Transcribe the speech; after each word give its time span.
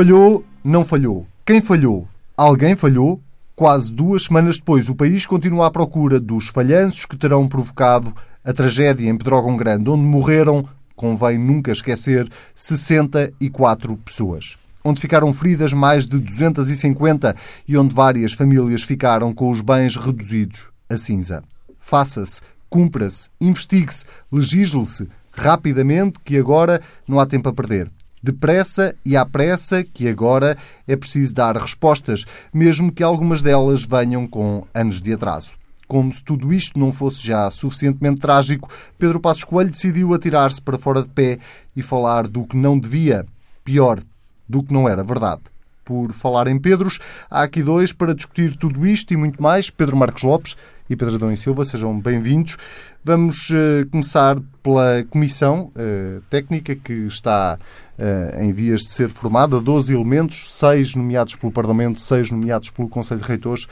Falhou, 0.00 0.42
não 0.64 0.82
falhou. 0.82 1.26
Quem 1.44 1.60
falhou? 1.60 2.08
Alguém 2.34 2.74
falhou? 2.74 3.20
Quase 3.54 3.92
duas 3.92 4.22
semanas 4.22 4.56
depois, 4.56 4.88
o 4.88 4.94
país 4.94 5.26
continua 5.26 5.66
à 5.66 5.70
procura 5.70 6.18
dos 6.18 6.48
falhanços 6.48 7.04
que 7.04 7.18
terão 7.18 7.46
provocado 7.46 8.14
a 8.42 8.50
tragédia 8.50 9.10
em 9.10 9.14
Pedrógão 9.14 9.58
Grande, 9.58 9.90
onde 9.90 10.02
morreram, 10.02 10.66
convém 10.96 11.36
nunca 11.36 11.70
esquecer, 11.70 12.26
64 12.56 13.94
pessoas. 13.98 14.56
Onde 14.82 15.02
ficaram 15.02 15.34
feridas 15.34 15.74
mais 15.74 16.06
de 16.06 16.18
250 16.18 17.36
e 17.68 17.76
onde 17.76 17.94
várias 17.94 18.32
famílias 18.32 18.82
ficaram 18.82 19.34
com 19.34 19.50
os 19.50 19.60
bens 19.60 19.96
reduzidos 19.96 20.64
a 20.88 20.96
cinza. 20.96 21.44
Faça-se, 21.78 22.40
cumpra-se, 22.70 23.28
investigue-se, 23.38 24.06
legisle-se 24.32 25.06
rapidamente, 25.30 26.18
que 26.24 26.38
agora 26.38 26.80
não 27.06 27.20
há 27.20 27.26
tempo 27.26 27.50
a 27.50 27.52
perder 27.52 27.90
depressa 28.22 28.94
e 29.04 29.16
à 29.16 29.24
pressa 29.24 29.82
que 29.82 30.08
agora 30.08 30.56
é 30.86 30.96
preciso 30.96 31.34
dar 31.34 31.56
respostas, 31.56 32.24
mesmo 32.52 32.92
que 32.92 33.02
algumas 33.02 33.42
delas 33.42 33.84
venham 33.84 34.26
com 34.26 34.66
anos 34.74 35.00
de 35.00 35.12
atraso. 35.12 35.54
Como 35.88 36.12
se 36.12 36.22
tudo 36.22 36.52
isto 36.52 36.78
não 36.78 36.92
fosse 36.92 37.26
já 37.26 37.50
suficientemente 37.50 38.20
trágico, 38.20 38.70
Pedro 38.96 39.18
Passos 39.18 39.42
Coelho 39.42 39.70
decidiu 39.70 40.14
atirar-se 40.14 40.62
para 40.62 40.78
fora 40.78 41.02
de 41.02 41.08
pé 41.08 41.38
e 41.74 41.82
falar 41.82 42.28
do 42.28 42.44
que 42.44 42.56
não 42.56 42.78
devia, 42.78 43.26
pior, 43.64 44.00
do 44.48 44.62
que 44.62 44.72
não 44.72 44.88
era 44.88 45.02
verdade. 45.02 45.42
Por 45.84 46.12
falar 46.12 46.46
em 46.46 46.58
Pedros, 46.58 47.00
há 47.28 47.42
aqui 47.42 47.62
dois 47.62 47.92
para 47.92 48.14
discutir 48.14 48.56
tudo 48.56 48.86
isto 48.86 49.12
e 49.12 49.16
muito 49.16 49.42
mais. 49.42 49.70
Pedro 49.70 49.96
Marcos 49.96 50.22
Lopes 50.22 50.56
e 50.90 50.96
Pedro 50.96 51.14
Adão 51.14 51.30
e 51.30 51.36
Silva, 51.36 51.64
sejam 51.64 52.00
bem-vindos. 52.00 52.56
Vamos 53.04 53.48
uh, 53.50 53.88
começar 53.92 54.36
pela 54.60 55.04
comissão 55.08 55.70
uh, 55.76 56.20
técnica 56.28 56.74
que 56.74 56.92
está 57.06 57.60
uh, 57.96 58.42
em 58.42 58.52
vias 58.52 58.80
de 58.80 58.90
ser 58.90 59.08
formada. 59.08 59.60
12 59.60 59.94
elementos, 59.94 60.52
seis 60.52 60.96
nomeados 60.96 61.36
pelo 61.36 61.52
Parlamento, 61.52 62.00
seis 62.00 62.32
nomeados 62.32 62.70
pelo 62.70 62.88
Conselho 62.88 63.20
de 63.20 63.26
Reitores. 63.28 63.68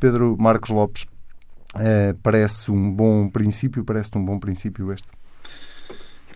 Pedro 0.00 0.34
Marcos 0.40 0.70
Lopes, 0.70 1.04
parece 2.22 2.70
um 2.70 2.90
bom 2.90 3.28
princípio? 3.28 3.84
Parece-te 3.84 4.16
um 4.16 4.24
bom 4.24 4.38
princípio 4.38 4.90
este? 4.92 5.06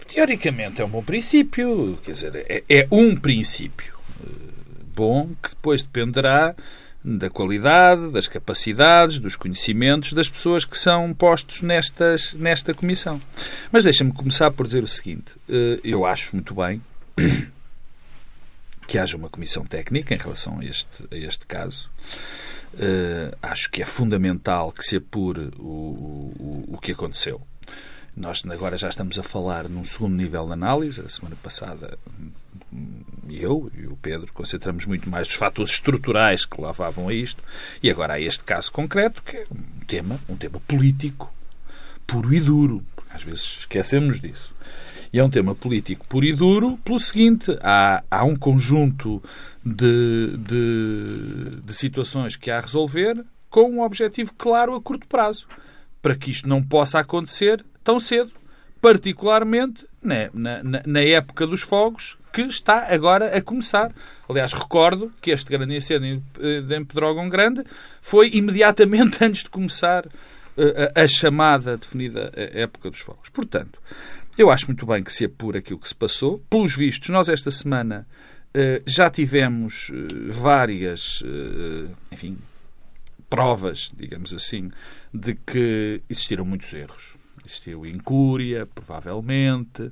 Teoricamente 0.06 0.82
é 0.82 0.84
um 0.84 0.90
bom 0.90 1.02
princípio, 1.02 1.98
quer 2.04 2.12
dizer, 2.12 2.46
é, 2.48 2.62
é 2.68 2.86
um 2.90 3.16
princípio 3.16 3.96
bom 4.94 5.30
que 5.42 5.50
depois 5.50 5.82
dependerá 5.82 6.54
da 7.06 7.30
qualidade, 7.30 8.10
das 8.10 8.26
capacidades, 8.26 9.20
dos 9.20 9.36
conhecimentos 9.36 10.12
das 10.12 10.28
pessoas 10.28 10.64
que 10.64 10.76
são 10.76 11.14
postos 11.14 11.62
nestas, 11.62 12.34
nesta 12.34 12.74
comissão. 12.74 13.22
Mas 13.70 13.84
deixa-me 13.84 14.12
começar 14.12 14.50
por 14.50 14.66
dizer 14.66 14.82
o 14.82 14.88
seguinte: 14.88 15.30
eh, 15.48 15.78
eu 15.84 16.04
acho 16.04 16.34
muito 16.34 16.52
bem 16.52 16.82
que 18.88 18.98
haja 18.98 19.16
uma 19.16 19.28
comissão 19.28 19.64
técnica 19.64 20.14
em 20.14 20.18
relação 20.18 20.58
a 20.58 20.64
este, 20.64 21.04
a 21.10 21.16
este 21.16 21.46
caso. 21.46 21.88
Uh, 22.74 23.34
acho 23.40 23.70
que 23.70 23.80
é 23.80 23.86
fundamental 23.86 24.70
que 24.70 24.84
se 24.84 24.96
apure 24.96 25.50
o, 25.58 25.62
o, 26.38 26.64
o 26.74 26.78
que 26.78 26.92
aconteceu. 26.92 27.40
Nós 28.14 28.42
agora 28.50 28.76
já 28.76 28.88
estamos 28.88 29.18
a 29.18 29.22
falar 29.22 29.68
num 29.68 29.84
segundo 29.84 30.14
nível 30.14 30.46
de 30.46 30.52
análise. 30.52 31.00
A 31.00 31.08
semana 31.08 31.36
passada 31.42 31.98
eu 33.28 33.70
e 33.76 33.86
o 33.86 33.96
Pedro 33.96 34.32
concentramos 34.32 34.86
muito 34.86 35.08
mais 35.08 35.26
dos 35.28 35.36
fatores 35.36 35.72
estruturais 35.72 36.44
que 36.44 36.60
levavam 36.60 37.08
a 37.08 37.14
isto. 37.14 37.42
E 37.82 37.90
agora 37.90 38.14
há 38.14 38.20
este 38.20 38.44
caso 38.44 38.70
concreto, 38.72 39.22
que 39.22 39.36
é 39.36 39.46
um 39.50 39.84
tema, 39.86 40.20
um 40.28 40.36
tema 40.36 40.60
político 40.66 41.32
puro 42.06 42.32
e 42.32 42.40
duro. 42.40 42.82
Às 43.10 43.22
vezes 43.22 43.58
esquecemos 43.60 44.20
disso. 44.20 44.54
E 45.12 45.18
é 45.18 45.24
um 45.24 45.30
tema 45.30 45.54
político 45.54 46.06
puro 46.06 46.26
e 46.26 46.34
duro 46.34 46.76
pelo 46.78 46.98
seguinte: 46.98 47.56
há, 47.62 48.02
há 48.10 48.24
um 48.24 48.36
conjunto 48.36 49.22
de, 49.64 50.36
de, 50.36 51.60
de 51.64 51.74
situações 51.74 52.36
que 52.36 52.50
há 52.50 52.58
a 52.58 52.60
resolver 52.60 53.24
com 53.48 53.70
um 53.70 53.82
objetivo 53.82 54.32
claro 54.36 54.74
a 54.74 54.80
curto 54.80 55.06
prazo, 55.06 55.46
para 56.02 56.14
que 56.14 56.30
isto 56.30 56.48
não 56.48 56.62
possa 56.62 56.98
acontecer 56.98 57.64
tão 57.82 57.98
cedo, 57.98 58.32
particularmente 58.80 59.86
na, 60.02 60.30
na, 60.32 60.82
na 60.84 61.00
época 61.00 61.46
dos 61.46 61.62
fogos, 61.62 62.18
que 62.36 62.42
está 62.42 62.92
agora 62.92 63.34
a 63.34 63.40
começar. 63.40 63.94
Aliás, 64.28 64.52
recordo 64.52 65.10
que 65.22 65.30
este 65.30 65.50
grande 65.50 65.74
incêndio 65.74 66.22
em 66.38 66.84
Pedrógão 66.84 67.30
Grande 67.30 67.64
foi 68.02 68.28
imediatamente 68.34 69.16
antes 69.24 69.42
de 69.42 69.48
começar 69.48 70.04
eh, 70.58 70.92
a, 70.94 71.06
chamada 71.06 71.78
definida 71.78 72.30
época 72.36 72.90
dos 72.90 73.00
fogos. 73.00 73.30
Portanto, 73.30 73.80
eu 74.36 74.50
acho 74.50 74.66
muito 74.66 74.84
bem 74.84 75.02
que 75.02 75.10
se 75.10 75.24
apure 75.24 75.56
aquilo 75.56 75.78
que 75.78 75.88
se 75.88 75.94
passou. 75.94 76.44
Pelos 76.50 76.76
vistos, 76.76 77.08
nós 77.08 77.30
esta 77.30 77.50
semana 77.50 78.06
eh, 78.52 78.82
já 78.84 79.08
tivemos 79.08 79.90
eh, 79.90 80.30
várias, 80.30 81.22
enfim, 82.12 82.36
provas, 83.30 83.90
digamos 83.96 84.34
assim, 84.34 84.70
de 85.10 85.36
que 85.36 86.02
existiram 86.06 86.44
muitos 86.44 86.70
erros. 86.74 87.14
Existiu 87.42 87.86
incúria, 87.86 88.66
provavelmente 88.66 89.90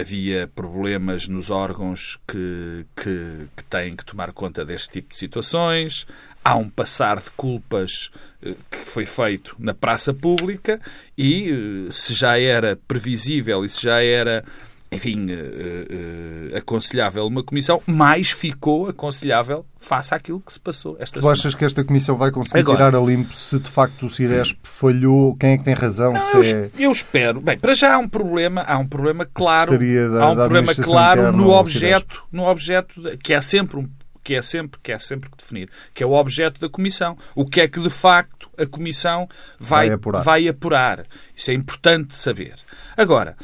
havia 0.00 0.48
problemas 0.54 1.28
nos 1.28 1.50
órgãos 1.50 2.18
que, 2.26 2.86
que, 2.96 3.46
que, 3.56 3.64
têm 3.64 3.94
que 3.94 4.04
tomar 4.04 4.32
conta 4.32 4.64
deste 4.64 4.90
tipo 4.90 5.10
de 5.10 5.16
situações. 5.16 6.06
Há 6.42 6.56
um 6.56 6.70
passar 6.70 7.20
de 7.20 7.30
culpas 7.30 8.10
eh, 8.42 8.54
que 8.70 8.78
foi 8.78 9.04
feito 9.04 9.54
na 9.58 9.74
praça 9.74 10.14
pública 10.14 10.80
e 11.16 11.50
eh, 11.50 11.92
se 11.92 12.14
já 12.14 12.38
era 12.38 12.76
previsível 12.88 13.64
e 13.64 13.68
se 13.68 13.82
já 13.82 14.02
era 14.02 14.44
enfim, 14.92 15.26
uh, 15.26 16.54
uh, 16.54 16.56
aconselhável 16.56 17.24
uma 17.26 17.44
comissão, 17.44 17.80
mais 17.86 18.32
ficou 18.32 18.88
aconselhável 18.88 19.64
face 19.78 20.12
àquilo 20.12 20.40
que 20.40 20.52
se 20.52 20.58
passou 20.58 20.96
esta 20.98 21.20
tu 21.20 21.22
semana. 21.22 21.38
achas 21.38 21.54
que 21.54 21.64
esta 21.64 21.84
comissão 21.84 22.16
vai 22.16 22.32
conseguir 22.32 22.58
Agora, 22.58 22.90
tirar 22.90 22.96
a 22.96 23.00
limpo 23.00 23.32
se 23.32 23.58
de 23.60 23.70
facto 23.70 24.06
o 24.06 24.10
Ciresp 24.10 24.58
falhou? 24.64 25.36
Quem 25.36 25.52
é 25.52 25.58
que 25.58 25.64
tem 25.64 25.74
razão? 25.74 26.12
Não, 26.12 26.42
eu, 26.42 26.42
é... 26.42 26.70
eu, 26.76 26.90
espero. 26.90 27.40
Bem, 27.40 27.56
para 27.56 27.72
já 27.72 27.94
há 27.94 27.98
um 27.98 28.08
problema, 28.08 28.62
há 28.62 28.78
um 28.78 28.86
problema 28.86 29.24
claro, 29.32 29.78
da, 29.78 30.24
há 30.24 30.30
um 30.32 30.34
problema 30.34 30.74
claro 30.74 31.32
no 31.32 31.50
objeto, 31.50 32.24
no 32.32 32.44
objeto 32.44 33.16
que 33.22 33.32
é 33.32 33.40
sempre 33.40 33.78
um 33.78 33.88
que 34.22 34.34
é 34.34 34.42
sempre 34.42 34.78
que 34.82 34.92
é 34.92 34.98
sempre 34.98 35.30
que 35.30 35.36
definir, 35.38 35.70
que 35.94 36.02
é 36.02 36.06
o 36.06 36.12
objeto 36.12 36.60
da 36.60 36.68
comissão. 36.68 37.16
O 37.34 37.46
que 37.46 37.60
é 37.60 37.68
que 37.68 37.80
de 37.80 37.90
facto 37.90 38.50
a 38.58 38.66
comissão 38.66 39.28
vai, 39.58 39.86
vai 39.86 39.94
apurar. 39.94 40.22
Vai 40.22 40.48
apurar. 40.48 41.06
Isso 41.34 41.50
é 41.50 41.54
importante 41.54 42.16
saber. 42.16 42.56
Agora, 42.96 43.36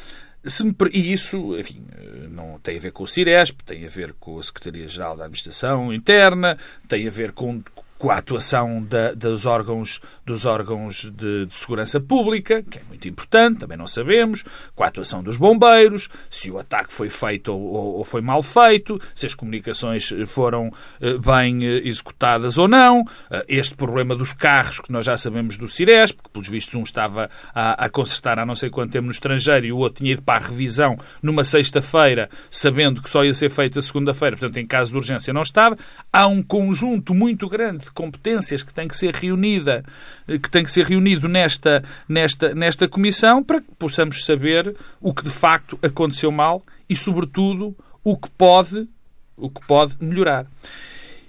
e 0.92 1.12
isso, 1.12 1.58
enfim, 1.58 1.84
não 2.30 2.58
tem 2.60 2.76
a 2.76 2.80
ver 2.80 2.92
com 2.92 3.02
o 3.02 3.08
Ciresp, 3.08 3.60
tem 3.64 3.84
a 3.84 3.88
ver 3.88 4.14
com 4.14 4.38
a 4.38 4.42
Secretaria-Geral 4.42 5.16
da 5.16 5.24
Administração 5.24 5.92
Interna, 5.92 6.56
tem 6.88 7.06
a 7.06 7.10
ver 7.10 7.32
com, 7.32 7.60
com 7.98 8.10
a 8.10 8.16
atuação 8.16 8.84
da, 8.84 9.12
dos 9.12 9.46
órgãos, 9.46 10.00
dos 10.24 10.44
órgãos 10.44 11.10
de, 11.14 11.46
de, 11.46 11.54
segurança 11.54 11.98
pública, 11.98 12.62
que 12.62 12.78
é 12.78 12.82
muito 12.88 13.08
importante, 13.08 13.60
também 13.60 13.76
não 13.76 13.86
sabemos, 13.86 14.44
com 14.74 14.84
a 14.84 14.88
atuação 14.88 15.22
dos 15.22 15.36
bombeiros, 15.36 16.08
se 16.28 16.50
o 16.50 16.58
ataque 16.58 16.92
foi 16.92 17.08
feito 17.08 17.52
ou, 17.52 17.96
ou 17.98 18.04
foi 18.04 18.20
mal 18.20 18.42
feito, 18.42 19.00
se 19.14 19.26
as 19.26 19.34
comunicações 19.34 20.12
foram 20.26 20.68
uh, 20.68 21.18
bem 21.18 21.58
uh, 21.60 21.86
executadas 21.86 22.58
ou 22.58 22.68
não, 22.68 23.00
uh, 23.00 23.06
este 23.48 23.74
problema 23.74 24.14
dos 24.14 24.32
carros, 24.32 24.80
que 24.80 24.92
nós 24.92 25.04
já 25.04 25.16
sabemos 25.16 25.56
do 25.56 25.66
Ciresp, 25.66 26.22
que 26.22 26.30
pelos 26.30 26.48
vistos 26.48 26.74
um 26.74 26.82
estava 26.82 27.30
a, 27.54 27.84
a 27.84 27.88
consertar 27.88 28.38
há 28.38 28.44
não 28.44 28.54
sei 28.54 28.68
quanto 28.68 28.92
tempo 28.92 29.06
no 29.06 29.12
estrangeiro 29.12 29.66
e 29.66 29.72
o 29.72 29.78
outro 29.78 30.02
tinha 30.02 30.12
ido 30.12 30.22
para 30.22 30.44
a 30.44 30.48
revisão 30.48 30.98
numa 31.22 31.44
sexta-feira, 31.44 32.28
sabendo 32.50 33.00
que 33.00 33.08
só 33.08 33.24
ia 33.24 33.32
ser 33.32 33.50
feita 33.50 33.80
segunda-feira, 33.80 34.36
portanto 34.36 34.58
em 34.58 34.66
caso 34.66 34.90
de 34.90 34.96
urgência 34.98 35.32
não 35.32 35.42
estava. 35.42 35.76
Há 36.12 36.26
um 36.26 36.42
conjunto 36.42 37.14
muito 37.14 37.48
grande 37.48 37.85
de 37.86 37.92
competências 37.92 38.62
que 38.62 38.72
tem 38.72 38.86
que 38.86 38.96
ser 38.96 39.14
reunida, 39.14 39.84
que 40.26 40.50
tem 40.50 40.62
que 40.62 40.70
ser 40.70 40.86
reunido 40.86 41.28
nesta, 41.28 41.82
nesta, 42.08 42.54
nesta 42.54 42.86
comissão 42.88 43.42
para 43.42 43.60
que 43.60 43.74
possamos 43.78 44.24
saber 44.24 44.76
o 45.00 45.12
que 45.12 45.24
de 45.24 45.30
facto 45.30 45.78
aconteceu 45.82 46.30
mal 46.30 46.62
e, 46.88 46.94
sobretudo, 46.94 47.76
o 48.04 48.16
que 48.16 48.30
pode, 48.30 48.88
o 49.36 49.50
que 49.50 49.66
pode 49.66 49.96
melhorar. 50.00 50.46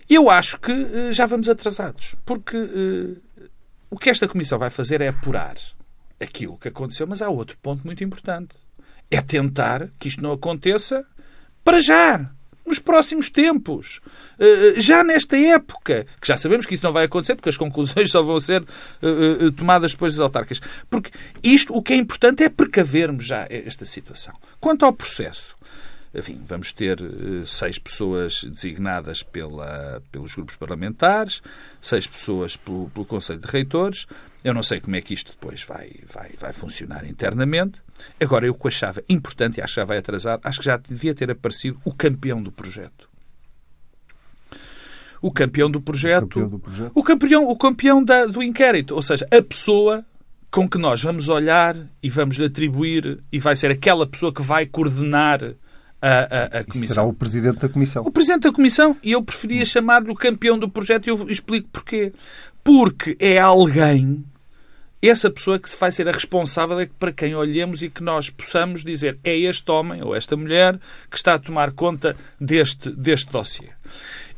Eu 0.10 0.30
acho 0.30 0.60
que 0.60 0.72
eh, 0.72 1.12
já 1.12 1.26
vamos 1.26 1.50
atrasados, 1.50 2.16
porque 2.26 2.56
uh, 2.56 3.22
o 3.90 3.98
que 3.98 4.10
esta 4.10 4.28
comissão 4.28 4.58
vai 4.58 4.70
fazer 4.70 5.02
é 5.02 5.10
apurar 5.10 5.56
aquilo 6.20 6.58
que 6.58 6.70
aconteceu, 6.70 7.06
mas 7.06 7.22
há 7.22 7.30
outro 7.30 7.58
ponto 7.58 7.86
muito 7.86 8.04
importante. 8.04 8.56
É 9.12 9.22
tentar 9.22 9.90
que 10.00 10.08
isto 10.08 10.22
não 10.22 10.32
aconteça 10.32 11.06
para 11.64 11.82
já 11.82 12.32
nos 12.68 12.80
próximos 12.80 13.30
tempos, 13.30 14.02
eh, 14.38 14.74
eh, 14.76 14.82
já 14.82 15.04
nesta 15.04 15.38
época, 15.38 16.06
que 16.22 16.28
já 16.28 16.36
sabemos 16.36 16.66
que 16.66 16.74
isso 16.74 16.86
não 16.86 16.92
vai 16.92 17.06
acontecer, 17.06 17.36
porque 17.36 17.50
as 17.50 17.58
conclusões 17.58 18.12
só 18.12 18.22
vão 18.22 18.40
ser 18.40 18.64
eh, 19.02 19.50
tomadas 19.56 19.94
depois 19.94 20.14
das 20.14 20.22
autárquicas. 20.22 20.60
Porque 20.90 21.10
isto, 21.42 21.74
o 21.74 21.82
que 21.82 21.94
é 21.94 21.96
importante 21.96 22.44
é 22.44 22.50
precavermos 22.50 23.26
já 23.26 23.48
esta 23.50 23.86
situação. 23.86 24.34
Quanto 24.60 24.86
ao 24.86 24.92
processo, 24.92 25.56
enfim, 26.14 26.42
vamos 26.46 26.72
ter 26.72 26.98
seis 27.46 27.78
pessoas 27.78 28.44
designadas 28.44 29.24
pela, 29.24 30.02
pelos 30.12 30.34
grupos 30.34 30.56
parlamentares, 30.56 31.42
seis 31.82 32.08
pessoas 32.08 32.56
pelo, 32.56 32.90
pelo 32.90 33.06
Conselho 33.06 33.40
de 33.40 33.48
Reitores. 33.48 34.08
Eu 34.44 34.54
não 34.54 34.64
sei 34.64 34.80
como 34.80 34.96
é 34.96 35.02
que 35.02 35.14
isto 35.14 35.32
depois 35.32 35.64
vai, 35.64 35.92
vai, 36.06 36.32
vai 36.40 36.54
funcionar 36.54 37.06
internamente. 37.06 37.82
Agora, 38.20 38.48
eu 38.48 38.54
que 38.54 38.68
achava 38.68 39.04
importante, 39.10 39.58
e 39.58 39.62
acho 39.62 39.74
que 39.74 39.82
já 39.82 39.86
vai 39.86 39.98
atrasar, 39.98 40.40
acho 40.44 40.60
que 40.60 40.66
já 40.66 40.78
devia 40.78 41.14
ter 41.14 41.30
aparecido 41.30 41.80
o 41.84 41.94
campeão 41.94 42.42
do 42.42 42.52
projeto. 42.52 43.10
o 45.22 45.32
campeão 45.32 45.70
do 45.70 45.82
projeto, 45.82 46.24
o 46.24 46.28
campeão, 46.28 46.50
do 46.50 46.60
projeto. 46.60 46.92
O 46.94 47.04
campeão, 47.04 47.48
o 47.48 47.58
campeão 47.58 48.04
da, 48.04 48.26
do 48.26 48.42
inquérito, 48.42 48.96
ou 48.96 49.02
seja, 49.02 49.28
a 49.32 49.42
pessoa 49.42 50.06
com 50.50 50.68
que 50.68 50.78
nós 50.78 51.02
vamos 51.02 51.28
olhar 51.28 51.76
e 52.02 52.10
vamos 52.10 52.38
lhe 52.38 52.46
atribuir 52.46 53.22
e 53.32 53.40
vai 53.40 53.56
ser 53.56 53.70
aquela 53.70 54.08
pessoa 54.08 54.34
que 54.34 54.42
vai 54.42 54.66
coordenar 54.66 55.56
a, 56.02 56.10
a, 56.10 56.44
a 56.60 56.64
comissão. 56.64 56.88
será 56.88 57.04
o 57.04 57.14
presidente 57.14 57.58
da 57.60 57.70
comissão. 57.70 58.04
O 58.04 58.12
presidente 58.12 58.44
da 58.44 58.52
comissão. 58.52 58.98
E 59.04 59.12
eu 59.12 59.24
preferia 59.24 59.66
chamar-lhe 59.66 60.12
o 60.12 60.16
campeão 60.16 60.58
do 60.58 60.70
projeto 60.70 61.08
e 61.08 61.10
eu 61.10 61.30
explico 61.30 61.70
porquê. 61.72 62.14
Porque 62.64 63.16
é 63.20 63.40
alguém 63.40 64.26
essa 65.02 65.30
pessoa 65.30 65.60
que 65.60 65.70
vai 65.80 65.92
ser 65.92 66.08
a 66.08 66.12
responsável 66.12 66.80
é 66.80 66.88
para 67.00 67.12
quem 67.12 67.36
olhemos 67.36 67.84
e 67.84 67.90
que 67.90 68.04
nós 68.04 68.30
possamos 68.30 68.84
dizer 68.84 69.18
é 69.24 69.36
este 69.36 69.70
homem 69.72 70.04
ou 70.04 70.16
esta 70.16 70.36
mulher 70.36 70.80
que 71.10 71.18
está 71.18 71.36
a 71.36 71.40
tomar 71.40 71.72
conta 71.72 72.16
deste, 72.40 72.90
deste 72.90 73.32
dossiê. 73.32 73.70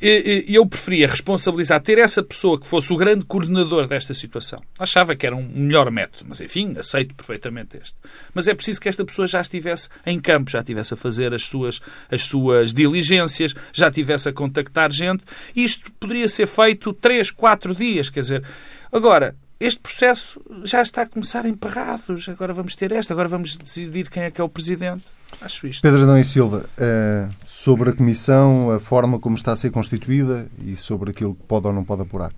Eu 0.02 0.66
preferia 0.66 1.08
responsabilizar, 1.08 1.82
ter 1.82 1.98
essa 1.98 2.24
pessoa 2.24 2.60
que 2.60 2.66
fosse 2.66 2.94
o 2.94 2.96
grande 2.96 3.26
coordenador 3.26 3.86
desta 3.86 4.14
situação. 4.14 4.62
Achava 4.78 5.16
que 5.16 5.26
era 5.26 5.36
um 5.36 5.44
melhor 5.44 5.92
método, 5.92 6.26
mas 6.30 6.40
enfim, 6.40 6.74
aceito 6.78 7.14
perfeitamente 7.14 7.78
este. 7.78 7.96
Mas 8.34 8.48
é 8.48 8.54
preciso 8.54 8.80
que 8.80 8.88
esta 8.88 9.04
pessoa 9.04 9.28
já 9.28 9.42
estivesse 9.42 9.90
em 10.06 10.20
campo, 10.20 10.52
já 10.52 10.60
estivesse 10.60 10.94
a 10.94 10.98
fazer 10.98 11.34
as 11.34 11.44
suas, 11.44 11.82
as 12.10 12.24
suas 12.24 12.74
diligências, 12.74 13.54
já 13.74 13.90
estivesse 13.90 14.30
a 14.30 14.34
contactar 14.34 14.90
gente. 14.92 15.24
Isto 15.54 15.92
poderia 16.00 16.28
ser 16.30 16.48
feito 16.48 16.94
três, 16.94 17.30
quatro 17.30 17.76
dias, 17.76 18.10
quer 18.10 18.22
dizer. 18.22 18.44
Agora, 18.92 19.36
este 19.60 19.82
processo 19.82 20.42
já 20.64 20.82
está 20.82 21.02
a 21.02 21.06
começar 21.06 21.46
emperrados. 21.46 22.30
Agora 22.30 22.54
vamos 22.54 22.76
ter 22.76 22.94
esta, 22.94 23.14
agora 23.14 23.28
vamos 23.28 23.58
decidir 23.58 24.10
quem 24.10 24.24
é 24.24 24.32
que 24.32 24.40
é 24.40 24.44
o 24.44 24.48
presidente. 24.48 25.04
Acho 25.42 25.68
isto. 25.68 25.82
Pedro 25.82 26.04
Adão 26.04 26.20
e 26.20 26.24
Silva, 26.24 26.70
uh, 26.78 27.34
sobre 27.46 27.92
a 27.92 27.94
Comissão, 27.94 28.72
a 28.72 28.80
forma 28.80 29.20
como 29.20 29.36
está 29.36 29.52
a 29.52 29.56
ser 29.56 29.72
constituída 29.72 30.48
e 30.66 30.76
sobre 30.76 31.12
aquilo 31.12 31.36
que 31.36 31.44
pode 31.44 31.68
ou 31.68 31.74
não 31.74 31.84
pode 31.84 32.02
apurar. 32.02 32.34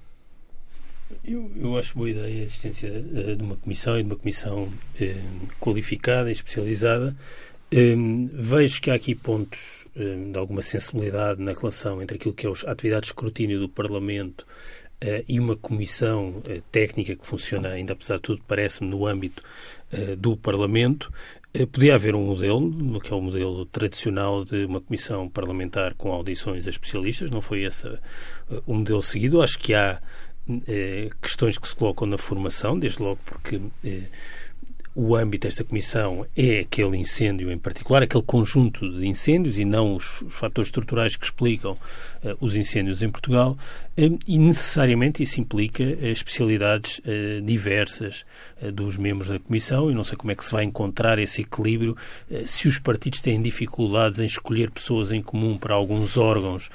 Eu, 1.26 1.52
eu 1.56 1.78
acho 1.78 1.96
boa 1.96 2.10
ideia 2.10 2.42
a 2.42 2.44
existência 2.44 2.90
uh, 2.90 3.36
de 3.36 3.44
uma 3.44 3.56
comissão 3.56 3.98
e 3.98 4.04
de 4.04 4.10
uma 4.10 4.16
comissão 4.16 4.64
uh, 4.64 5.48
qualificada 5.60 6.30
e 6.30 6.34
especializada. 6.34 7.16
vejo 8.34 8.82
que 8.82 8.92
há 8.92 8.96
aqui 8.96 9.16
pontos 9.16 9.88
de 9.96 10.38
alguma 10.40 10.62
sensibilidade 10.62 11.42
na 11.42 11.52
relação 11.52 12.02
entre 12.02 12.16
aquilo 12.16 12.34
que 12.34 12.48
é 12.48 12.50
a 12.50 12.72
atividade 12.72 13.02
de 13.02 13.08
escrutínio 13.08 13.60
do 13.60 13.68
Parlamento 13.68 14.46
Uh, 15.04 15.26
e 15.28 15.40
uma 15.40 15.56
comissão 15.56 16.30
uh, 16.30 16.62
técnica 16.72 17.16
que 17.16 17.26
funciona, 17.26 17.70
ainda 17.70 17.94
apesar 17.94 18.18
de 18.18 18.22
tudo, 18.22 18.44
parece-me, 18.48 18.88
no 18.88 19.08
âmbito 19.08 19.42
uh, 19.92 20.16
do 20.16 20.38
Parlamento. 20.38 21.12
Podia 21.72 21.96
haver 21.96 22.16
um 22.16 22.26
modelo, 22.26 23.00
que 23.02 23.12
é 23.12 23.16
o 23.16 23.22
modelo 23.22 23.66
tradicional 23.66 24.46
de 24.46 24.66
uma 24.66 24.80
comissão 24.80 25.28
parlamentar 25.28 25.94
com 25.96 26.12
audições 26.12 26.66
a 26.68 26.70
especialistas, 26.70 27.30
não 27.30 27.42
foi 27.42 27.64
esse 27.64 27.88
o 28.66 28.74
modelo 28.74 29.02
seguido. 29.02 29.42
Acho 29.42 29.60
que 29.60 29.74
há 29.74 30.00
questões 31.22 31.58
que 31.58 31.68
se 31.68 31.76
colocam 31.76 32.08
na 32.08 32.18
formação, 32.18 32.80
desde 32.80 33.02
logo 33.02 33.20
porque 33.26 33.60
o 34.94 35.16
âmbito 35.16 35.48
desta 35.48 35.64
comissão 35.64 36.26
é 36.36 36.60
aquele 36.60 36.98
incêndio 36.98 37.52
em 37.52 37.58
particular, 37.58 38.04
aquele 38.04 38.24
conjunto 38.24 38.90
de 39.00 39.08
incêndios 39.08 39.58
e 39.58 39.64
não 39.66 39.96
os, 39.96 40.22
os 40.22 40.36
fatores 40.36 40.68
estruturais 40.68 41.16
que 41.16 41.26
explicam 41.26 41.76
uh, 42.24 42.38
os 42.40 42.56
incêndios 42.56 43.02
em 43.02 43.10
Portugal, 43.10 43.58
uh, 43.98 44.20
e 44.28 44.38
necessariamente 44.38 45.24
isso 45.24 45.40
implica 45.40 45.84
uh, 45.84 46.06
especialidades 46.06 47.02
diversas 47.44 48.26
dos 48.74 48.98
membros 48.98 49.30
da 49.30 49.40
comissão. 49.40 49.90
e 49.90 49.96
não 49.96 50.04
sei 50.04 50.18
como 50.18 50.32
é 50.32 50.36
que 50.36 50.46
se 50.46 50.52
vai 50.52 50.64
encontrar 50.64 51.18
esse 51.20 51.42
equilíbrio 51.42 51.96
se 52.46 52.68
os 52.68 52.78
partidos 52.78 53.20
têm 53.20 53.42
dificuldades 53.42 54.20
em 54.20 54.26
escolher 54.26 54.70
pessoas 54.72 55.12
em 55.12 55.22
comum 55.22 55.58
para 55.58 55.74
alguns 55.74 56.18
órgãos, 56.18 56.70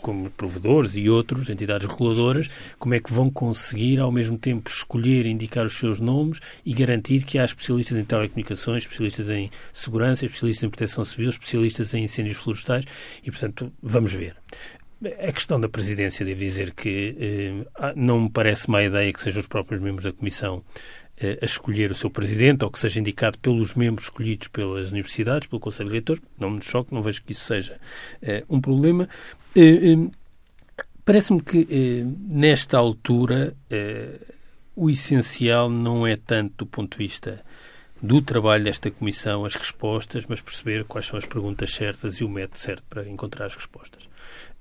como 0.00 0.30
provedores 0.30 0.94
e 0.94 1.08
outros, 1.08 1.50
entidades 1.50 1.88
reguladoras, 1.88 2.48
como 2.78 2.94
é 2.94 3.00
que 3.00 3.12
vão 3.12 3.30
conseguir 3.30 3.98
ao 3.98 4.12
mesmo 4.12 4.38
tempo 4.38 4.70
escolher 4.70 5.26
e 5.26 5.30
indicar 5.30 5.66
os 5.66 5.76
seus 5.76 5.96
seus 5.96 6.00
nomes 6.00 6.40
e 6.64 6.72
garantir 6.72 7.24
que 7.24 7.38
há 7.38 7.44
especialistas 7.44 7.96
em 7.96 8.04
telecomunicações, 8.04 8.84
especialistas 8.84 9.28
em 9.28 9.50
segurança, 9.72 10.24
especialistas 10.24 10.64
em 10.64 10.70
proteção 10.70 11.04
civil, 11.04 11.30
especialistas 11.30 11.94
em 11.94 12.04
incêndios 12.04 12.38
florestais 12.38 12.84
e, 13.22 13.30
portanto, 13.30 13.72
vamos 13.82 14.12
ver. 14.12 14.36
A 15.28 15.30
questão 15.30 15.60
da 15.60 15.68
presidência, 15.68 16.24
devo 16.24 16.40
dizer 16.40 16.72
que 16.72 17.14
eh, 17.20 17.92
não 17.94 18.20
me 18.22 18.30
parece 18.30 18.70
má 18.70 18.82
ideia 18.82 19.12
que 19.12 19.20
sejam 19.20 19.40
os 19.40 19.46
próprios 19.46 19.80
membros 19.80 20.04
da 20.04 20.12
Comissão 20.12 20.64
eh, 21.18 21.38
a 21.40 21.44
escolher 21.44 21.90
o 21.90 21.94
seu 21.94 22.10
presidente 22.10 22.64
ou 22.64 22.70
que 22.70 22.78
seja 22.78 23.00
indicado 23.00 23.38
pelos 23.38 23.74
membros 23.74 24.06
escolhidos 24.06 24.48
pelas 24.48 24.90
universidades, 24.90 25.48
pelo 25.48 25.60
Conselho 25.60 25.88
de 25.88 25.94
Reitores. 25.94 26.22
Não 26.38 26.50
me 26.50 26.62
choque, 26.62 26.94
não 26.94 27.02
vejo 27.02 27.22
que 27.22 27.32
isso 27.32 27.44
seja 27.44 27.78
eh, 28.22 28.44
um 28.48 28.60
problema. 28.60 29.08
Eh, 29.54 29.92
eh, 29.92 30.10
parece-me 31.04 31.40
que 31.40 31.66
eh, 31.70 32.04
nesta 32.28 32.76
altura 32.76 33.56
o 34.74 34.90
essencial 34.90 35.70
não 35.70 36.06
é 36.06 36.16
tanto 36.16 36.64
do 36.64 36.66
ponto 36.66 36.98
de 36.98 37.04
vista 37.04 37.42
do 38.02 38.20
trabalho 38.20 38.64
desta 38.64 38.90
comissão 38.90 39.44
as 39.44 39.54
respostas, 39.54 40.26
mas 40.26 40.40
perceber 40.40 40.84
quais 40.84 41.06
são 41.06 41.18
as 41.18 41.24
perguntas 41.24 41.72
certas 41.72 42.16
e 42.16 42.24
o 42.24 42.28
método 42.28 42.58
certo 42.58 42.84
para 42.88 43.08
encontrar 43.08 43.46
as 43.46 43.54
respostas. 43.54 44.08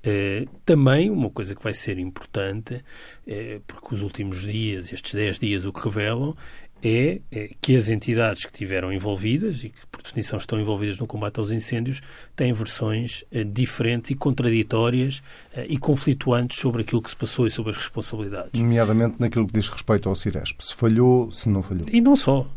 Uh, 0.06 0.48
também 0.64 1.10
uma 1.10 1.30
coisa 1.30 1.56
que 1.56 1.64
vai 1.64 1.74
ser 1.74 1.98
importante, 1.98 2.76
uh, 2.76 3.62
porque 3.66 3.96
os 3.96 4.02
últimos 4.02 4.44
dias, 4.44 4.94
estes 4.94 5.14
10 5.14 5.40
dias, 5.40 5.66
o 5.66 5.74
que 5.74 5.84
revelam 5.84 6.36
é, 6.84 7.22
é, 7.32 7.50
que 7.60 7.76
as 7.76 7.90
entidades 7.90 8.46
que 8.46 8.52
estiveram 8.52 8.94
envolvidas 8.94 9.64
e 9.64 9.70
que, 9.70 9.88
por 9.92 10.04
definição, 10.04 10.38
estão 10.38 10.60
envolvidas 10.60 11.00
no 11.00 11.08
combate 11.08 11.40
aos 11.40 11.50
incêndios 11.50 12.02
têm 12.36 12.54
versões 12.54 13.24
diferentes 13.52 14.12
e 14.12 14.16
contraditórias 14.16 15.24
e 15.68 15.80
conflituantes 15.80 16.60
sobre 16.60 16.84
aquilo 16.84 17.02
que 17.02 17.10
se 17.10 17.16
passou 17.16 17.48
e 17.48 17.50
sobre 17.50 17.72
as 17.72 17.78
responsabilidades. 17.78 18.62
Nomeadamente 18.62 19.16
naquilo 19.18 19.48
que 19.48 19.54
diz 19.54 19.68
respeito 19.68 20.08
ao 20.08 20.16
Ciresp. 20.16 20.62
Se 20.62 20.76
falhou, 20.76 21.32
se 21.32 21.50
não 21.50 21.64
falhou. 21.64 21.88
E 21.92 22.02
não 22.02 22.16
só. 22.16 22.48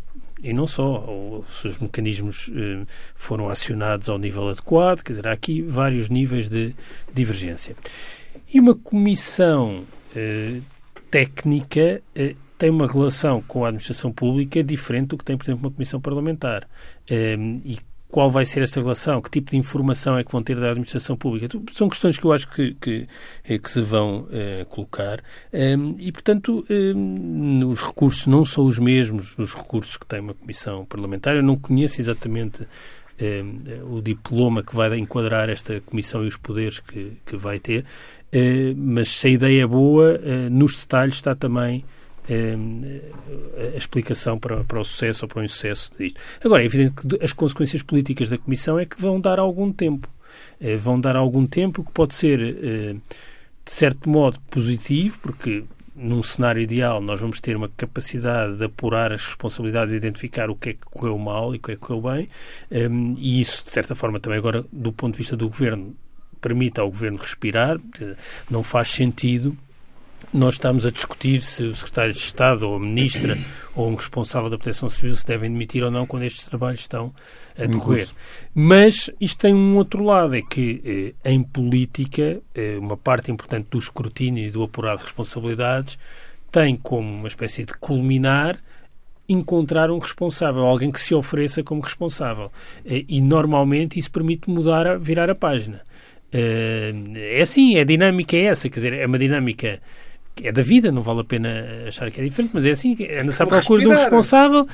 E 0.43 0.53
não 0.53 0.67
só. 0.67 1.05
Ou, 1.07 1.45
se 1.49 1.69
os 1.69 1.79
mecanismos 1.79 2.49
uh, 2.49 2.87
foram 3.15 3.49
acionados 3.49 4.09
ao 4.09 4.19
nível 4.19 4.49
adequado. 4.49 5.03
Quer 5.03 5.13
dizer, 5.13 5.29
há 5.29 5.33
aqui 5.33 5.63
vários 5.63 6.09
níveis 6.09 6.49
de 6.49 6.75
divergência. 7.13 7.77
E 8.53 8.59
uma 8.61 8.75
comissão 8.75 9.85
técnica 11.11 12.03
tem 12.57 12.71
uma 12.71 12.87
relação 12.87 13.43
com 13.43 13.65
a 13.65 13.69
administração 13.69 14.11
pública 14.11 14.65
diferente 14.65 15.09
do 15.09 15.19
que 15.19 15.25
tem, 15.25 15.37
por 15.37 15.45
exemplo, 15.45 15.67
uma 15.67 15.71
comissão 15.71 16.01
parlamentar. 16.01 16.67
E 17.09 17.79
qual 18.11 18.31
vai 18.31 18.47
ser 18.47 18.63
esta 18.63 18.81
relação? 18.81 19.21
Que 19.21 19.31
tipo 19.31 19.51
de 19.51 19.57
informação 19.57 20.17
é 20.17 20.25
que 20.25 20.33
vão 20.33 20.43
ter 20.43 20.59
da 20.59 20.71
administração 20.71 21.17
pública? 21.17 21.49
São 21.71 21.89
questões 21.89 22.19
que 22.19 22.25
eu 22.25 22.33
acho 22.33 22.49
que, 22.49 22.75
que, 22.75 23.07
eh, 23.45 23.59
que 23.59 23.71
se 23.71 23.81
vão 23.83 24.21
uh, 24.21 24.65
colocar. 24.67 25.23
Ehm, 25.53 25.95
e, 25.99 26.11
portanto, 26.11 26.65
ehm, 26.71 27.63
os 27.65 27.83
recursos 27.83 28.27
não 28.27 28.45
são 28.45 28.67
os 28.67 28.79
mesmos 28.79 29.37
dos 29.37 29.55
recursos 29.55 29.97
que 29.97 30.07
tem 30.07 30.21
uma 30.21 30.35
comissão 30.35 30.87
parlamentar. 30.87 31.37
Eu 31.37 31.43
não 31.43 31.57
conheço 31.57 32.01
exatamente 32.01 32.67
o 33.91 34.01
diploma 34.01 34.63
que 34.63 34.77
vai 34.77 34.97
enquadrar 34.97 35.51
esta 35.51 35.81
comissão 35.81 36.23
e 36.25 36.29
os 36.29 36.37
poderes 36.37 36.79
que, 36.79 37.15
que 37.27 37.37
vai 37.37 37.59
ter, 37.59 37.81
uh, 37.83 38.75
mas 38.77 39.09
se 39.09 39.27
a 39.27 39.31
ideia 39.31 39.63
é 39.65 39.67
boa, 39.67 40.21
nos 40.49 40.77
detalhes 40.77 41.17
está 41.17 41.35
também 41.35 41.79
Ehm, 41.79 41.98
a 42.35 43.77
explicação 43.77 44.39
para, 44.39 44.63
para 44.65 44.81
o 44.81 44.85
sucesso 44.85 45.25
ou 45.25 45.29
para 45.29 45.41
o 45.41 45.45
insucesso 45.45 45.91
disto. 45.99 46.21
Agora, 46.45 46.63
é 46.63 46.67
evidente 46.67 46.95
que 46.95 47.25
as 47.25 47.33
consequências 47.33 47.83
políticas 47.83 48.29
da 48.29 48.39
Comissão 48.39 48.79
é 48.79 48.85
que 48.85 49.01
vão 49.01 49.21
dar 49.21 49.39
algum 49.39 49.73
tempo. 49.73 50.09
Eh, 50.61 50.77
vão 50.77 51.01
dar 51.01 51.17
algum 51.17 51.47
tempo, 51.47 51.85
que 51.85 51.93
pode 51.93 52.15
ser, 52.15 52.41
eh, 52.41 52.95
de 53.65 53.73
certo 53.73 54.09
modo, 54.09 54.39
positivo, 54.51 55.19
porque 55.21 55.65
num 55.95 56.23
cenário 56.23 56.63
ideal, 56.63 57.01
nós 57.01 57.21
vamos 57.21 57.41
ter 57.41 57.57
uma 57.57 57.69
capacidade 57.69 58.57
de 58.57 58.65
apurar 58.65 59.13
as 59.13 59.25
responsabilidades 59.27 59.93
e 59.93 59.97
identificar 59.97 60.49
o 60.49 60.55
que 60.55 60.71
é 60.71 60.73
que 60.75 60.85
correu 60.85 61.19
mal 61.19 61.55
e 61.55 61.59
o 61.59 61.61
que 61.61 61.73
é 61.73 61.75
que 61.75 61.81
correu 61.81 62.03
bem, 62.03 62.27
ehm, 62.71 63.15
e 63.19 63.41
isso, 63.41 63.65
de 63.65 63.73
certa 63.73 63.97
forma, 63.97 64.21
também 64.21 64.39
agora, 64.39 64.65
do 64.73 64.93
ponto 64.93 65.15
de 65.15 65.19
vista 65.19 65.37
do 65.37 65.49
governo, 65.49 65.97
permite 66.41 66.79
ao 66.79 66.89
governo 66.89 67.19
respirar. 67.19 67.79
Não 68.49 68.63
faz 68.63 68.89
sentido 68.89 69.57
nós 70.33 70.55
estamos 70.55 70.85
a 70.85 70.91
discutir 70.91 71.43
se 71.43 71.63
o 71.63 71.75
secretário 71.75 72.13
de 72.13 72.19
Estado 72.19 72.69
ou 72.69 72.77
a 72.77 72.81
ministra 72.81 73.37
ou 73.75 73.89
um 73.89 73.95
responsável 73.95 74.51
da 74.51 74.59
proteção 74.59 74.89
civil 74.89 75.17
se 75.17 75.27
devem 75.27 75.51
demitir 75.51 75.83
ou 75.83 75.91
não 75.91 76.07
quando 76.07 76.25
estes 76.25 76.45
trabalhos 76.45 76.81
estão 76.81 77.13
a 77.59 77.65
decorrer. 77.65 78.09
Mas 78.55 79.11
isto 79.21 79.39
tem 79.39 79.55
um 79.55 79.77
outro 79.77 80.03
lado, 80.03 80.37
é 80.37 80.43
que 80.43 81.15
eh, 81.25 81.31
em 81.33 81.43
política 81.43 82.41
eh, 82.55 82.77
uma 82.79 82.97
parte 82.97 83.31
importante 83.31 83.69
do 83.71 83.79
escrutínio 83.79 84.47
e 84.47 84.51
do 84.51 84.63
apurado 84.63 84.99
de 84.99 85.05
responsabilidades 85.05 85.99
tem 86.51 86.77
como 86.77 87.09
uma 87.09 87.29
espécie 87.29 87.65
de 87.65 87.75
culminar 87.75 88.59
encontrar 89.31 89.91
um 89.91 89.99
responsável, 89.99 90.65
alguém 90.65 90.91
que 90.91 90.99
se 90.99 91.15
ofereça 91.15 91.63
como 91.63 91.83
responsável. 91.83 92.51
Eh, 92.85 93.05
e 93.09 93.21
normalmente 93.21 93.99
isso 93.99 94.11
permite 94.11 94.49
mudar, 94.49 94.99
virar 94.99 95.31
a 95.31 95.35
página. 95.35 95.83
É 96.31 97.41
assim, 97.41 97.79
a 97.79 97.85
dinâmica 97.85 98.37
é 98.37 98.45
essa, 98.45 98.69
quer 98.69 98.75
dizer, 98.75 98.93
é 98.93 99.07
uma 99.07 99.19
dinâmica 99.19 99.81
é 100.47 100.53
da 100.53 100.63
vida, 100.63 100.91
não 100.91 101.03
vale 101.03 101.21
a 101.21 101.25
pena 101.25 101.49
achar 101.87 102.11
que 102.11 102.21
é 102.21 102.25
diferente, 102.25 102.51
mas 102.53 102.67
é 102.67 102.71
assim, 102.71 102.97
anda-se 103.21 103.43
à 103.43 103.47
procura 103.47 103.83
de 103.83 103.89
um 103.89 103.95
responsável, 103.95 104.67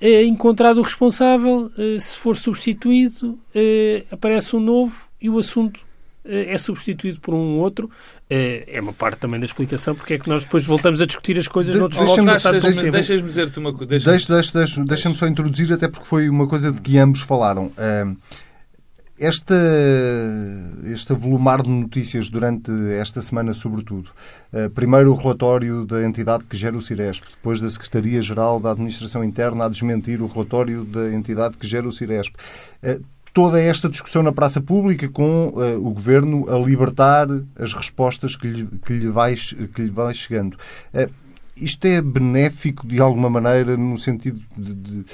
é 0.00 0.24
encontrado 0.24 0.78
o 0.78 0.82
responsável, 0.82 1.70
é, 1.78 1.98
se 1.98 2.16
for 2.16 2.36
substituído, 2.36 3.38
é, 3.54 4.04
aparece 4.10 4.54
um 4.54 4.60
novo 4.60 5.08
e 5.20 5.30
o 5.30 5.38
assunto 5.38 5.80
é 6.28 6.58
substituído 6.58 7.20
por 7.20 7.32
um 7.34 7.58
outro. 7.58 7.88
É 8.28 8.80
uma 8.82 8.92
parte 8.92 9.20
também 9.20 9.38
da 9.38 9.46
explicação 9.46 9.94
porque 9.94 10.14
é 10.14 10.18
que 10.18 10.28
nós 10.28 10.42
depois 10.42 10.64
voltamos 10.64 11.00
a 11.00 11.06
discutir 11.06 11.38
as 11.38 11.46
coisas 11.46 11.72
de, 11.72 11.78
noutros 11.78 12.04
modos 12.04 12.42
Deixa-me 12.42 12.90
deixa 12.90 13.16
dizer-te 13.22 13.58
uma 13.60 13.72
coisa. 13.72 14.10
Deixa-me 14.10 14.42
deixa, 14.52 14.84
deixa 14.84 15.14
só 15.14 15.28
introduzir, 15.28 15.72
até 15.72 15.86
porque 15.86 16.04
foi 16.04 16.28
uma 16.28 16.48
coisa 16.48 16.72
de 16.72 16.80
que 16.80 16.98
ambos 16.98 17.20
falaram. 17.20 17.66
Uh, 17.66 18.16
esta, 19.18 19.54
este 20.84 21.14
volumar 21.14 21.62
de 21.62 21.70
notícias 21.70 22.28
durante 22.28 22.70
esta 22.98 23.22
semana, 23.22 23.52
sobretudo. 23.52 24.10
Uh, 24.52 24.68
primeiro, 24.70 25.12
o 25.12 25.14
relatório 25.14 25.86
da 25.86 26.04
entidade 26.04 26.44
que 26.44 26.56
gera 26.56 26.76
o 26.76 26.82
Ciresp, 26.82 27.24
depois 27.36 27.60
da 27.60 27.70
Secretaria-Geral 27.70 28.60
da 28.60 28.72
Administração 28.72 29.24
Interna 29.24 29.64
a 29.64 29.68
desmentir 29.68 30.20
o 30.20 30.26
relatório 30.26 30.84
da 30.84 31.12
entidade 31.12 31.56
que 31.56 31.66
gera 31.66 31.88
o 31.88 31.92
Ciresp. 31.92 32.34
Uh, 32.82 33.02
toda 33.32 33.60
esta 33.60 33.88
discussão 33.88 34.22
na 34.22 34.32
praça 34.32 34.60
pública 34.60 35.08
com 35.08 35.48
uh, 35.48 35.76
o 35.78 35.90
Governo 35.92 36.46
a 36.50 36.58
libertar 36.58 37.26
as 37.58 37.72
respostas 37.72 38.36
que 38.36 38.46
lhe, 38.46 38.66
que 38.84 38.92
lhe, 38.92 39.08
vai, 39.08 39.34
que 39.34 39.82
lhe 39.82 39.90
vai 39.90 40.12
chegando. 40.14 40.58
isto 41.56 41.86
é 41.86 42.02
benéfico 42.02 42.86
de 42.86 43.00
alguma 43.00 43.30
maneira 43.30 43.76
no 43.76 43.98
sentido 43.98 44.40
de, 44.56 44.74
de 44.74 45.04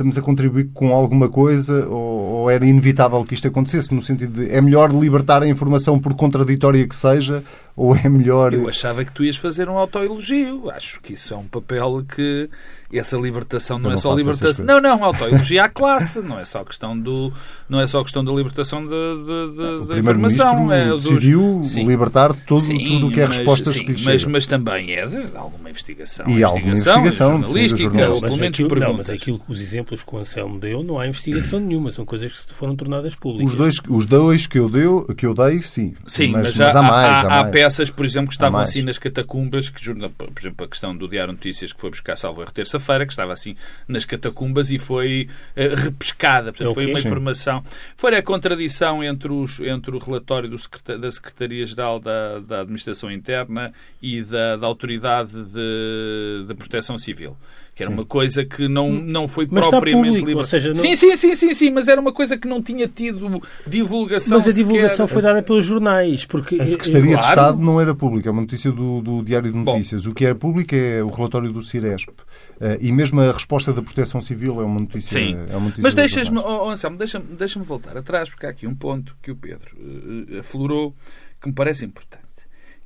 estamos 0.00 0.16
a 0.16 0.22
contribuir 0.22 0.70
com 0.72 0.94
alguma 0.94 1.28
coisa 1.28 1.86
ou, 1.86 1.94
ou, 1.94 2.50
era 2.50 2.64
inevitável 2.64 3.24
que 3.24 3.34
isto 3.34 3.48
acontecesse? 3.48 3.94
No 3.94 4.02
sentido 4.02 4.42
de 4.42 4.50
é 4.50 4.60
melhor 4.60 4.90
libertar 4.92 5.42
a 5.42 5.48
informação 5.48 5.98
por 5.98 6.14
contraditória 6.14 6.86
que 6.86 6.94
seja 6.94 7.42
ou 7.76 7.96
é 7.96 8.08
melhor. 8.08 8.52
Eu 8.52 8.68
achava 8.68 9.04
que 9.04 9.12
tu 9.12 9.24
ias 9.24 9.36
fazer 9.36 9.68
um 9.68 9.78
autoelogio. 9.78 10.70
Acho 10.70 11.00
que 11.00 11.14
isso 11.14 11.32
é 11.32 11.36
um 11.36 11.46
papel 11.46 12.04
que 12.14 12.48
essa 12.92 13.16
libertação 13.16 13.78
não, 13.78 13.90
não 13.90 13.94
é 13.94 13.98
só 13.98 14.14
libertação. 14.14 14.66
Não, 14.66 14.80
não, 14.80 15.02
autoelogia 15.04 15.64
à 15.64 15.68
classe, 15.68 16.20
não 16.20 16.38
é 16.38 16.44
só 16.44 16.64
questão 16.64 16.98
do 16.98 17.32
não 17.68 17.80
é 17.80 17.86
só 17.86 18.02
questão 18.02 18.24
da 18.24 18.32
libertação 18.32 18.82
de, 18.82 18.88
de, 18.88 19.80
de, 19.80 19.86
da 19.86 19.98
informação. 19.98 20.72
É, 20.72 20.90
decidiu 20.92 21.62
sim. 21.64 21.86
libertar 21.86 22.34
todo, 22.34 22.60
sim, 22.60 22.78
tudo 22.78 23.06
o 23.06 23.12
que 23.12 23.20
é 23.20 23.26
mas, 23.26 23.36
respostas 23.36 23.74
sim, 23.74 23.84
que 23.84 24.04
mas, 24.04 24.24
mas 24.24 24.46
também 24.46 24.92
é 24.92 25.06
de, 25.06 25.36
alguma 25.36 25.70
investigação. 25.70 26.28
E 26.28 26.42
alguma 26.42 26.72
investigação, 26.72 27.40
jornalística, 27.40 27.94
não, 27.94 28.20
mas, 28.20 28.34
aquilo, 28.42 28.89
não, 28.90 28.98
mas 28.98 29.10
aquilo 29.10 29.38
que 29.38 29.50
os 29.50 29.60
exemplos 29.60 30.02
que 30.02 30.14
o 30.14 30.18
Anselmo 30.18 30.58
deu, 30.58 30.82
não 30.82 30.98
há 30.98 31.06
investigação 31.06 31.60
nenhuma, 31.60 31.90
são 31.90 32.04
coisas 32.04 32.44
que 32.44 32.54
foram 32.54 32.76
tornadas 32.76 33.14
públicas. 33.14 33.52
Os 33.52 33.56
dois, 33.56 33.80
os 33.88 34.06
dois 34.06 34.46
que, 34.46 34.58
eu 34.58 34.68
deu, 34.68 35.04
que 35.16 35.26
eu 35.26 35.34
dei, 35.34 35.60
sim. 35.62 35.94
Sim, 36.06 36.28
mas, 36.28 36.42
mas, 36.42 36.58
mas 36.58 36.76
há, 36.76 36.78
há, 36.78 36.82
mais. 36.82 37.06
Há, 37.06 37.28
há, 37.28 37.40
há 37.40 37.44
peças, 37.44 37.90
por 37.90 38.04
exemplo, 38.04 38.28
que 38.28 38.34
estavam 38.34 38.60
assim 38.60 38.82
nas 38.82 38.98
catacumbas, 38.98 39.70
que, 39.70 39.80
por 39.82 40.38
exemplo, 40.38 40.66
a 40.66 40.68
questão 40.68 40.96
do 40.96 41.08
Diário 41.08 41.32
Notícias 41.32 41.72
que 41.72 41.80
foi 41.80 41.90
buscar 41.90 42.16
salvo 42.16 42.42
erro 42.42 42.52
terça-feira, 42.52 43.06
que 43.06 43.12
estava 43.12 43.32
assim 43.32 43.56
nas 43.86 44.04
catacumbas 44.04 44.70
e 44.70 44.78
foi 44.78 45.28
uh, 45.56 45.74
repescada. 45.76 46.52
Portanto, 46.52 46.74
foi 46.74 46.86
uma 46.86 47.00
sim. 47.00 47.06
informação. 47.06 47.62
Foi 47.96 48.14
a 48.14 48.22
contradição 48.22 49.02
entre, 49.02 49.32
os, 49.32 49.60
entre 49.60 49.94
o 49.94 49.98
relatório 49.98 50.48
do 50.48 50.58
secretar, 50.58 50.98
da 50.98 51.10
Secretaria-Geral 51.10 52.00
da, 52.00 52.40
da 52.40 52.60
Administração 52.60 53.10
Interna 53.10 53.72
e 54.02 54.22
da, 54.22 54.56
da 54.56 54.66
Autoridade 54.66 55.32
de, 55.32 56.44
de 56.46 56.54
Proteção 56.54 56.98
Civil 56.98 57.36
que 57.80 57.84
era 57.84 57.90
sim. 57.90 57.96
uma 57.96 58.04
coisa 58.04 58.44
que 58.44 58.68
não, 58.68 58.92
não 58.92 59.26
foi 59.26 59.48
mas 59.50 59.66
propriamente 59.66 60.18
livre. 60.18 60.34
Ou 60.34 60.44
seja, 60.44 60.68
não... 60.68 60.74
Sim, 60.74 60.94
sim, 60.94 61.16
sim, 61.16 61.34
sim, 61.34 61.52
sim, 61.54 61.70
mas 61.70 61.88
era 61.88 62.00
uma 62.00 62.12
coisa 62.12 62.36
que 62.36 62.46
não 62.46 62.62
tinha 62.62 62.86
tido 62.86 63.42
divulgação. 63.66 64.36
Mas 64.36 64.46
a 64.46 64.52
divulgação 64.52 65.06
sequer... 65.06 65.14
foi 65.14 65.22
dada 65.22 65.42
pelos 65.42 65.64
jornais. 65.64 66.26
Porque, 66.26 66.56
a 66.56 66.66
Secretaria 66.66 67.12
claro. 67.12 67.20
de 67.20 67.26
Estado 67.26 67.58
não 67.58 67.80
era 67.80 67.94
pública, 67.94 68.28
é 68.28 68.32
uma 68.32 68.42
notícia 68.42 68.70
do, 68.70 69.00
do 69.00 69.22
Diário 69.22 69.50
de 69.50 69.56
Notícias. 69.56 70.04
Bom, 70.04 70.10
o 70.10 70.14
que 70.14 70.26
é 70.26 70.34
público 70.34 70.74
é 70.74 71.02
o 71.02 71.08
relatório 71.08 71.50
do 71.52 71.62
Ciresp. 71.62 72.10
Uh, 72.10 72.76
e 72.80 72.92
mesmo 72.92 73.20
a 73.20 73.32
resposta 73.32 73.72
da 73.72 73.80
Proteção 73.80 74.20
Civil 74.20 74.60
é 74.60 74.64
uma 74.64 74.80
notícia. 74.80 75.18
Sim. 75.18 75.36
É 75.48 75.56
uma 75.56 75.66
notícia 75.66 75.82
mas 75.82 75.94
deixas-me, 75.94 76.38
oh, 76.38 76.68
Anselmo, 76.68 76.98
deixa-me 76.98 77.24
deixa 77.36 77.58
voltar 77.60 77.96
atrás, 77.96 78.28
porque 78.28 78.44
há 78.44 78.50
aqui 78.50 78.66
um 78.66 78.74
ponto 78.74 79.16
que 79.22 79.30
o 79.30 79.36
Pedro 79.36 79.74
uh, 79.76 80.38
aflorou 80.38 80.94
que 81.40 81.48
me 81.48 81.54
parece 81.54 81.86
importante 81.86 82.20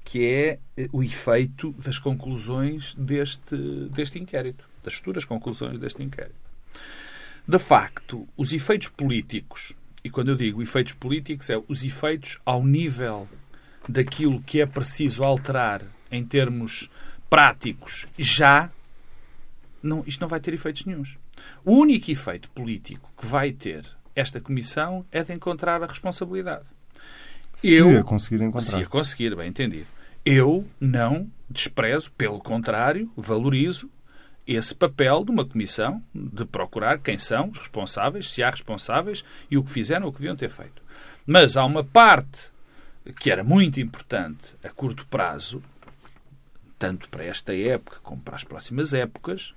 que 0.05 0.25
é 0.27 0.59
o 0.93 1.03
efeito 1.03 1.73
das 1.83 1.99
conclusões 1.99 2.95
deste, 2.97 3.57
deste 3.91 4.19
inquérito 4.19 4.69
das 4.85 4.95
futuras 4.95 5.25
conclusões 5.25 5.79
deste 5.79 6.03
inquérito. 6.03 6.35
De 7.47 7.59
facto, 7.59 8.29
os 8.37 8.53
efeitos 8.53 8.89
políticos, 8.89 9.75
e 10.03 10.11
quando 10.11 10.29
eu 10.29 10.37
digo 10.37 10.63
efeitos 10.63 10.93
políticos, 10.93 11.51
é 11.51 11.61
os 11.69 11.83
efeitos 11.83 12.39
ao 12.45 12.65
nível 12.65 13.29
daquilo 13.89 14.41
que 14.41 14.61
é 14.61 14.67
preciso 14.67 15.23
alterar 15.25 15.83
em 16.11 16.25
termos 16.25 16.89
práticos 17.29 18.07
já, 18.17 18.71
não, 19.83 20.05
isto 20.07 20.21
não 20.21 20.29
vai 20.29 20.41
ter 20.41 20.55
efeitos 20.55 20.85
nenhums. 20.85 21.19
O 21.65 21.73
único 21.73 22.11
efeito 22.11 22.49
político 22.51 23.11
que 23.19 23.27
vai 23.27 23.53
ter 23.53 23.85
esta 24.15 24.41
comissão 24.41 25.05
é 25.11 25.23
de 25.23 25.33
encontrar 25.33 25.83
a 25.83 25.87
responsabilidade. 25.87 26.67
Se 27.57 27.73
eu, 27.73 27.99
a 27.99 28.05
conseguir 28.05 28.43
encontrar. 28.43 28.79
Se 28.79 28.83
a 28.83 28.87
conseguir, 28.87 29.35
bem 29.37 29.49
entendido. 29.49 29.87
Eu 30.25 30.67
não 30.81 31.31
desprezo, 31.51 32.11
pelo 32.13 32.39
contrário, 32.39 33.11
valorizo 33.17 33.91
esse 34.47 34.75
papel 34.75 35.25
de 35.25 35.31
uma 35.31 35.45
comissão 35.45 36.03
de 36.15 36.45
procurar 36.45 36.99
quem 36.99 37.17
são 37.17 37.49
os 37.49 37.59
responsáveis, 37.59 38.31
se 38.31 38.43
há 38.43 38.51
responsáveis 38.51 39.25
e 39.51 39.57
o 39.57 39.65
que 39.65 39.71
fizeram 39.71 40.05
ou 40.05 40.11
o 40.11 40.13
que 40.13 40.19
deviam 40.19 40.37
ter 40.37 40.51
feito. 40.51 40.83
Mas 41.27 41.57
há 41.57 41.65
uma 41.65 41.83
parte 41.83 42.53
que 43.21 43.31
era 43.31 43.43
muito 43.43 43.81
importante 43.81 44.43
a 44.63 44.69
curto 44.69 45.07
prazo, 45.07 45.63
tanto 46.79 47.09
para 47.09 47.25
esta 47.25 47.55
época 47.55 47.99
como 48.03 48.21
para 48.21 48.37
as 48.37 48.45
próximas 48.45 48.93
épocas, 48.93 49.55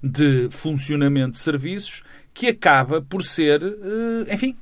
de 0.00 0.48
funcionamento 0.50 1.32
de 1.32 1.38
serviços 1.38 2.04
que 2.32 2.46
acaba 2.46 3.02
por 3.02 3.22
ser, 3.22 3.60
eh, 3.62 4.32
enfim, 4.32 4.56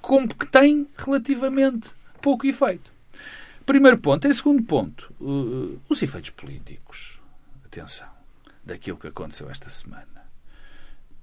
como 0.00 0.32
que 0.32 0.46
tem 0.46 0.86
relativamente 0.96 1.90
pouco 2.20 2.46
efeito. 2.46 2.92
Primeiro 3.66 3.98
ponto. 3.98 4.26
Em 4.28 4.32
segundo 4.32 4.62
ponto, 4.62 5.12
eh, 5.20 5.78
os 5.88 6.00
efeitos 6.00 6.30
políticos. 6.30 7.20
Atenção 7.64 8.11
daquilo 8.64 8.98
que 8.98 9.08
aconteceu 9.08 9.50
esta 9.50 9.68
semana. 9.68 10.06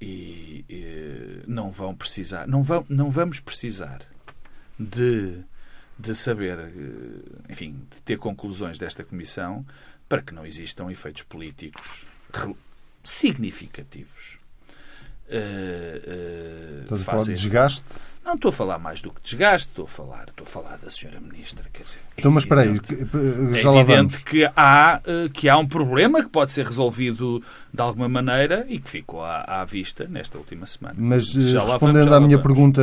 E, 0.01 0.63
e 0.69 1.43
não 1.45 1.71
vão 1.71 1.93
precisar, 1.93 2.47
não, 2.47 2.63
vão, 2.63 2.85
não 2.87 3.11
vamos 3.11 3.39
precisar 3.41 4.01
de, 4.79 5.43
de 5.97 6.15
saber, 6.15 6.57
eh, 6.57 7.51
enfim, 7.51 7.85
de 7.93 8.01
ter 8.03 8.17
conclusões 8.17 8.79
desta 8.79 9.03
comissão 9.03 9.65
para 10.07 10.21
que 10.21 10.33
não 10.33 10.45
existam 10.45 10.89
efeitos 10.89 11.23
políticos 11.23 12.05
significativos 13.03 14.38
Uh, 15.29 16.79
uh, 16.79 16.81
Estás 16.81 17.01
a 17.01 17.05
falar 17.05 17.23
de 17.23 17.33
desgaste? 17.33 17.85
Não 18.25 18.33
estou 18.33 18.49
a 18.49 18.51
falar 18.51 18.79
mais 18.79 18.99
do 19.01 19.11
que 19.11 19.21
desgaste, 19.21 19.67
estou 19.69 19.85
a 19.85 19.87
falar, 19.87 20.25
estou 20.27 20.43
a 20.43 20.47
falar 20.47 20.77
da 20.77 20.89
senhora 20.89 21.19
ministra. 21.19 21.65
Quer 21.71 21.83
dizer, 21.83 21.97
é 21.97 22.19
então, 22.19 22.31
mas 22.31 22.43
espera 22.43 22.61
aí, 22.61 22.79
já 23.53 23.71
é 23.71 23.77
evidente 23.77 24.23
que 24.23 24.43
há, 24.55 25.01
que 25.33 25.47
há 25.47 25.57
um 25.57 25.67
problema 25.67 26.23
que 26.23 26.29
pode 26.29 26.51
ser 26.51 26.65
resolvido 26.65 27.43
de 27.73 27.81
alguma 27.81 28.09
maneira 28.09 28.65
e 28.67 28.79
que 28.79 28.89
ficou 28.89 29.23
à, 29.23 29.61
à 29.61 29.65
vista 29.65 30.07
nesta 30.07 30.37
última 30.37 30.65
semana. 30.65 30.95
Mas 30.97 31.27
já 31.27 31.63
respondendo 31.63 32.09
vamos, 32.09 32.13
à 32.13 32.19
minha 32.19 32.39
pergunta, 32.39 32.81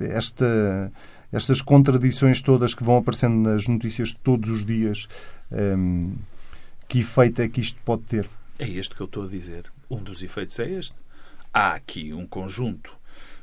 esta, 0.00 0.92
estas 1.32 1.60
contradições 1.60 2.42
todas 2.42 2.74
que 2.74 2.84
vão 2.84 2.98
aparecendo 2.98 3.48
nas 3.48 3.66
notícias 3.66 4.12
todos 4.12 4.50
os 4.50 4.64
dias, 4.64 5.08
um, 5.50 6.14
que 6.88 7.00
efeito 7.00 7.40
é 7.40 7.48
que 7.48 7.60
isto 7.60 7.80
pode 7.84 8.02
ter? 8.02 8.28
É 8.58 8.68
este 8.68 8.94
que 8.94 9.00
eu 9.00 9.06
estou 9.06 9.24
a 9.24 9.28
dizer. 9.28 9.64
Um 9.90 10.02
dos 10.02 10.22
efeitos 10.22 10.58
é 10.58 10.70
este 10.70 10.94
há 11.56 11.72
aqui 11.72 12.12
um 12.12 12.26
conjunto 12.26 12.92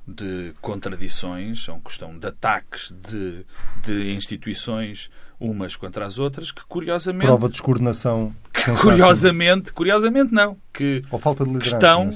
de 0.07 0.53
contradições, 0.61 1.67
é 1.67 1.71
uma 1.71 1.81
questão 1.81 2.15
de 2.15 2.27
ataques 2.27 2.93
de, 3.09 3.43
de 3.81 4.13
instituições 4.13 5.09
umas 5.39 5.75
contra 5.75 6.05
as 6.05 6.19
outras, 6.19 6.51
que 6.51 6.63
curiosamente... 6.65 7.25
Prova 7.25 7.47
de 7.47 7.53
descoordenação. 7.53 8.33
Que, 8.53 8.71
curiosamente, 8.79 9.73
curiosamente 9.73 10.31
não, 10.31 10.55
que, 10.71 11.03
Ou 11.09 11.17
falta 11.17 11.43
de 11.43 11.57
que 11.57 11.65
estão 11.65 12.09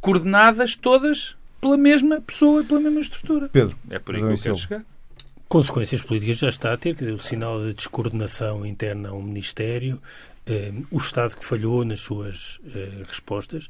coordenadas 0.00 0.74
todas 0.74 1.36
pela 1.60 1.76
mesma 1.76 2.20
pessoa 2.20 2.62
e 2.62 2.64
pela 2.64 2.80
mesma 2.80 3.00
estrutura. 3.00 3.48
Pedro. 3.50 3.76
É 3.90 3.98
por 3.98 4.14
aí 4.14 4.22
que 4.22 4.28
eu 4.28 4.36
quero 4.36 4.56
chegar. 4.56 4.84
Consequências 5.46 6.02
políticas 6.02 6.38
já 6.38 6.48
está 6.48 6.72
a 6.72 6.76
ter, 6.76 6.94
quer 6.94 7.04
dizer, 7.04 7.14
o 7.14 7.18
sinal 7.18 7.60
de 7.60 7.74
descoordenação 7.74 8.64
interna 8.64 9.10
a 9.10 9.12
um 9.12 9.22
Ministério, 9.22 10.00
eh, 10.46 10.72
o 10.90 10.96
Estado 10.96 11.36
que 11.36 11.44
falhou 11.44 11.84
nas 11.84 12.00
suas 12.00 12.60
eh, 12.74 13.04
respostas, 13.06 13.68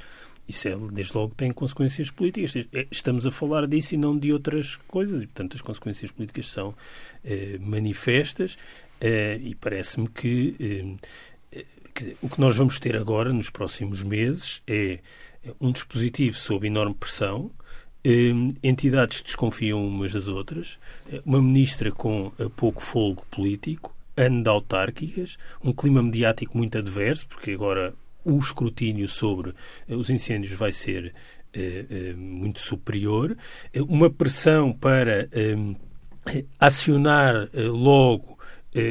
isso 0.48 0.66
é, 0.66 0.76
desde 0.90 1.14
logo 1.14 1.34
tem 1.34 1.52
consequências 1.52 2.10
políticas. 2.10 2.56
É, 2.72 2.86
estamos 2.90 3.26
a 3.26 3.30
falar 3.30 3.66
disso 3.66 3.94
e 3.94 3.98
não 3.98 4.18
de 4.18 4.32
outras 4.32 4.76
coisas, 4.76 5.22
e 5.22 5.26
portanto 5.26 5.54
as 5.54 5.60
consequências 5.60 6.10
políticas 6.10 6.48
são 6.48 6.74
eh, 7.22 7.58
manifestas 7.60 8.56
eh, 9.00 9.38
e 9.42 9.54
parece-me 9.54 10.08
que 10.08 10.98
eh, 11.52 11.64
dizer, 11.94 12.16
o 12.22 12.28
que 12.28 12.40
nós 12.40 12.56
vamos 12.56 12.78
ter 12.78 12.96
agora, 12.96 13.32
nos 13.32 13.50
próximos 13.50 14.02
meses, 14.02 14.62
é 14.66 15.00
um 15.60 15.70
dispositivo 15.70 16.36
sob 16.36 16.66
enorme 16.66 16.94
pressão, 16.94 17.50
entidades 18.62 19.20
desconfiam 19.20 19.84
umas 19.86 20.12
das 20.12 20.28
outras, 20.28 20.78
uma 21.26 21.42
ministra 21.42 21.90
com 21.90 22.30
pouco 22.56 22.82
folgo 22.82 23.26
político, 23.30 23.94
ano 24.16 24.42
de 24.42 24.48
autárquicas, 24.48 25.36
um 25.62 25.72
clima 25.72 26.02
mediático 26.02 26.56
muito 26.56 26.78
adverso, 26.78 27.26
porque 27.26 27.50
agora 27.50 27.94
o 28.28 28.38
escrutínio 28.38 29.08
sobre 29.08 29.54
eh, 29.88 29.94
os 29.94 30.10
incêndios 30.10 30.52
vai 30.52 30.70
ser 30.70 31.14
eh, 31.52 31.86
eh, 31.90 32.12
muito 32.14 32.60
superior, 32.60 33.36
uma 33.88 34.10
pressão 34.10 34.72
para 34.72 35.28
acionar 36.60 37.48
logo 37.54 38.37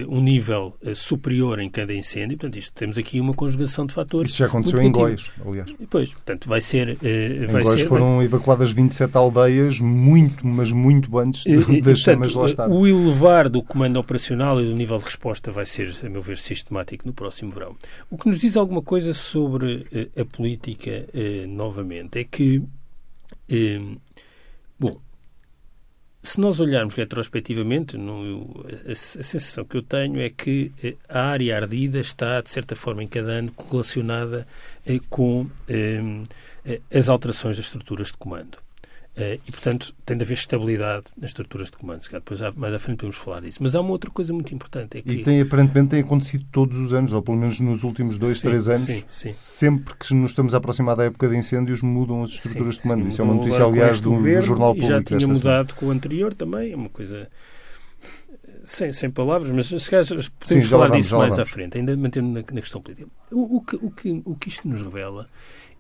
um 0.08 0.22
nível 0.22 0.76
eh, 0.84 0.94
superior 0.94 1.60
em 1.60 1.70
cada 1.70 1.94
incêndio. 1.94 2.38
Portanto, 2.38 2.58
isto, 2.58 2.74
temos 2.74 2.98
aqui 2.98 3.20
uma 3.20 3.34
conjugação 3.34 3.86
de 3.86 3.94
fatores. 3.94 4.32
Isso 4.32 4.40
já 4.40 4.46
aconteceu 4.46 4.82
em 4.82 4.92
Góis, 4.92 5.32
aliás. 5.46 5.74
Pois, 5.90 6.14
portanto, 6.14 6.48
vai 6.48 6.62
ser. 6.62 6.98
Eh, 7.04 7.46
vai 7.48 7.62
em 7.62 7.64
Góis 7.64 7.80
ser, 7.82 7.88
foram 7.88 8.18
vai... 8.18 8.26
evacuadas 8.26 8.72
27 8.72 9.16
aldeias, 9.18 9.80
muito, 9.80 10.46
mas 10.46 10.72
muito 10.72 11.18
antes 11.18 11.44
das 11.44 11.66
portanto, 11.66 11.98
chamas 11.98 12.34
lá 12.34 12.46
estar. 12.46 12.70
O 12.70 12.88
elevar 12.88 13.50
do 13.50 13.62
comando 13.64 13.98
operacional 13.98 14.62
e 14.62 14.66
do 14.66 14.76
nível 14.76 14.98
de 14.98 15.06
resposta 15.06 15.52
vai 15.52 15.66
ser, 15.66 15.94
a 16.04 16.10
meu 16.10 16.22
ver, 16.22 16.38
sistemático 16.38 17.06
no 17.08 17.14
próximo 17.14 17.52
verão. 17.52 17.76
O 18.10 18.18
que 18.18 18.28
nos 18.28 18.40
diz 18.40 18.56
alguma 18.58 18.82
coisa 18.82 19.14
sobre 19.14 19.86
a 20.18 20.26
política, 20.26 21.08
novamente, 21.48 22.20
é 22.20 22.24
que. 22.24 22.62
Bom, 24.80 24.92
se 26.28 26.42
nós 26.42 26.60
olharmos 26.60 26.94
retrospectivamente, 26.94 27.98
no, 27.98 28.66
a, 28.88 28.92
a, 28.92 28.96
sensação 28.96 29.64
que 29.64 29.78
eu 29.78 29.82
tenho 29.82 30.20
é 30.20 30.30
que 30.30 30.74
eh, 30.84 30.96
a 31.08 31.22
área 31.22 31.56
ardida 31.56 32.00
está, 32.00 32.42
de 32.42 32.50
certa 32.50 32.76
forma, 32.76 33.02
em 33.02 33.08
cada 33.08 33.32
ano 33.32 33.54
relacionada 33.72 34.46
eh, 34.86 35.00
com 35.10 35.48
eh, 35.70 36.02
eh 36.66 36.82
as 36.94 37.08
alterações 37.08 37.56
das 37.56 37.68
estruturas 37.68 38.08
de 38.08 38.18
comando. 38.18 38.58
Uh, 39.18 39.42
e, 39.48 39.52
portanto, 39.52 39.96
tem 40.06 40.16
de 40.16 40.24
haver 40.24 40.36
estabilidade 40.36 41.08
nas 41.20 41.32
estruturas 41.32 41.72
de 41.72 41.78
comando. 41.78 42.00
Depois, 42.08 42.40
mais 42.56 42.72
à 42.72 42.78
frente, 42.78 42.98
podemos 42.98 43.18
falar 43.18 43.42
disso. 43.42 43.58
Mas 43.62 43.74
há 43.74 43.82
uma 43.82 43.90
outra 43.90 44.12
coisa 44.12 44.32
muito 44.32 44.54
importante. 44.54 45.00
É 45.00 45.02
que... 45.02 45.10
E 45.10 45.24
tem, 45.24 45.42
aparentemente 45.42 45.90
tem 45.90 46.02
acontecido 46.02 46.46
todos 46.52 46.78
os 46.78 46.94
anos, 46.94 47.14
ou 47.14 47.22
pelo 47.24 47.36
menos 47.36 47.60
nos 47.60 47.84
últimos 47.84 48.20
dois, 48.20 48.38
sim, 48.38 48.48
três 48.48 48.70
anos. 48.70 48.84
Sim, 48.84 49.04
sim. 49.08 49.32
Sempre 49.34 49.96
que 49.96 50.14
nos 50.14 50.32
estamos 50.32 50.54
a 50.54 50.58
aproximar 50.58 50.96
da 50.96 51.06
época 51.06 51.28
de 51.28 51.36
incêndios, 51.36 51.82
mudam 51.82 52.22
as 52.22 52.30
estruturas 52.30 52.76
de 52.76 52.82
comando. 52.82 53.08
Isso 53.08 53.20
é 53.20 53.24
uma 53.24 53.34
notícia, 53.34 53.66
aliás, 53.66 54.00
do, 54.00 54.12
do, 54.12 54.42
Jornal 54.42 54.76
Público. 54.76 54.94
já 54.94 55.02
tinha 55.02 55.28
mudado 55.28 55.42
semana. 55.42 55.74
com 55.74 55.86
o 55.88 55.90
anterior 55.90 56.36
também. 56.36 56.74
É 56.74 56.76
uma 56.76 56.90
coisa... 56.90 57.28
Sem, 58.64 58.92
sem 58.92 59.10
palavras, 59.10 59.50
mas 59.52 59.68
se 59.68 59.90
calhar 59.90 60.06
podemos 60.06 60.32
sim, 60.44 60.62
falar 60.62 60.90
vamos, 60.90 61.06
disso 61.06 61.18
mais 61.18 61.34
vamos. 61.34 61.50
à 61.50 61.52
frente, 61.52 61.78
ainda 61.78 61.96
mantendo 61.96 62.28
na, 62.28 62.42
na 62.42 62.62
questão 62.62 62.82
política. 62.82 63.08
O, 63.32 63.58
o, 63.58 63.62
que, 63.62 63.76
o, 63.78 63.90
que, 63.90 64.22
o 64.26 64.36
que 64.36 64.50
isto 64.50 64.68
nos 64.68 64.82
revela 64.82 65.28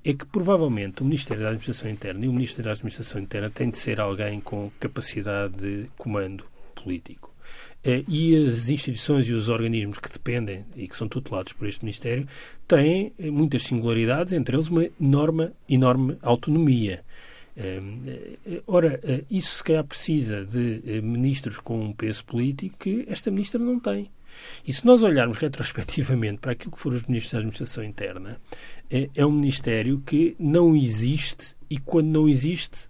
é 0.04 0.14
que 0.14 0.26
provavelmente 0.26 1.02
o 1.02 1.06
Ministério 1.06 1.44
da 1.44 1.50
Administração 1.50 1.90
Interna 1.90 2.26
e 2.26 2.28
o 2.28 2.34
Ministro 2.34 2.64
da 2.64 2.72
Administração 2.72 3.22
Interna 3.22 3.50
tem 3.50 3.70
de 3.70 3.78
ser 3.78 4.00
alguém 4.00 4.40
com 4.40 4.72
capacidade 4.80 5.56
de 5.58 5.90
comando 5.98 6.46
político. 6.76 7.34
Eh, 7.84 8.04
e 8.08 8.36
as 8.36 8.70
instituições 8.70 9.28
e 9.28 9.34
os 9.34 9.50
organismos 9.50 10.00
que 10.00 10.12
dependem 10.12 10.66
e 10.76 10.88
que 10.88 10.98
são 10.98 11.08
tutelados 11.08 11.54
por 11.54 11.68
este 11.68 11.84
Ministério 11.84 12.28
têm 12.68 13.14
eh, 13.18 13.30
muitas 13.30 13.64
singularidades, 13.64 14.34
entre 14.34 14.56
eles 14.56 14.68
uma 14.70 14.88
enorme, 15.00 15.52
enorme 15.70 16.18
autonomia. 16.22 17.04
Eh, 17.60 18.62
ora, 18.68 19.00
isso 19.32 19.56
se 19.56 19.64
calhar 19.64 19.84
precisa 19.84 20.46
de 20.46 21.02
ministros 21.02 21.58
com 21.58 21.82
um 21.82 21.92
peso 21.92 22.24
político 22.24 22.78
que 22.78 23.06
esta 23.10 23.32
ministra 23.32 23.60
não 23.60 23.80
tem. 23.80 24.12
E 24.66 24.72
se 24.72 24.86
nós 24.86 25.02
olharmos 25.02 25.38
retrospectivamente 25.38 26.40
para 26.40 26.52
aquilo 26.52 26.72
que 26.72 26.80
foram 26.80 26.98
os 26.98 27.06
ministros 27.06 27.32
da 27.32 27.40
Administração 27.40 27.84
Interna, 27.84 28.40
é, 28.90 29.26
um 29.26 29.32
ministério 29.32 30.02
que 30.06 30.36
não 30.38 30.76
existe 30.76 31.56
e 31.70 31.80
quando 31.80 32.08
não 32.08 32.30
existe 32.30 32.90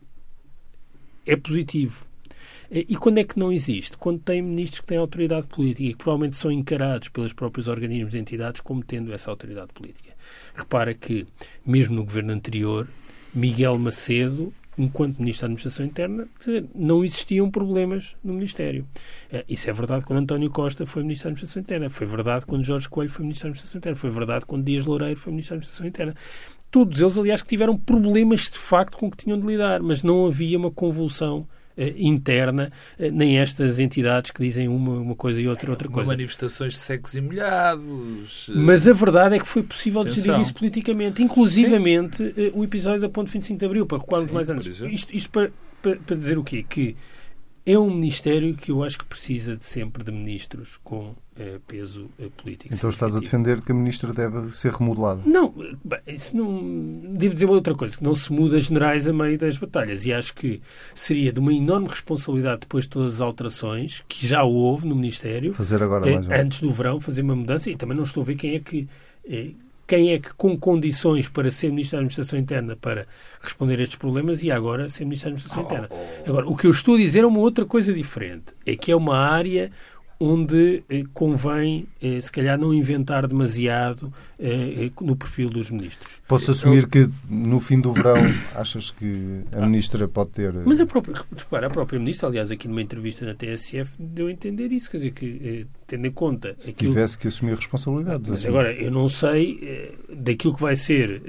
é 1.25 1.35
positivo. 1.35 2.05
E 2.69 2.97
quando 2.97 3.19
é 3.19 3.23
que 3.23 3.39
não 3.39 3.51
existe? 3.51 3.97
Quando 3.97 4.19
tem 4.19 4.41
ministros 4.41 4.81
que 4.81 4.87
têm 4.87 4.97
autoridade 4.97 5.47
política 5.47 5.83
e 5.83 5.91
que 5.91 5.97
provavelmente 5.97 6.35
são 6.35 6.51
encarados 6.51 7.07
pelos 7.07 7.31
próprios 7.31 7.69
organismos 7.69 8.13
e 8.13 8.17
entidades 8.17 8.59
como 8.59 8.83
tendo 8.83 9.13
essa 9.13 9.29
autoridade 9.29 9.71
política. 9.73 10.13
Repara 10.53 10.93
que, 10.93 11.25
mesmo 11.65 11.95
no 11.95 12.03
governo 12.03 12.33
anterior, 12.33 12.85
Miguel 13.37 13.77
Macedo 13.77 14.53
enquanto 14.77 15.17
Ministro 15.17 15.41
da 15.41 15.45
Administração 15.47 15.85
Interna, 15.85 16.27
não 16.75 17.03
existiam 17.03 17.49
problemas 17.49 18.15
no 18.23 18.33
Ministério. 18.33 18.85
Uh, 19.33 19.43
isso 19.49 19.69
é 19.69 19.73
verdade 19.73 20.05
quando 20.05 20.19
António 20.19 20.49
Costa 20.51 20.85
foi 20.85 21.01
Ministro 21.01 21.25
da 21.25 21.29
Administração 21.31 21.61
Interna, 21.61 21.89
foi 21.89 22.05
verdade 22.05 22.45
quando 22.45 22.63
Jorge 22.63 22.87
Coelho 22.87 23.09
foi 23.09 23.23
Ministro 23.23 23.45
da 23.45 23.49
Administração 23.49 23.79
Interna, 23.79 23.95
foi 23.95 24.09
verdade 24.09 24.45
quando 24.45 24.63
Dias 24.63 24.85
Loureiro 24.85 25.19
foi 25.19 25.31
Ministro 25.31 25.55
da 25.55 25.57
Administração 25.57 25.87
Interna. 25.87 26.15
Todos 26.69 27.01
eles, 27.01 27.17
aliás, 27.17 27.41
que 27.41 27.47
tiveram 27.47 27.77
problemas 27.77 28.41
de 28.41 28.57
facto 28.57 28.97
com 28.97 29.09
que 29.09 29.17
tinham 29.17 29.39
de 29.39 29.47
lidar, 29.47 29.81
mas 29.81 30.03
não 30.03 30.27
havia 30.27 30.57
uma 30.57 30.69
convulsão 30.69 31.39
eh, 31.39 31.66
interna, 31.97 32.71
eh, 32.97 33.11
nem 33.11 33.37
estas 33.37 33.79
entidades 33.79 34.31
que 34.31 34.41
dizem 34.41 34.67
uma, 34.67 34.93
uma 34.93 35.15
coisa 35.15 35.41
e 35.41 35.47
outra 35.47 35.71
outra 35.71 35.87
coisa. 35.87 36.07
Manifestações 36.07 36.73
de 36.73 36.79
secos 36.79 37.15
e 37.15 37.21
molhados. 37.21 38.49
Mas 38.55 38.87
a 38.87 38.93
verdade 38.93 39.35
é 39.35 39.39
que 39.39 39.47
foi 39.47 39.63
possível 39.63 40.01
Atenção. 40.01 40.23
decidir 40.23 40.41
isso 40.41 40.53
politicamente, 40.53 41.21
inclusivamente 41.21 42.17
Sim. 42.17 42.33
Eh, 42.35 42.51
o 42.53 42.63
episódio 42.63 43.01
da 43.01 43.09
Ponte 43.09 43.31
25 43.31 43.59
de 43.59 43.65
Abril, 43.65 43.85
para 43.85 43.99
recuarmos 43.99 44.29
Sim, 44.29 44.35
mais 44.35 44.49
antes. 44.49 44.81
Isto, 44.81 45.15
isto 45.15 45.29
para, 45.29 45.51
para, 45.81 45.95
para 45.97 46.15
dizer 46.15 46.37
o 46.37 46.43
quê? 46.43 46.65
Que 46.67 46.95
é 47.65 47.77
um 47.77 47.93
ministério 47.93 48.55
que 48.55 48.71
eu 48.71 48.83
acho 48.83 48.97
que 48.97 49.05
precisa 49.05 49.55
de 49.55 49.63
sempre 49.63 50.03
de 50.03 50.11
ministros 50.11 50.79
com 50.83 51.11
eh, 51.11 51.26
peso 51.67 52.09
eh, 52.19 52.29
político. 52.35 52.73
Então 52.73 52.89
estás 52.89 53.15
a 53.15 53.19
defender 53.19 53.61
que 53.61 53.71
a 53.71 53.75
ministra 53.75 54.11
deve 54.13 54.55
ser 54.55 54.71
remodelada? 54.73 55.21
Não, 55.25 55.53
bem, 55.83 55.99
isso 56.07 56.35
não. 56.35 56.91
Devo 57.13 57.33
dizer 57.33 57.49
outra 57.49 57.75
coisa, 57.75 57.95
que 57.95 58.03
não 58.03 58.15
se 58.15 58.31
muda 58.31 58.59
generais 58.59 59.07
a 59.07 59.13
meio 59.13 59.37
das 59.37 59.57
batalhas. 59.57 60.05
E 60.05 60.13
acho 60.13 60.33
que 60.33 60.61
seria 60.95 61.31
de 61.31 61.39
uma 61.39 61.53
enorme 61.53 61.87
responsabilidade, 61.87 62.61
depois 62.61 62.85
de 62.85 62.89
todas 62.89 63.15
as 63.15 63.21
alterações 63.21 64.03
que 64.07 64.25
já 64.25 64.43
houve 64.43 64.87
no 64.87 64.95
Ministério, 64.95 65.53
fazer 65.53 65.81
agora 65.83 66.09
eh, 66.09 66.13
mais 66.13 66.29
antes 66.29 66.59
do 66.59 66.71
verão, 66.71 66.99
fazer 66.99 67.21
uma 67.21 67.35
mudança. 67.35 67.69
E 67.69 67.75
também 67.75 67.95
não 67.95 68.03
estou 68.03 68.23
a 68.23 68.25
ver 68.25 68.35
quem 68.35 68.55
é 68.55 68.59
que 68.59 68.87
quem 69.87 70.11
é 70.11 70.19
que, 70.19 70.33
com 70.33 70.57
condições 70.57 71.29
para 71.29 71.49
ser 71.49 71.69
Ministro 71.69 71.93
da 71.93 71.99
Administração 71.99 72.37
Interna 72.37 72.75
para 72.75 73.07
responder 73.41 73.79
a 73.79 73.83
estes 73.83 73.97
problemas, 73.97 74.43
e 74.43 74.51
agora 74.51 74.89
ser 74.89 75.05
Ministro 75.05 75.29
da 75.29 75.35
Administração 75.35 75.63
Interna. 75.63 75.89
Agora, 76.27 76.47
o 76.47 76.57
que 76.57 76.67
eu 76.67 76.71
estou 76.71 76.95
a 76.95 76.97
dizer 76.97 77.23
é 77.23 77.25
uma 77.25 77.39
outra 77.39 77.65
coisa 77.65 77.93
diferente. 77.93 78.53
É 78.65 78.75
que 78.75 78.91
é 78.91 78.95
uma 78.95 79.17
área 79.17 79.71
onde 80.19 80.83
eh, 80.89 81.03
convém, 81.13 81.87
eh, 82.01 82.19
se 82.19 82.31
calhar, 82.31 82.57
não 82.57 82.73
inventar 82.73 83.27
demasiado 83.27 84.11
eh, 84.39 84.89
no 84.99 85.15
perfil 85.15 85.49
dos 85.49 85.69
ministros. 85.69 86.21
Posso 86.27 86.51
assumir 86.51 86.83
eu... 86.83 86.87
que 86.87 87.09
no 87.29 87.59
fim 87.59 87.79
do 87.79 87.93
verão 87.93 88.15
achas 88.55 88.89
que 88.89 89.41
a 89.51 89.65
ministra 89.65 90.07
pode 90.07 90.31
ter. 90.31 90.53
Mas 90.65 90.81
a 90.81 90.85
própria, 90.85 91.15
repara, 91.35 91.67
a 91.67 91.69
própria 91.69 91.99
ministra, 91.99 92.27
aliás, 92.27 92.49
aqui 92.49 92.67
numa 92.67 92.81
entrevista 92.81 93.25
na 93.25 93.35
TSF, 93.35 93.95
deu 93.99 94.27
a 94.27 94.31
entender 94.31 94.71
isso, 94.71 94.89
quer 94.89 94.97
dizer, 94.97 95.11
que 95.11 95.67
tendo 95.85 96.07
em 96.07 96.11
conta. 96.11 96.55
Se 96.57 96.71
aquilo... 96.71 96.93
tivesse 96.93 97.17
que 97.17 97.27
assumir 97.27 97.55
responsabilidades. 97.55 98.29
Mas 98.29 98.39
assim. 98.39 98.47
agora, 98.47 98.73
eu 98.73 98.89
não 98.89 99.07
sei 99.07 99.95
daquilo 100.09 100.55
que 100.55 100.61
vai 100.61 100.75
ser 100.75 101.21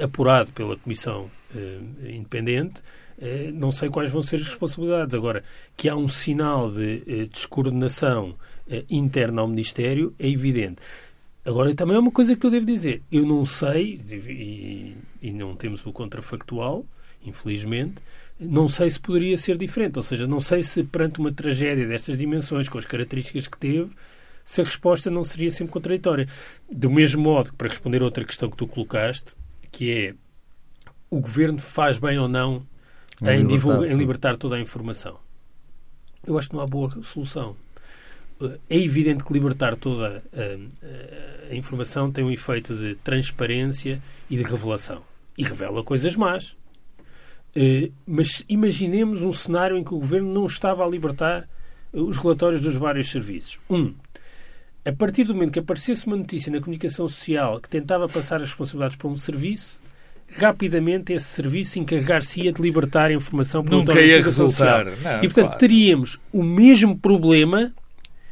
apurado 0.00 0.52
pela 0.52 0.76
Comissão 0.76 1.30
Independente 2.02 2.82
não 3.54 3.70
sei 3.70 3.88
quais 3.88 4.10
vão 4.10 4.22
ser 4.22 4.36
as 4.36 4.48
responsabilidades. 4.48 5.14
Agora, 5.14 5.42
que 5.76 5.88
há 5.88 5.96
um 5.96 6.08
sinal 6.08 6.70
de 6.70 7.02
eh, 7.06 7.26
descoordenação 7.30 8.34
eh, 8.68 8.84
interna 8.90 9.40
ao 9.40 9.48
Ministério 9.48 10.14
é 10.18 10.28
evidente. 10.28 10.76
Agora, 11.44 11.74
também 11.74 11.96
é 11.96 12.00
uma 12.00 12.10
coisa 12.10 12.34
que 12.34 12.44
eu 12.46 12.50
devo 12.50 12.64
dizer. 12.64 13.02
Eu 13.12 13.26
não 13.26 13.44
sei, 13.44 14.00
e 15.20 15.30
não 15.30 15.54
temos 15.54 15.84
o 15.84 15.92
contrafactual, 15.92 16.86
infelizmente, 17.24 17.96
não 18.40 18.68
sei 18.68 18.90
se 18.90 18.98
poderia 18.98 19.36
ser 19.36 19.56
diferente. 19.56 19.96
Ou 19.98 20.02
seja, 20.02 20.26
não 20.26 20.40
sei 20.40 20.62
se 20.62 20.82
perante 20.82 21.20
uma 21.20 21.30
tragédia 21.30 21.86
destas 21.86 22.16
dimensões, 22.16 22.68
com 22.68 22.78
as 22.78 22.86
características 22.86 23.46
que 23.46 23.58
teve, 23.58 23.90
se 24.42 24.60
a 24.60 24.64
resposta 24.64 25.10
não 25.10 25.22
seria 25.22 25.50
sempre 25.50 25.72
contraditória. 25.72 26.26
Do 26.70 26.90
mesmo 26.90 27.22
modo 27.22 27.50
que, 27.50 27.56
para 27.56 27.68
responder 27.68 28.00
a 28.00 28.04
outra 28.04 28.24
questão 28.24 28.50
que 28.50 28.56
tu 28.56 28.66
colocaste, 28.66 29.34
que 29.70 29.90
é 29.92 30.14
o 31.10 31.20
governo 31.20 31.58
faz 31.58 31.98
bem 31.98 32.18
ou 32.18 32.28
não 32.28 32.66
em, 33.22 33.40
em, 33.40 33.46
divulgar, 33.46 33.90
em 33.90 33.94
libertar 33.94 34.36
toda 34.36 34.56
a 34.56 34.60
informação. 34.60 35.18
Eu 36.26 36.38
acho 36.38 36.48
que 36.48 36.56
não 36.56 36.62
há 36.62 36.66
boa 36.66 36.90
solução. 37.02 37.56
É 38.68 38.76
evidente 38.76 39.24
que 39.24 39.32
libertar 39.32 39.76
toda 39.76 40.22
a, 40.32 41.50
a, 41.50 41.54
informação 41.54 42.10
tem 42.10 42.24
um 42.24 42.30
efeito 42.30 42.74
de 42.74 42.96
transparência 42.96 44.02
e 44.28 44.36
de 44.36 44.42
revelação. 44.42 45.02
E 45.38 45.44
revela 45.44 45.82
coisas 45.84 46.16
más. 46.16 46.56
Uh, 47.56 47.92
mas 48.04 48.44
imaginemos 48.48 49.22
um 49.22 49.32
cenário 49.32 49.76
em 49.76 49.84
que 49.84 49.94
o 49.94 49.98
governo 49.98 50.32
não 50.32 50.46
estava 50.46 50.84
a 50.84 50.88
libertar 50.88 51.48
os 51.92 52.16
relatórios 52.16 52.60
dos 52.60 52.74
vários 52.74 53.08
serviços. 53.10 53.60
Um, 53.70 53.94
a 54.84 54.92
partir 54.92 55.24
do 55.24 55.34
momento 55.34 55.52
que 55.52 55.58
aparecesse 55.60 56.06
uma 56.06 56.16
notícia 56.16 56.52
na 56.52 56.58
comunicação 56.58 57.08
social 57.08 57.60
que 57.60 57.68
tentava 57.68 58.08
passar 58.08 58.36
as 58.36 58.48
responsabilidades 58.48 58.96
para 58.96 59.08
um 59.08 59.16
serviço, 59.16 59.80
rapidamente 60.30 61.12
esse 61.12 61.26
serviço 61.26 61.78
encarregar-se-ia 61.78 62.52
de 62.52 62.60
libertar 62.60 63.10
a 63.10 63.12
informação 63.12 63.62
para 63.62 63.76
Nunca 63.76 64.00
ia 64.00 64.22
resultar. 64.22 64.84
Não, 64.84 65.18
e, 65.18 65.28
portanto, 65.28 65.46
claro. 65.46 65.58
teríamos 65.58 66.18
o 66.32 66.42
mesmo 66.42 66.96
problema 66.96 67.72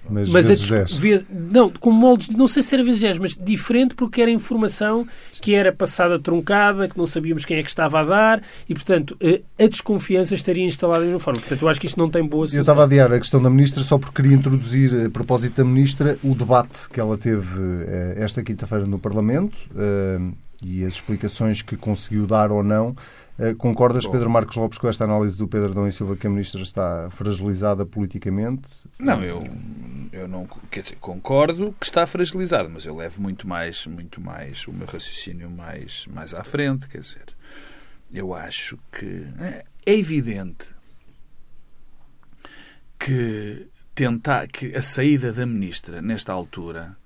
mas, 0.08 0.28
mas 0.28 0.46
vezes 0.46 0.94
vez, 0.94 1.24
não, 1.30 1.70
com 1.70 1.90
moldes, 1.90 2.28
não 2.30 2.46
sei 2.48 2.62
se 2.62 2.74
era 2.74 2.82
vezes 2.82 3.00
10, 3.00 3.18
mas 3.18 3.34
diferente 3.34 3.94
porque 3.94 4.20
era 4.20 4.30
informação 4.30 5.06
que 5.40 5.54
era 5.54 5.72
passada 5.72 6.18
truncada, 6.18 6.88
que 6.88 6.98
não 6.98 7.06
sabíamos 7.06 7.44
quem 7.44 7.58
é 7.58 7.62
que 7.62 7.68
estava 7.68 8.00
a 8.00 8.04
dar 8.04 8.42
e, 8.68 8.74
portanto, 8.74 9.16
a, 9.22 9.64
a 9.64 9.68
desconfiança 9.68 10.34
estaria 10.34 10.64
instalada 10.64 11.04
de 11.04 11.10
uma 11.10 11.20
forma. 11.20 11.40
Portanto, 11.40 11.62
eu 11.62 11.68
acho 11.68 11.80
que 11.80 11.86
isto 11.86 11.98
não 11.98 12.10
tem 12.10 12.22
boa 12.22 12.46
solução. 12.46 12.58
Eu 12.58 12.62
estava 12.62 12.82
a 12.82 12.84
adiar 12.84 13.12
a 13.12 13.18
questão 13.18 13.40
da 13.40 13.48
Ministra 13.48 13.82
só 13.82 13.96
porque 13.96 14.22
queria 14.22 14.36
introduzir, 14.36 15.06
a 15.06 15.10
propósito 15.10 15.62
da 15.62 15.64
Ministra, 15.64 16.18
o 16.22 16.34
debate 16.34 16.88
que 16.90 16.98
ela 16.98 17.16
teve 17.16 17.46
eh, 17.86 18.14
esta 18.18 18.42
quinta-feira 18.42 18.84
no 18.84 18.98
Parlamento. 18.98 19.56
E 20.62 20.84
as 20.84 20.94
explicações 20.94 21.62
que 21.62 21.76
conseguiu 21.76 22.26
dar 22.26 22.50
ou 22.50 22.62
não 22.62 22.94
Uh, 23.38 23.56
concordas, 23.56 24.06
Pedro 24.06 24.28
Marcos 24.28 24.56
Lopes, 24.56 24.78
com 24.78 24.88
esta 24.88 25.04
análise 25.04 25.38
do 25.38 25.48
Pedro 25.48 25.72
Dom 25.72 25.86
e 25.86 25.92
Silva 25.92 26.16
que 26.16 26.26
a 26.26 26.30
ministra 26.30 26.60
está 26.60 27.08
fragilizada 27.10 27.86
politicamente? 27.86 28.68
Não, 28.98 29.24
eu, 29.24 29.42
eu 30.12 30.28
não 30.28 30.46
quer 30.70 30.82
dizer, 30.82 30.96
concordo 30.96 31.74
que 31.80 31.86
está 31.86 32.06
fragilizada, 32.06 32.68
mas 32.68 32.84
eu 32.84 32.94
levo 32.94 33.22
muito 33.22 33.48
mais, 33.48 33.86
muito 33.86 34.20
mais 34.20 34.66
o 34.66 34.72
meu 34.72 34.86
raciocínio 34.86 35.50
mais, 35.50 36.06
mais 36.12 36.34
à 36.34 36.44
frente, 36.44 36.86
quer 36.88 37.00
dizer, 37.00 37.34
eu 38.12 38.34
acho 38.34 38.78
que 38.92 39.26
é, 39.40 39.64
é 39.86 39.98
evidente 39.98 40.68
que 42.98 43.66
tentar 43.94 44.46
que 44.46 44.76
a 44.76 44.82
saída 44.82 45.32
da 45.32 45.46
ministra 45.46 46.02
nesta 46.02 46.32
altura 46.32 46.96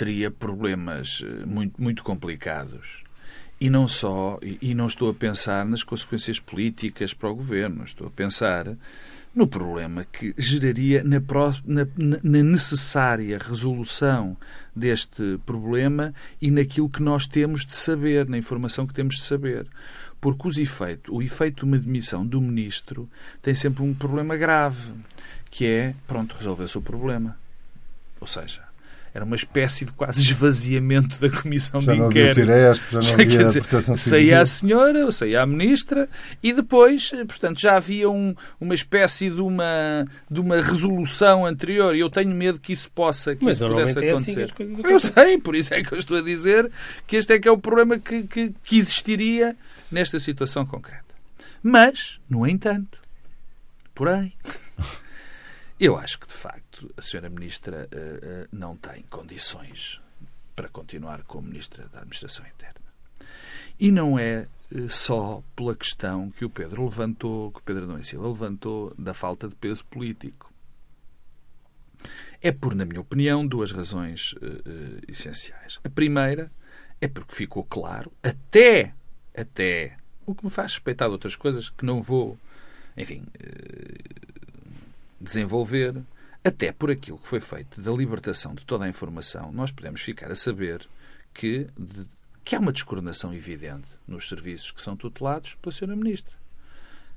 teria 0.00 0.30
problemas 0.30 1.22
eh, 1.22 1.44
muito, 1.44 1.80
muito 1.80 2.02
complicados. 2.02 3.02
E 3.60 3.68
não 3.68 3.86
só, 3.86 4.38
e, 4.42 4.74
não 4.74 4.86
estou 4.86 5.10
a 5.10 5.14
pensar 5.14 5.66
nas 5.66 5.82
consequências 5.82 6.40
políticas 6.40 7.12
para 7.12 7.28
o 7.28 7.34
governo, 7.34 7.84
estou 7.84 8.06
a 8.06 8.10
pensar 8.10 8.74
no 9.34 9.46
problema 9.46 10.06
que 10.10 10.34
geraria 10.38 11.04
na, 11.04 11.20
na, 11.98 12.42
necessária 12.42 13.38
resolução 13.38 14.34
deste 14.74 15.38
problema 15.44 16.14
e 16.40 16.50
naquilo 16.50 16.88
que 16.88 17.02
nós 17.02 17.26
temos 17.26 17.66
de 17.66 17.76
saber, 17.76 18.26
na 18.26 18.38
informação 18.38 18.86
que 18.86 18.94
temos 18.94 19.16
de 19.16 19.22
saber. 19.22 19.66
Porque 20.18 20.48
os 20.48 20.56
efeitos, 20.56 21.14
o 21.14 21.20
efeito 21.20 21.58
de 21.58 21.64
uma 21.64 21.78
demissão 21.78 22.26
do 22.26 22.40
ministro 22.40 23.06
tem 23.42 23.52
sempre 23.52 23.82
um 23.82 23.92
problema 23.92 24.34
grave, 24.34 24.94
que 25.50 25.66
é, 25.66 25.94
pronto, 26.06 26.34
resolveu-se 26.34 26.78
o 26.78 26.82
problema. 26.82 27.36
Ou 28.18 28.26
seja, 28.26 28.69
era 29.12 29.24
uma 29.24 29.34
espécie 29.34 29.84
de 29.84 29.92
quase 29.92 30.20
esvaziamento 30.20 31.20
da 31.20 31.28
comissão 31.28 31.80
já 31.80 31.92
de 31.92 31.98
inquérito. 31.98 32.44
Não 32.44 32.54
havia 32.54 32.74
já 32.74 32.80
não 32.92 33.12
havia 33.12 33.44
dizer, 33.44 33.64
saía 33.96 34.40
a 34.40 34.46
senhora, 34.46 35.04
ou 35.04 35.12
saía 35.12 35.42
a 35.42 35.46
ministra, 35.46 36.08
e 36.42 36.52
depois, 36.52 37.10
portanto, 37.10 37.60
já 37.60 37.76
havia 37.76 38.08
um, 38.08 38.34
uma 38.60 38.74
espécie 38.74 39.28
de 39.28 39.40
uma, 39.40 40.04
de 40.30 40.40
uma 40.40 40.60
resolução 40.60 41.44
anterior, 41.44 41.94
e 41.96 42.00
eu 42.00 42.10
tenho 42.10 42.34
medo 42.34 42.60
que 42.60 42.72
isso 42.72 42.90
possa 42.90 43.34
que 43.34 43.44
Mas 43.44 43.56
isso 43.56 43.68
pudesse 43.68 43.98
é 43.98 44.10
acontecer. 44.10 44.52
Assim 44.52 44.82
eu 44.84 45.00
sei, 45.00 45.38
por 45.38 45.56
isso 45.56 45.74
é 45.74 45.82
que 45.82 45.92
eu 45.92 45.98
estou 45.98 46.18
a 46.18 46.22
dizer 46.22 46.70
que 47.06 47.16
este 47.16 47.32
é 47.32 47.38
que 47.38 47.48
é 47.48 47.50
o 47.50 47.58
problema 47.58 47.98
que, 47.98 48.22
que, 48.22 48.54
que 48.62 48.78
existiria 48.78 49.56
nesta 49.90 50.18
situação 50.20 50.64
concreta. 50.64 51.04
Mas, 51.62 52.18
no 52.28 52.46
entanto, 52.46 52.98
porém, 53.94 54.32
eu 55.78 55.96
acho 55.96 56.18
que, 56.18 56.26
de 56.26 56.32
facto, 56.32 56.59
a 56.96 57.02
senhora 57.02 57.28
Ministra 57.28 57.88
uh, 57.92 58.44
uh, 58.44 58.48
não 58.52 58.76
tem 58.76 59.02
condições 59.04 60.00
para 60.54 60.68
continuar 60.68 61.22
como 61.24 61.48
Ministra 61.48 61.88
da 61.88 61.98
Administração 62.00 62.46
Interna. 62.46 62.80
E 63.78 63.90
não 63.90 64.18
é 64.18 64.46
uh, 64.72 64.88
só 64.88 65.42
pela 65.56 65.74
questão 65.74 66.30
que 66.30 66.44
o 66.44 66.50
Pedro 66.50 66.84
levantou, 66.84 67.50
que 67.52 67.58
o 67.58 67.62
Pedro 67.62 67.84
Adão 67.84 68.02
Silva 68.02 68.28
levantou 68.28 68.94
da 68.98 69.14
falta 69.14 69.48
de 69.48 69.54
peso 69.54 69.84
político. 69.86 70.52
É 72.42 72.50
por, 72.50 72.74
na 72.74 72.84
minha 72.84 73.00
opinião, 73.00 73.46
duas 73.46 73.70
razões 73.70 74.34
essenciais. 75.06 75.78
A 75.84 75.90
primeira 75.90 76.50
é 76.98 77.06
porque 77.06 77.34
ficou 77.34 77.62
claro, 77.62 78.10
até, 78.22 78.94
até, 79.36 79.98
o 80.24 80.34
que 80.34 80.44
me 80.44 80.50
faz 80.50 80.72
suspeitar 80.72 81.08
de 81.08 81.12
outras 81.12 81.36
coisas 81.36 81.68
que 81.68 81.84
não 81.84 82.00
vou, 82.00 82.38
enfim, 82.96 83.26
desenvolver, 85.20 86.02
até 86.42 86.72
por 86.72 86.90
aquilo 86.90 87.18
que 87.18 87.28
foi 87.28 87.40
feito 87.40 87.80
da 87.80 87.92
libertação 87.92 88.54
de 88.54 88.64
toda 88.64 88.84
a 88.84 88.88
informação, 88.88 89.52
nós 89.52 89.70
podemos 89.70 90.00
ficar 90.00 90.30
a 90.30 90.34
saber 90.34 90.86
que, 91.34 91.66
de, 91.78 92.06
que 92.44 92.56
há 92.56 92.58
uma 92.58 92.72
descoordenação 92.72 93.34
evidente 93.34 93.88
nos 94.08 94.28
serviços 94.28 94.70
que 94.70 94.80
são 94.80 94.96
tutelados 94.96 95.54
pela 95.56 95.72
Sra. 95.72 95.94
Ministra. 95.94 96.32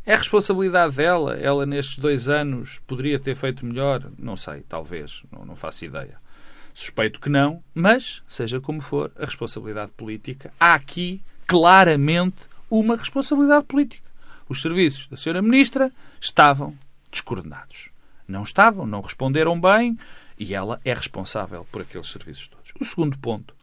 É 0.06 0.16
responsabilidade 0.16 0.98
dela. 0.98 1.38
Ela, 1.38 1.66
nestes 1.66 1.98
dois 1.98 2.28
anos, 2.28 2.80
poderia 2.86 3.18
ter 3.18 3.36
feito 3.36 3.66
melhor? 3.66 4.12
Não 4.20 4.36
sei, 4.36 4.62
talvez. 4.68 5.24
Não, 5.32 5.46
não 5.46 5.56
faço 5.56 5.86
ideia. 5.86 6.18
Suspeito 6.74 7.22
que 7.22 7.30
não, 7.30 7.64
mas, 7.74 8.22
seja 8.28 8.60
como 8.60 8.82
for, 8.82 9.12
a 9.16 9.26
responsabilidade 9.26 9.92
política. 9.92 10.52
Há 10.60 10.74
aqui, 10.74 11.22
claramente, 11.48 12.36
uma 12.70 12.98
responsabilidade 12.98 13.66
política. 13.66 14.04
Os 14.50 14.62
serviços 14.62 15.08
da 15.08 15.16
Sra. 15.16 15.42
Ministra 15.42 15.92
estavam 16.20 16.78
descoordenados 17.10 17.93
não 18.34 18.44
estavam, 18.44 18.86
não 18.86 19.00
responderam 19.00 19.60
bem 19.60 19.98
e 20.38 20.54
ela 20.54 20.82
é 20.84 20.94
responsável 20.94 21.66
por 21.72 21.84
aqueles 21.84 22.08
serviços 22.08 22.48
todos. 22.48 22.74
O 22.80 22.84
segundo 22.84 23.18
ponto 23.18 23.56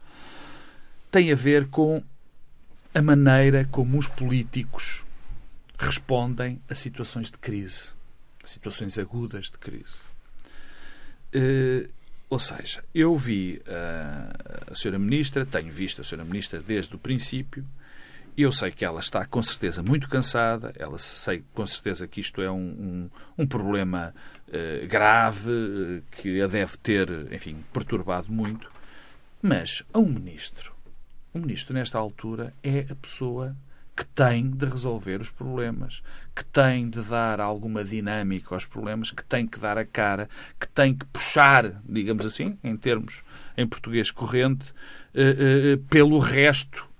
tem 1.11 1.31
a 1.31 1.35
ver 1.35 1.67
com 1.67 2.01
a 2.95 3.01
maneira 3.01 3.67
como 3.69 3.97
os 3.97 4.07
políticos 4.07 5.03
respondem 5.77 6.61
a 6.69 6.75
situações 6.75 7.29
de 7.29 7.37
crise, 7.37 7.89
a 8.43 8.47
situações 8.47 8.97
agudas 8.97 9.45
de 9.45 9.57
crise. 9.57 9.99
Uh, 11.35 11.91
ou 12.29 12.39
seja, 12.39 12.83
eu 12.95 13.17
vi 13.17 13.61
uh, 13.67 14.71
a 14.71 14.73
Sra. 14.73 14.97
Ministra, 14.97 15.45
tenho 15.45 15.71
visto 15.71 15.99
a 15.99 16.03
Sra. 16.03 16.23
Ministra 16.23 16.61
desde 16.61 16.95
o 16.95 16.99
princípio, 16.99 17.65
eu 18.37 18.51
sei 18.51 18.71
que 18.71 18.85
ela 18.85 18.99
está 18.99 19.25
com 19.25 19.41
certeza 19.41 19.83
muito 19.83 20.07
cansada, 20.07 20.73
ela 20.77 20.97
sei 20.97 21.43
com 21.53 21.65
certeza 21.65 22.07
que 22.07 22.21
isto 22.21 22.41
é 22.41 22.49
um, 22.49 22.57
um, 22.57 23.09
um 23.39 23.47
problema 23.47 24.13
uh, 24.47 24.87
grave, 24.87 26.03
que 26.11 26.41
a 26.41 26.47
deve 26.47 26.77
ter, 26.77 27.09
enfim, 27.31 27.63
perturbado 27.73 28.31
muito. 28.31 28.71
Mas 29.41 29.83
a 29.93 29.99
um 29.99 30.07
ministro, 30.07 30.73
o 31.33 31.39
um 31.39 31.41
ministro 31.41 31.73
nesta 31.73 31.97
altura 31.97 32.53
é 32.63 32.85
a 32.89 32.95
pessoa 32.95 33.55
que 33.95 34.05
tem 34.05 34.49
de 34.49 34.65
resolver 34.65 35.21
os 35.21 35.29
problemas, 35.29 36.01
que 36.35 36.43
tem 36.45 36.89
de 36.89 37.01
dar 37.01 37.39
alguma 37.39 37.83
dinâmica 37.83 38.55
aos 38.55 38.65
problemas, 38.65 39.11
que 39.11 39.23
tem 39.23 39.45
que 39.45 39.59
dar 39.59 39.77
a 39.77 39.85
cara, 39.85 40.29
que 40.59 40.67
tem 40.67 40.95
que 40.95 41.05
puxar, 41.05 41.81
digamos 41.87 42.25
assim, 42.25 42.57
em 42.63 42.75
termos 42.77 43.21
em 43.57 43.67
português 43.67 44.09
corrente, 44.09 44.65
uh, 45.13 45.77
pelo 45.89 46.17
resto 46.19 46.90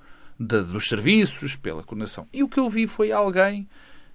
de, 0.42 0.64
dos 0.64 0.88
serviços, 0.88 1.56
pela 1.56 1.84
coordenação. 1.84 2.28
E 2.34 2.44
o 2.44 2.50
que 2.50 2.60
eu 2.60 2.68
vi 2.68 2.88
foi 2.88 3.12
alguém, 3.12 3.68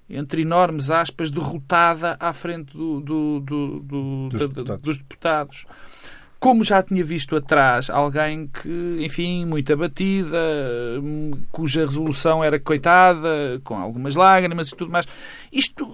entre 0.08 0.42
enormes 0.42 0.90
aspas, 0.90 1.30
derrotada 1.30 2.16
à 2.18 2.32
frente 2.32 2.72
do, 2.76 3.00
do, 3.00 3.40
do, 3.40 4.28
dos, 4.28 4.40
deputados. 4.48 4.82
dos 4.82 4.98
deputados 4.98 5.66
como 6.38 6.62
já 6.62 6.82
tinha 6.82 7.02
visto 7.02 7.34
atrás, 7.34 7.88
alguém 7.88 8.46
que, 8.46 8.98
enfim, 9.00 9.44
muito 9.46 9.72
abatida, 9.72 10.38
cuja 11.50 11.84
resolução 11.84 12.44
era 12.44 12.60
coitada, 12.60 13.60
com 13.64 13.74
algumas 13.74 14.14
lágrimas 14.14 14.68
e 14.68 14.76
tudo 14.76 14.92
mais. 14.92 15.06
Isto, 15.50 15.92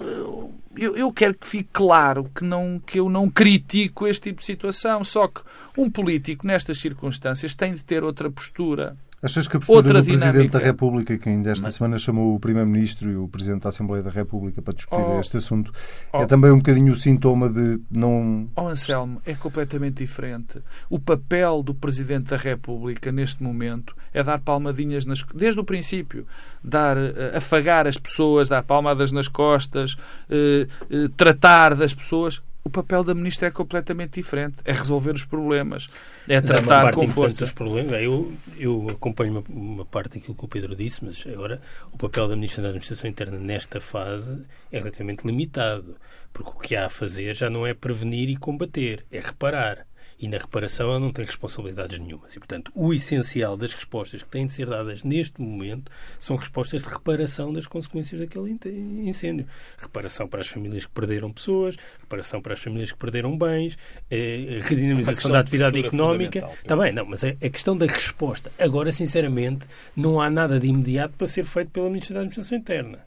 eu, 0.76 0.96
eu 0.96 1.12
quero 1.12 1.34
que 1.34 1.46
fique 1.46 1.70
claro 1.72 2.28
que, 2.34 2.44
não, 2.44 2.82
que 2.84 2.98
eu 2.98 3.08
não 3.08 3.30
critico 3.30 4.06
este 4.06 4.24
tipo 4.30 4.40
de 4.40 4.44
situação, 4.44 5.04
só 5.04 5.28
que 5.28 5.40
um 5.78 5.88
político, 5.88 6.46
nestas 6.46 6.78
circunstâncias, 6.78 7.54
tem 7.54 7.72
de 7.72 7.84
ter 7.84 8.02
outra 8.02 8.30
postura. 8.30 8.96
Achas 9.22 9.46
que 9.46 9.56
a 9.56 9.60
postura 9.60 9.78
Outra 9.78 10.00
do 10.00 10.04
dinâmica. 10.04 10.32
Presidente 10.32 10.52
da 10.52 10.58
República, 10.58 11.16
que 11.16 11.28
ainda 11.28 11.52
esta 11.52 11.66
Mas... 11.66 11.74
semana 11.74 11.96
chamou 11.96 12.34
o 12.34 12.40
Primeiro-Ministro 12.40 13.08
e 13.08 13.16
o 13.16 13.28
Presidente 13.28 13.62
da 13.62 13.68
Assembleia 13.68 14.02
da 14.02 14.10
República 14.10 14.60
para 14.60 14.74
discutir 14.74 15.00
oh, 15.00 15.20
este 15.20 15.36
assunto, 15.36 15.72
é 16.12 16.18
oh, 16.18 16.22
é 16.22 16.26
também 16.26 16.50
um 16.50 16.56
bocadinho 16.56 16.92
o 16.92 16.96
sintoma 16.96 17.48
de 17.48 17.78
não. 17.88 18.50
Oh, 18.56 18.66
Anselmo, 18.66 19.22
é 19.24 19.34
completamente 19.34 19.98
diferente. 19.98 20.60
O 20.90 20.98
papel 20.98 21.62
do 21.62 21.72
Presidente 21.72 22.30
da 22.30 22.36
República 22.36 23.12
neste 23.12 23.40
momento 23.44 23.94
é 24.12 24.24
dar 24.24 24.40
palmadinhas 24.40 25.06
nas. 25.06 25.22
desde 25.32 25.60
o 25.60 25.64
princípio, 25.64 26.26
dar, 26.62 26.96
uh, 26.96 27.36
afagar 27.36 27.86
as 27.86 27.96
pessoas, 27.96 28.48
dar 28.48 28.64
palmadas 28.64 29.12
nas 29.12 29.28
costas, 29.28 29.92
uh, 29.92 30.66
uh, 30.92 31.08
tratar 31.10 31.76
das 31.76 31.94
pessoas 31.94 32.42
o 32.64 32.70
papel 32.70 33.02
da 33.02 33.14
ministra 33.14 33.48
é 33.48 33.50
completamente 33.50 34.14
diferente. 34.14 34.56
É 34.64 34.72
resolver 34.72 35.12
os 35.12 35.24
problemas, 35.24 35.88
é 36.28 36.40
tratar 36.40 36.88
é 36.88 36.92
com 36.92 37.08
força. 37.08 37.44
Os 37.44 37.52
problemas. 37.52 38.00
Eu, 38.00 38.32
eu 38.56 38.88
acompanho 38.90 39.32
uma, 39.32 39.44
uma, 39.48 39.84
parte 39.84 40.18
daquilo 40.18 40.34
que 40.34 40.44
o 40.44 40.48
Pedro 40.48 40.76
disse, 40.76 41.04
mas 41.04 41.24
agora 41.26 41.60
o 41.92 41.98
papel 41.98 42.28
da 42.28 42.36
ministra 42.36 42.62
da 42.62 42.68
Administração 42.68 43.10
Interna 43.10 43.38
nesta 43.38 43.80
fase 43.80 44.44
é 44.70 44.78
relativamente 44.78 45.26
limitado, 45.26 45.96
porque 46.32 46.50
o 46.50 46.54
que 46.54 46.76
há 46.76 46.86
a 46.86 46.90
fazer 46.90 47.34
já 47.34 47.50
não 47.50 47.66
é 47.66 47.74
prevenir 47.74 48.28
e 48.28 48.36
combater, 48.36 49.04
é 49.10 49.20
reparar. 49.20 49.86
E 50.22 50.28
na 50.28 50.38
reparação 50.38 50.88
ela 50.88 51.00
não 51.00 51.10
tem 51.10 51.24
responsabilidades 51.24 51.98
nenhumas. 51.98 52.32
E, 52.36 52.38
portanto, 52.38 52.70
o 52.76 52.94
essencial 52.94 53.56
das 53.56 53.74
respostas 53.74 54.22
que 54.22 54.28
têm 54.28 54.46
de 54.46 54.52
ser 54.52 54.68
dadas 54.68 55.02
neste 55.02 55.42
momento 55.42 55.90
são 56.16 56.36
respostas 56.36 56.80
de 56.80 56.88
reparação 56.88 57.52
das 57.52 57.66
consequências 57.66 58.20
daquele 58.20 58.56
incêndio. 59.04 59.48
Reparação 59.76 60.28
para 60.28 60.38
as 60.38 60.46
famílias 60.46 60.86
que 60.86 60.92
perderam 60.92 61.32
pessoas, 61.32 61.76
reparação 62.00 62.40
para 62.40 62.52
as 62.52 62.62
famílias 62.62 62.92
que 62.92 62.98
perderam 62.98 63.36
bens, 63.36 63.76
eh, 64.08 64.60
redinamização 64.62 65.32
da 65.32 65.40
atividade 65.40 65.80
económica. 65.80 66.48
Está 66.62 66.76
bem, 66.76 66.92
não, 66.92 67.04
mas 67.04 67.24
é 67.24 67.36
a 67.42 67.48
questão 67.48 67.76
da 67.76 67.86
resposta. 67.86 68.52
Agora, 68.60 68.92
sinceramente, 68.92 69.66
não 69.96 70.20
há 70.20 70.30
nada 70.30 70.60
de 70.60 70.68
imediato 70.68 71.14
para 71.18 71.26
ser 71.26 71.44
feito 71.44 71.72
pela 71.72 71.88
Ministra 71.88 72.14
da 72.14 72.20
Administração 72.20 72.58
Interna. 72.58 73.00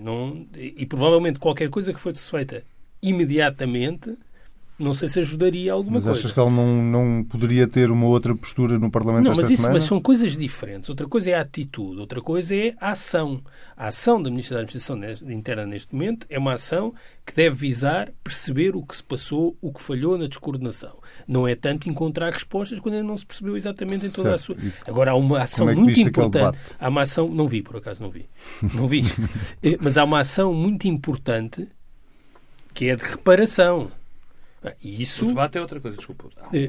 Não, 0.00 0.46
e, 0.56 0.74
e 0.78 0.86
provavelmente 0.86 1.38
qualquer 1.38 1.68
coisa 1.68 1.92
que 1.92 2.00
fosse 2.00 2.30
feita 2.30 2.64
imediatamente 3.02 4.16
não 4.78 4.92
sei 4.92 5.08
se 5.08 5.20
ajudaria 5.20 5.72
alguma 5.72 5.96
mas 5.96 6.04
coisa. 6.04 6.16
Mas 6.16 6.24
achas 6.24 6.32
que 6.32 6.40
ele 6.40 6.50
não, 6.50 6.82
não 6.82 7.24
poderia 7.24 7.66
ter 7.66 7.90
uma 7.90 8.06
outra 8.06 8.34
postura 8.34 8.78
no 8.78 8.90
Parlamento 8.90 9.24
não, 9.24 9.32
esta 9.32 9.42
mas 9.42 9.50
isso, 9.50 9.62
semana? 9.62 9.74
Mas 9.74 9.84
são 9.84 10.00
coisas 10.00 10.36
diferentes. 10.36 10.88
Outra 10.88 11.06
coisa 11.06 11.30
é 11.30 11.34
a 11.34 11.40
atitude, 11.40 12.00
outra 12.00 12.20
coisa 12.20 12.56
é 12.56 12.74
a 12.80 12.90
ação. 12.90 13.40
A 13.76 13.88
ação 13.88 14.20
da 14.20 14.30
Ministra 14.30 14.56
da 14.56 14.62
Administração 14.62 15.30
Interna 15.30 15.64
neste 15.64 15.94
momento 15.94 16.26
é 16.28 16.38
uma 16.38 16.54
ação 16.54 16.92
que 17.24 17.34
deve 17.34 17.54
visar 17.56 18.12
perceber 18.22 18.74
o 18.74 18.82
que 18.82 18.96
se 18.96 19.02
passou, 19.02 19.56
o 19.60 19.72
que 19.72 19.80
falhou 19.80 20.18
na 20.18 20.26
descoordenação. 20.26 20.98
Não 21.26 21.46
é 21.46 21.54
tanto 21.54 21.88
encontrar 21.88 22.32
respostas 22.32 22.80
quando 22.80 22.96
ainda 22.96 23.06
não 23.06 23.16
se 23.16 23.24
percebeu 23.24 23.56
exatamente 23.56 24.06
em 24.06 24.10
toda 24.10 24.36
certo. 24.36 24.60
a 24.60 24.70
sua... 24.72 24.72
Agora, 24.86 25.12
há 25.12 25.14
uma 25.14 25.42
ação 25.42 25.68
é 25.70 25.74
muito 25.74 26.00
importante. 26.00 26.58
Há 26.78 26.88
uma 26.88 27.02
ação... 27.02 27.28
Não 27.28 27.48
vi, 27.48 27.62
por 27.62 27.76
acaso, 27.76 28.02
não 28.02 28.10
vi. 28.10 28.26
Não 28.74 28.88
vi. 28.88 29.02
Eh, 29.62 29.78
mas 29.80 29.96
há 29.96 30.04
uma 30.04 30.20
ação 30.20 30.52
muito 30.52 30.86
importante 30.86 31.68
que 32.74 32.88
é 32.88 32.96
de 32.96 33.02
reparação. 33.02 33.88
Isso, 34.82 35.26
o 35.26 35.28
debate 35.28 35.58
é 35.58 35.60
outra 35.60 35.80
coisa, 35.80 35.96
desculpa. 35.96 36.30
É, 36.52 36.64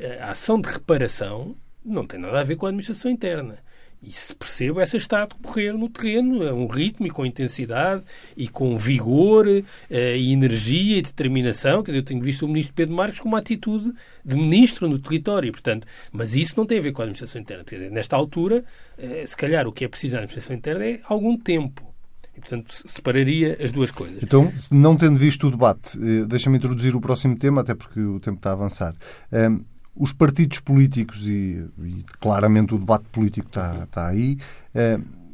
é, 0.00 0.22
a 0.22 0.30
ação 0.30 0.60
de 0.60 0.68
reparação 0.68 1.54
não 1.84 2.06
tem 2.06 2.18
nada 2.18 2.40
a 2.40 2.42
ver 2.42 2.56
com 2.56 2.66
a 2.66 2.68
administração 2.70 3.10
interna. 3.10 3.58
E 4.06 4.12
se 4.12 4.34
percebo, 4.34 4.80
essa 4.80 4.98
está 4.98 5.22
a 5.22 5.26
decorrer 5.26 5.72
no 5.72 5.88
terreno, 5.88 6.46
a 6.46 6.52
um 6.52 6.66
ritmo 6.66 7.06
e 7.06 7.10
com 7.10 7.24
intensidade 7.24 8.02
e 8.36 8.46
com 8.46 8.76
vigor 8.76 9.46
eh, 9.48 10.16
e 10.16 10.30
energia 10.30 10.98
e 10.98 11.02
determinação. 11.02 11.82
Quer 11.82 11.92
dizer, 11.92 11.98
eu 12.00 12.04
tenho 12.04 12.22
visto 12.22 12.44
o 12.44 12.48
ministro 12.48 12.74
Pedro 12.74 12.94
Marques 12.94 13.20
com 13.20 13.28
uma 13.28 13.38
atitude 13.38 13.92
de 14.22 14.36
ministro 14.36 14.88
no 14.88 14.98
território, 14.98 15.50
portanto, 15.50 15.86
mas 16.12 16.34
isso 16.34 16.54
não 16.56 16.66
tem 16.66 16.78
a 16.78 16.82
ver 16.82 16.92
com 16.92 17.00
a 17.00 17.04
administração 17.04 17.40
interna. 17.40 17.64
Quer 17.64 17.76
dizer, 17.76 17.90
nesta 17.90 18.14
altura, 18.14 18.62
eh, 18.98 19.24
se 19.24 19.36
calhar 19.36 19.66
o 19.66 19.72
que 19.72 19.86
é 19.86 19.88
preciso 19.88 20.16
na 20.16 20.20
administração 20.20 20.54
interna 20.54 20.84
é 20.84 21.00
algum 21.04 21.38
tempo. 21.38 21.93
E, 22.36 22.40
portanto, 22.40 22.72
separaria 22.72 23.56
as 23.60 23.70
duas 23.70 23.90
coisas. 23.90 24.22
Então, 24.22 24.52
não 24.70 24.96
tendo 24.96 25.16
visto 25.16 25.46
o 25.46 25.50
debate, 25.50 25.98
eh, 25.98 26.26
deixa-me 26.26 26.56
introduzir 26.56 26.96
o 26.96 27.00
próximo 27.00 27.36
tema, 27.36 27.60
até 27.60 27.74
porque 27.74 28.00
o 28.00 28.18
tempo 28.18 28.38
está 28.38 28.50
a 28.50 28.54
avançar. 28.54 28.94
Um, 29.32 29.64
os 29.96 30.12
partidos 30.12 30.58
políticos, 30.58 31.28
e, 31.28 31.64
e, 31.78 32.04
claramente 32.20 32.74
o 32.74 32.78
debate 32.78 33.04
político 33.12 33.46
está, 33.46 33.84
está 33.84 34.08
aí, 34.08 34.36
um, 34.74 35.24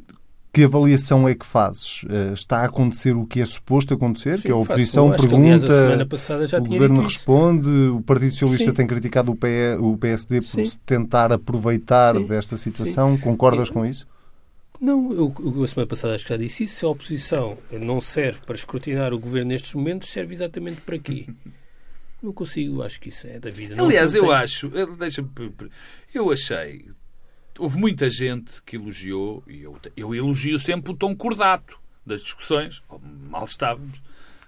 que 0.53 0.65
avaliação 0.65 1.27
é 1.27 1.33
que 1.33 1.45
fazes? 1.45 2.03
Uh, 2.03 2.33
está 2.33 2.59
a 2.59 2.65
acontecer 2.65 3.15
o 3.15 3.25
que 3.25 3.39
é 3.41 3.45
suposto 3.45 3.93
acontecer? 3.93 4.37
Sim, 4.37 4.49
que 4.49 4.51
a 4.51 4.55
oposição 4.55 5.09
faço, 5.09 5.27
pergunta, 5.27 5.67
que, 5.67 6.57
o 6.57 6.63
governo 6.65 7.01
responde, 7.01 7.69
o 7.69 8.01
Partido 8.01 8.31
Socialista 8.33 8.69
Sim. 8.69 8.75
tem 8.75 8.87
criticado 8.87 9.31
o, 9.31 9.97
PSD 9.97 10.41
por 10.41 10.65
Sim. 10.65 10.77
tentar 10.85 11.31
aproveitar 11.31 12.19
desta 12.19 12.57
situação. 12.57 13.17
Concordas 13.17 13.69
com 13.69 13.85
isso? 13.85 14.05
Não, 14.81 15.13
eu, 15.13 15.31
eu 15.39 15.63
a 15.63 15.67
semana 15.67 15.87
passada 15.87 16.15
acho 16.15 16.23
que 16.23 16.31
já 16.31 16.37
disse 16.37 16.63
isso. 16.63 16.75
Se 16.77 16.85
a 16.85 16.89
oposição 16.89 17.55
não 17.71 18.01
serve 18.01 18.41
para 18.41 18.55
escrutinar 18.55 19.13
o 19.13 19.19
governo 19.19 19.49
nestes 19.49 19.75
momentos, 19.75 20.09
serve 20.09 20.33
exatamente 20.33 20.81
para 20.81 20.97
quê? 20.97 21.27
Não 22.21 22.31
consigo, 22.31 22.83
acho 22.83 22.99
que 22.99 23.09
isso 23.09 23.25
é 23.25 23.39
da 23.39 23.49
vida. 23.49 23.81
Aliás, 23.81 24.13
não, 24.13 24.21
não 24.21 24.27
eu 24.27 24.31
acho, 24.31 24.69
deixa 24.95 25.27
eu 26.13 26.31
achei, 26.31 26.85
houve 27.57 27.79
muita 27.79 28.07
gente 28.11 28.61
que 28.63 28.75
elogiou, 28.75 29.43
e 29.47 29.63
eu, 29.63 29.75
eu 29.97 30.13
elogio 30.13 30.59
sempre 30.59 30.91
o 30.91 30.95
tom 30.95 31.15
cordato 31.15 31.79
das 32.05 32.21
discussões, 32.21 32.83
mal 33.27 33.45
estávamos, 33.45 33.99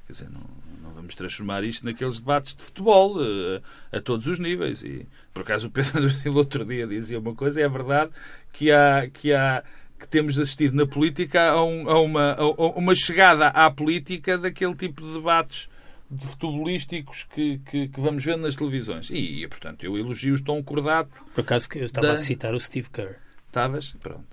quer 0.05 0.13
dizer, 0.13 0.29
não, 0.29 0.43
não 0.83 0.93
vamos 0.93 1.15
transformar 1.15 1.63
isto 1.63 1.83
naqueles 1.83 2.19
debates 2.19 2.55
de 2.55 2.61
futebol 2.61 3.19
a, 3.19 3.23
eh, 3.23 3.61
a 3.97 3.99
todos 3.99 4.27
os 4.27 4.37
níveis. 4.37 4.83
E, 4.83 5.07
por 5.33 5.41
acaso, 5.41 5.67
o 5.67 5.71
Pedro 5.71 6.11
Silva 6.11 6.37
outro 6.37 6.63
dia 6.63 6.85
dizia 6.85 7.17
uma 7.17 7.33
coisa, 7.33 7.59
é 7.59 7.67
verdade 7.67 8.11
que 8.51 8.71
há, 8.71 9.09
que 9.11 9.33
há 9.33 9.63
que 10.03 10.09
temos 10.09 10.37
assistido 10.37 10.75
na 10.75 10.85
política 10.85 11.49
a, 11.49 11.63
um, 11.63 11.89
a, 11.89 12.01
uma, 12.01 12.33
a, 12.33 12.45
uma 12.77 12.93
chegada 12.93 13.47
à 13.47 13.71
política 13.71 14.37
daquele 14.37 14.75
tipo 14.75 15.01
de 15.01 15.13
debates 15.13 15.69
de 16.11 16.27
futebolísticos 16.27 17.25
que, 17.33 17.59
que, 17.65 17.87
que, 17.87 17.99
vamos 17.99 18.23
vendo 18.23 18.41
nas 18.41 18.55
televisões. 18.55 19.09
E, 19.09 19.47
portanto, 19.47 19.83
eu 19.83 19.97
elogio 19.97 20.35
o 20.35 20.43
tom 20.43 20.61
cordato. 20.61 21.11
Por 21.33 21.41
acaso 21.41 21.67
que 21.67 21.79
eu 21.79 21.85
estava 21.85 22.07
da... 22.07 22.13
a 22.13 22.17
citar 22.17 22.53
o 22.53 22.59
Steve 22.59 22.89
Kerr. 22.89 23.15
Estavas? 23.47 23.95
Pronto. 23.99 24.25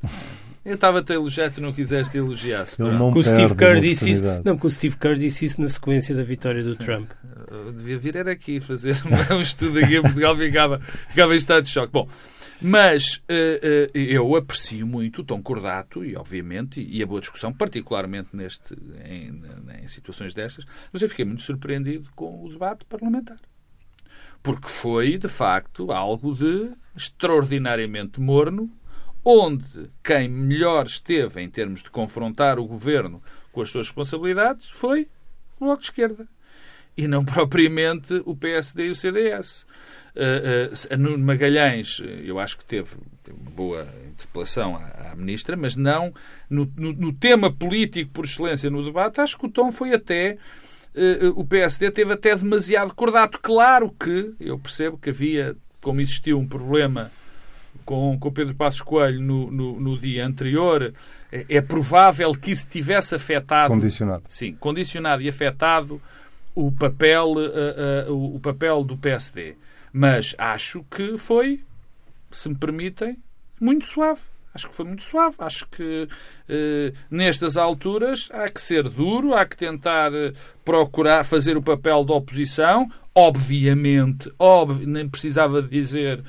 Eu 0.64 0.74
estava-te 0.74 1.12
a 1.12 1.14
elogiar, 1.14 1.50
tu 1.50 1.61
não 1.61 1.72
quiseste 1.72 2.18
elogiar. 2.18 2.66
-se. 2.66 2.80
Não 2.80 3.11
o 3.11 3.22
Steve 3.22 3.54
Kerr 3.54 3.80
disse 3.80 4.11
isso. 4.11 4.22
Não, 4.44 4.56
porque 4.56 4.66
o 4.66 4.70
Steve 4.70 4.96
Kerr 4.96 5.18
disse 5.18 5.44
isso 5.44 5.61
na 5.61 5.68
sequência 5.68 6.14
da 6.14 6.22
vitória 6.22 6.62
do 6.62 6.72
Sim. 6.72 6.85
Trump. 6.85 7.11
Eu 7.50 7.72
devia 7.72 7.98
vir 7.98 8.16
era 8.16 8.33
aqui 8.33 8.61
fazer 8.61 8.96
um 9.33 9.40
estudo 9.40 9.78
aqui 9.78 9.96
em 9.96 10.02
Portugal, 10.02 10.37
ficava, 10.37 10.80
ficava 10.80 11.33
em 11.33 11.37
estado 11.37 11.64
de 11.64 11.70
choque. 11.70 11.92
Bom, 11.92 12.09
mas 12.61 13.16
uh, 13.16 13.20
uh, 13.94 13.99
eu 13.99 14.37
aprecio 14.37 14.87
muito 14.87 15.23
o 15.23 15.25
tom 15.25 15.42
cordato 15.42 16.05
e, 16.05 16.16
obviamente, 16.16 16.81
e 16.81 17.03
a 17.03 17.07
boa 17.07 17.20
discussão, 17.20 17.53
particularmente 17.53 18.35
neste, 18.35 18.75
em, 19.05 19.42
em 19.83 19.88
situações 19.88 20.35
destas, 20.35 20.64
mas 20.92 21.03
eu 21.03 21.09
fiquei 21.09 21.25
muito 21.25 21.42
surpreendido 21.42 22.11
com 22.14 22.44
o 22.44 22.49
debate 22.49 22.85
parlamentar. 22.85 23.38
Porque 24.42 24.68
foi, 24.68 25.18
de 25.18 25.29
facto, 25.29 25.92
algo 25.92 26.35
de 26.35 26.70
extraordinariamente 26.96 28.20
morno, 28.20 28.70
onde 29.25 29.90
quem 30.03 30.29
melhor 30.29 30.87
esteve 30.87 31.42
em 31.42 31.51
termos 31.51 31.83
de 31.83 31.90
confrontar 31.90 32.59
o 32.59 32.66
governo 32.66 33.23
com 33.53 33.61
as 33.61 33.70
suas 33.70 33.87
responsabilidades 33.87 34.68
foi 34.70 35.09
o 35.59 35.64
Bloco 35.64 35.83
de 35.83 35.88
Esquerda. 35.88 36.27
E 37.01 37.09
não 37.09 37.25
propriamente 37.25 38.23
o 38.25 38.37
PSD 38.37 38.87
e 38.87 38.91
o 38.91 38.95
CDS. 38.95 39.67
Uh, 40.15 40.95
uh, 40.95 40.99
Nuno 40.99 41.25
Magalhães, 41.25 42.03
eu 42.25 42.39
acho 42.39 42.59
que 42.59 42.65
teve, 42.65 42.97
uma 43.29 43.51
boa 43.51 43.87
interpelação 44.11 44.77
à, 44.77 45.13
à 45.13 45.15
Ministra, 45.15 45.57
mas 45.57 45.77
não 45.77 46.13
no, 46.49 46.71
no, 46.77 46.93
no, 46.93 47.13
tema 47.13 47.51
político 47.51 48.11
por 48.11 48.25
excelência 48.25 48.69
no 48.69 48.85
debate, 48.85 49.21
acho 49.21 49.39
que 49.39 49.47
o 49.47 49.51
tom 49.51 49.71
foi 49.71 49.95
até. 49.95 50.37
Uh, 50.95 51.29
o 51.37 51.47
PSD 51.47 51.93
teve 51.93 52.13
até 52.13 52.35
demasiado 52.35 52.93
cordato. 52.93 53.39
Claro 53.41 53.95
que 53.99 54.35
eu 54.41 54.59
percebo 54.59 54.99
que 54.99 55.11
havia, 55.11 55.57
como 55.81 56.01
existiu 56.01 56.39
um 56.39 56.47
problema 56.47 57.13
com, 57.85 58.19
com 58.19 58.33
Pedro 58.33 58.55
Passos 58.55 58.83
Coelho 58.83 59.21
no, 59.21 59.51
no, 59.51 59.81
no 59.81 59.99
dia 59.99 60.27
anterior, 60.27 60.93
é, 61.31 61.47
é, 61.49 61.61
provável 61.61 62.33
que 62.33 62.51
isso 62.51 62.67
tivesse 62.69 63.15
afetado. 63.15 63.75
Condicionado. 63.75 64.25
Sim, 64.29 64.55
condicionado 64.55 65.23
e 65.23 65.29
afetado 65.29 66.01
o 66.55 66.73
papel, 66.73 67.35
o, 68.09 68.37
o 68.37 68.41
papel 68.41 68.85
do 68.85 68.97
PSD. 68.97 69.57
Mas 69.93 70.35
acho 70.39 70.85
que 70.91 71.17
foi, 71.19 71.61
se 72.31 72.49
me 72.49 72.55
permitem, 72.57 73.19
muito 73.61 73.87
suave. 73.87 74.21
Acho 74.55 74.69
que 74.69 74.75
foi 74.75 74.85
muito 74.85 75.03
suave. 75.03 75.37
Acho 75.39 75.67
que 75.69 76.09
eh, 76.49 76.93
nestas 77.11 77.57
alturas 77.57 78.29
há 78.33 78.49
que 78.49 78.61
ser 78.61 78.89
duro, 78.89 79.35
há 79.35 79.47
que 79.47 79.57
tentar 79.57 80.11
procurar 80.65 81.25
fazer 81.25 81.57
o 81.57 81.63
papel 81.63 82.05
da 82.05 82.15
oposição. 82.15 82.91
Obviamente, 83.15 84.33
ob 84.39 84.87
nem 84.87 85.09
precisava 85.09 85.63
dizer 85.63 86.23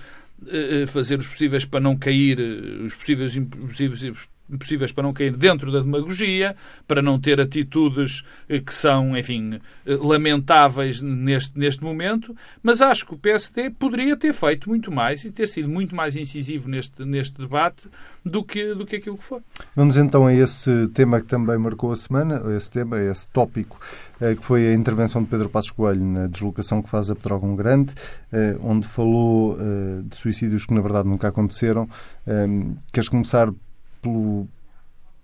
fazer 0.87 1.19
os 1.19 1.27
possíveis 1.27 1.65
para 1.65 1.79
não 1.79 1.95
cair, 1.95 2.39
os 2.83 2.95
possíveis 2.95 3.35
impossíveis 3.35 4.27
possíveis 4.57 4.91
para 4.91 5.03
não 5.03 5.13
cair 5.13 5.35
dentro 5.35 5.71
da 5.71 5.79
demagogia, 5.79 6.55
para 6.87 7.01
não 7.01 7.19
ter 7.19 7.39
atitudes 7.39 8.23
eh, 8.47 8.59
que 8.59 8.73
são, 8.73 9.17
enfim, 9.17 9.59
eh, 9.85 9.97
lamentáveis 9.99 11.01
neste, 11.01 11.57
neste 11.57 11.83
momento, 11.83 12.35
mas 12.61 12.81
acho 12.81 13.05
que 13.05 13.13
o 13.13 13.17
PSD 13.17 13.69
poderia 13.71 14.15
ter 14.17 14.33
feito 14.33 14.69
muito 14.69 14.91
mais 14.91 15.23
e 15.23 15.31
ter 15.31 15.47
sido 15.47 15.67
muito 15.67 15.95
mais 15.95 16.15
incisivo 16.15 16.69
neste, 16.69 17.03
neste 17.03 17.39
debate 17.39 17.83
do 18.23 18.43
que, 18.43 18.73
do 18.75 18.85
que 18.85 18.97
aquilo 18.97 19.17
que 19.17 19.23
foi. 19.23 19.41
Vamos 19.75 19.97
então 19.97 20.27
a 20.27 20.33
esse 20.33 20.87
tema 20.89 21.19
que 21.19 21.27
também 21.27 21.57
marcou 21.57 21.91
a 21.91 21.95
semana, 21.95 22.41
esse 22.55 22.69
tema, 22.69 22.99
esse 22.99 23.27
tópico, 23.27 23.79
eh, 24.19 24.35
que 24.35 24.45
foi 24.45 24.67
a 24.67 24.73
intervenção 24.73 25.23
de 25.23 25.29
Pedro 25.29 25.49
Passos 25.49 25.71
Coelho 25.71 26.03
na 26.03 26.27
deslocação 26.27 26.81
que 26.81 26.89
faz 26.89 27.09
a 27.09 27.15
Pedrógão 27.15 27.55
Grande, 27.55 27.93
onde 28.61 28.87
falou 28.87 29.57
de 30.05 30.15
suicídios 30.15 30.65
que 30.65 30.73
na 30.73 30.81
verdade 30.81 31.07
nunca 31.07 31.27
aconteceram. 31.27 31.87
Queres 32.91 33.09
começar 33.09 33.51
pelo, 34.01 34.47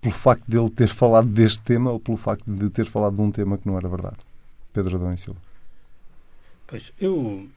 pelo 0.00 0.14
facto 0.14 0.44
de 0.46 0.58
ele 0.58 0.70
ter 0.70 0.88
falado 0.88 1.28
deste 1.28 1.60
tema 1.60 1.90
ou 1.90 2.00
pelo 2.00 2.16
facto 2.16 2.44
de 2.46 2.70
ter 2.70 2.86
falado 2.86 3.16
de 3.16 3.20
um 3.20 3.30
tema 3.30 3.58
que 3.58 3.66
não 3.66 3.76
era 3.76 3.88
verdade? 3.88 4.16
Pedro 4.72 4.96
Adão 4.96 5.12
e 5.12 5.18
Silva. 5.18 5.40
Pois, 6.66 6.92
eu 7.00 7.48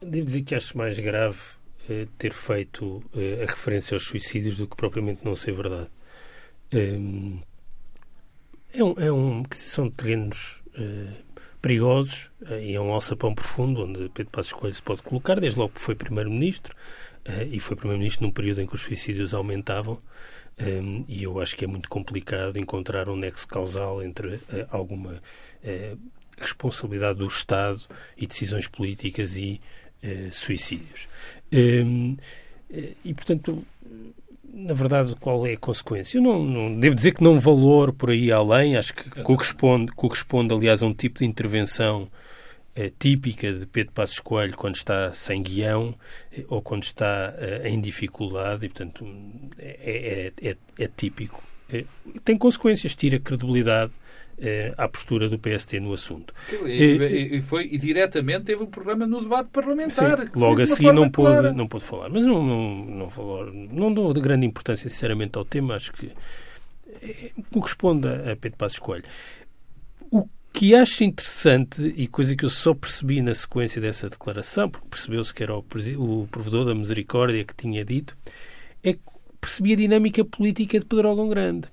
devo 0.00 0.26
dizer 0.26 0.42
que 0.42 0.54
acho 0.54 0.76
mais 0.76 0.98
grave 0.98 1.40
eh, 1.88 2.06
ter 2.18 2.32
feito 2.32 3.02
eh, 3.16 3.42
a 3.42 3.50
referência 3.50 3.94
aos 3.94 4.04
suicídios 4.04 4.58
do 4.58 4.66
que 4.66 4.76
propriamente 4.76 5.24
não 5.24 5.34
ser 5.34 5.52
verdade. 5.52 5.88
Eh, 6.70 6.98
é 8.72 8.84
um, 8.84 8.94
é 8.98 9.10
um, 9.12 9.42
são 9.52 9.88
terrenos 9.90 10.62
eh, 10.74 11.12
perigosos 11.62 12.30
eh, 12.46 12.66
e 12.66 12.74
é 12.74 12.80
um 12.80 12.92
alçapão 12.92 13.34
profundo 13.34 13.84
onde 13.84 14.08
Pedro 14.10 14.30
Passos 14.30 14.52
Coelho 14.52 14.74
se 14.74 14.82
pode 14.82 15.02
colocar, 15.02 15.40
desde 15.40 15.58
logo 15.58 15.72
que 15.72 15.80
foi 15.80 15.94
Primeiro-Ministro, 15.94 16.76
e 17.50 17.60
foi 17.60 17.76
Primeiro-Ministro 17.76 18.24
num 18.24 18.32
período 18.32 18.60
em 18.60 18.66
que 18.66 18.74
os 18.74 18.82
suicídios 18.82 19.34
aumentavam. 19.34 19.98
Um, 20.58 20.64
ehm, 20.64 21.04
e 21.08 21.22
eu 21.22 21.40
acho 21.40 21.54
que 21.56 21.64
é 21.64 21.68
muito 21.68 21.88
complicado 21.88 22.58
encontrar 22.58 23.08
um 23.08 23.16
nexo 23.16 23.46
causal 23.46 24.02
entre 24.02 24.36
uh, 24.36 24.66
alguma 24.70 25.12
uh, 25.12 25.98
responsabilidade 26.38 27.18
do 27.18 27.26
Estado 27.26 27.80
e 28.16 28.26
decisões 28.26 28.66
políticas 28.66 29.36
e 29.36 29.60
uh, 30.02 30.32
suicídios. 30.32 31.08
Um, 31.52 32.16
ehm, 32.70 32.94
e, 33.04 33.14
portanto, 33.14 33.64
na 34.52 34.72
verdade, 34.72 35.14
qual 35.16 35.46
é 35.46 35.52
a 35.52 35.56
consequência? 35.58 36.18
Eu 36.18 36.22
não, 36.22 36.42
não, 36.42 36.80
devo 36.80 36.96
dizer 36.96 37.12
que 37.12 37.22
não 37.22 37.38
valor 37.38 37.92
por 37.92 38.10
aí 38.10 38.32
além, 38.32 38.76
acho 38.76 38.94
que 38.94 39.22
corresponde, 39.22 39.92
corresponde 39.92 40.54
aliás, 40.54 40.82
a 40.82 40.86
um 40.86 40.94
tipo 40.94 41.18
de 41.18 41.26
intervenção 41.26 42.08
é, 42.76 42.92
típica 42.98 43.50
de 43.52 43.66
Pedro 43.66 43.92
Passos 43.92 44.20
Coelho 44.20 44.54
quando 44.54 44.76
está 44.76 45.12
sem 45.14 45.42
guião 45.42 45.94
eh, 46.30 46.44
ou 46.48 46.60
quando 46.60 46.82
está 46.82 47.34
uh, 47.34 47.66
em 47.66 47.80
dificuldade 47.80 48.66
e, 48.66 48.68
portanto, 48.68 49.06
é, 49.58 50.32
é, 50.42 50.50
é, 50.50 50.56
é 50.78 50.90
típico. 50.94 51.42
Tem 52.22 52.38
consequências, 52.38 52.94
tira 52.94 53.18
credibilidade 53.18 53.94
eh, 54.38 54.74
à 54.76 54.86
postura 54.86 55.28
do 55.28 55.38
PST 55.38 55.80
no 55.80 55.94
assunto. 55.94 56.34
E, 56.64 57.36
e, 57.36 57.40
foi, 57.40 57.64
e 57.72 57.78
diretamente 57.78 58.44
teve 58.44 58.62
um 58.62 58.66
programa 58.66 59.06
no 59.06 59.22
debate 59.22 59.48
parlamentar. 59.50 60.18
Sim, 60.26 60.30
logo 60.36 60.60
a 60.60 60.66
seguir 60.66 60.92
não 60.92 61.10
pôde, 61.10 61.52
não 61.52 61.66
pôde 61.66 61.84
falar. 61.84 62.10
Mas 62.10 62.24
não, 62.24 62.44
não, 62.44 62.84
não, 62.84 63.10
falar, 63.10 63.46
não 63.46 63.92
dou 63.92 64.12
de 64.12 64.20
grande 64.20 64.44
importância, 64.44 64.90
sinceramente, 64.90 65.38
ao 65.38 65.44
tema. 65.44 65.74
Acho 65.74 65.90
que 65.92 66.12
corresponde 67.52 68.08
a 68.08 68.36
Pedro 68.36 68.58
Passos 68.58 68.78
Coelho. 68.78 69.04
Que 70.56 70.74
acho 70.74 71.04
interessante, 71.04 71.92
e 71.98 72.06
coisa 72.06 72.34
que 72.34 72.42
eu 72.42 72.48
só 72.48 72.72
percebi 72.72 73.20
na 73.20 73.34
sequência 73.34 73.78
dessa 73.78 74.08
declaração, 74.08 74.70
porque 74.70 74.88
percebeu-se 74.88 75.34
que 75.34 75.42
era 75.42 75.54
o, 75.54 75.58
o 75.58 76.28
provedor 76.30 76.64
da 76.64 76.74
misericórdia 76.74 77.44
que 77.44 77.54
tinha 77.54 77.84
dito, 77.84 78.16
é 78.82 78.94
que 78.94 79.00
percebi 79.38 79.74
a 79.74 79.76
dinâmica 79.76 80.24
política 80.24 80.80
de 80.80 80.86
Pedro 80.86 81.08
Algon 81.08 81.28
Grande. 81.28 81.68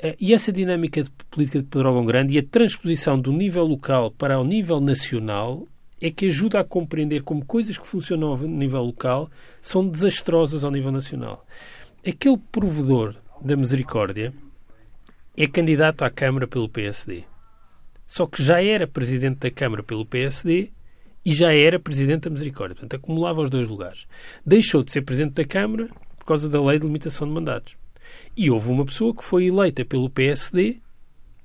Eh, 0.00 0.16
e 0.18 0.34
essa 0.34 0.52
dinâmica 0.52 1.00
de 1.00 1.10
política 1.30 1.60
de 1.60 1.68
Pedrógão 1.68 2.04
Grande 2.04 2.34
e 2.34 2.38
a 2.38 2.42
transposição 2.42 3.16
do 3.16 3.30
nível 3.30 3.64
local 3.64 4.10
para 4.10 4.40
o 4.40 4.44
nível 4.44 4.80
nacional 4.80 5.68
é 6.00 6.10
que 6.10 6.26
ajuda 6.26 6.58
a 6.58 6.64
compreender 6.64 7.22
como 7.22 7.44
coisas 7.44 7.78
que 7.78 7.86
funcionam 7.86 8.30
ao 8.30 8.38
nível 8.38 8.82
local 8.82 9.30
são 9.62 9.88
desastrosas 9.88 10.64
ao 10.64 10.72
nível 10.72 10.90
nacional. 10.90 11.46
Aquele 12.04 12.38
provedor 12.50 13.14
da 13.40 13.56
misericórdia 13.56 14.34
é 15.36 15.46
candidato 15.46 16.02
à 16.02 16.10
Câmara 16.10 16.48
pelo 16.48 16.68
PSD. 16.68 17.27
Só 18.08 18.24
que 18.26 18.42
já 18.42 18.62
era 18.62 18.86
presidente 18.86 19.40
da 19.40 19.50
Câmara 19.50 19.82
pelo 19.82 20.06
PSD 20.06 20.70
e 21.22 21.34
já 21.34 21.52
era 21.52 21.78
presidente 21.78 22.22
da 22.22 22.30
Misericórdia. 22.30 22.74
Portanto, 22.74 22.96
acumulava 22.96 23.42
os 23.42 23.50
dois 23.50 23.68
lugares. 23.68 24.06
Deixou 24.44 24.82
de 24.82 24.90
ser 24.90 25.02
presidente 25.02 25.34
da 25.34 25.44
Câmara 25.44 25.88
por 26.18 26.24
causa 26.24 26.48
da 26.48 26.60
lei 26.64 26.78
de 26.78 26.86
limitação 26.86 27.28
de 27.28 27.34
mandatos. 27.34 27.76
E 28.34 28.50
houve 28.50 28.70
uma 28.70 28.86
pessoa 28.86 29.14
que 29.14 29.22
foi 29.22 29.44
eleita 29.48 29.84
pelo 29.84 30.08
PSD, 30.08 30.78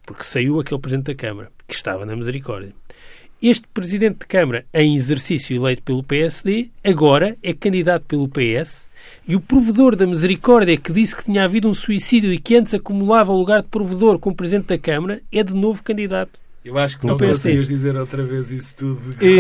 porque 0.06 0.24
saiu 0.24 0.58
aquele 0.58 0.80
Presidente 0.80 1.08
da 1.08 1.16
Câmara, 1.16 1.52
que 1.68 1.76
estava 1.76 2.06
na 2.06 2.16
Misericórdia. 2.16 2.74
Este 3.42 3.68
Presidente 3.68 4.20
de 4.20 4.28
Câmara, 4.28 4.66
em 4.74 4.96
exercício 4.96 5.54
eleito 5.54 5.84
pelo 5.84 6.02
PSD, 6.02 6.70
agora 6.82 7.38
é 7.44 7.52
candidato 7.52 8.06
pelo 8.06 8.30
PS 8.30 8.88
e 9.28 9.36
o 9.36 9.42
provedor 9.42 9.98
da 9.98 10.08
Misericórdia, 10.08 10.78
que 10.78 10.94
disse 10.94 11.14
que 11.14 11.26
tinha 11.26 11.44
havido 11.44 11.68
um 11.68 11.74
suicídio 11.74 12.32
e 12.32 12.40
que 12.40 12.56
antes 12.56 12.74
acumulava 12.74 13.34
o 13.34 13.38
lugar 13.38 13.62
de 13.62 13.68
provedor 13.68 14.18
como 14.18 14.34
Presidente 14.34 14.68
da 14.68 14.78
Câmara, 14.78 15.22
é 15.30 15.44
de 15.44 15.54
novo 15.54 15.84
candidato. 15.84 16.43
Eu 16.64 16.78
acho 16.78 17.00
que 17.00 17.06
não 17.06 17.18
conseguias 17.18 17.68
dizer 17.68 17.96
outra 17.96 18.24
vez 18.24 18.52
isso 18.52 18.76
tudo. 18.76 19.02
E, 19.22 19.40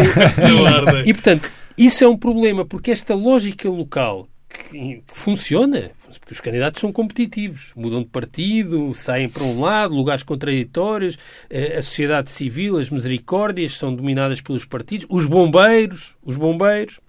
e, 1.05 1.09
e, 1.09 1.13
portanto, 1.13 1.49
isso 1.77 2.03
é 2.03 2.07
um 2.07 2.17
problema, 2.17 2.65
porque 2.65 2.91
esta 2.91 3.15
lógica 3.15 3.69
local 3.69 4.27
que, 4.53 5.03
que, 5.07 5.17
funciona, 5.17 5.91
porque 6.19 6.33
os 6.33 6.39
candidatos 6.39 6.79
são 6.79 6.91
competitivos, 6.91 7.71
mudam 7.75 8.01
de 8.01 8.09
partido, 8.09 8.93
saem 8.93 9.27
para 9.27 9.43
um 9.43 9.59
lado, 9.59 9.95
lugares 9.95 10.23
contraditórios, 10.23 11.17
eh, 11.49 11.77
a 11.77 11.81
sociedade 11.81 12.29
civil, 12.29 12.77
as 12.77 12.89
misericórdias 12.89 13.77
são 13.77 13.93
dominadas 13.95 14.41
pelos 14.41 14.65
partidos, 14.65 15.07
os 15.09 15.25
bombeiros, 15.25 16.15
os 16.23 16.37
bombeiros, 16.37 16.99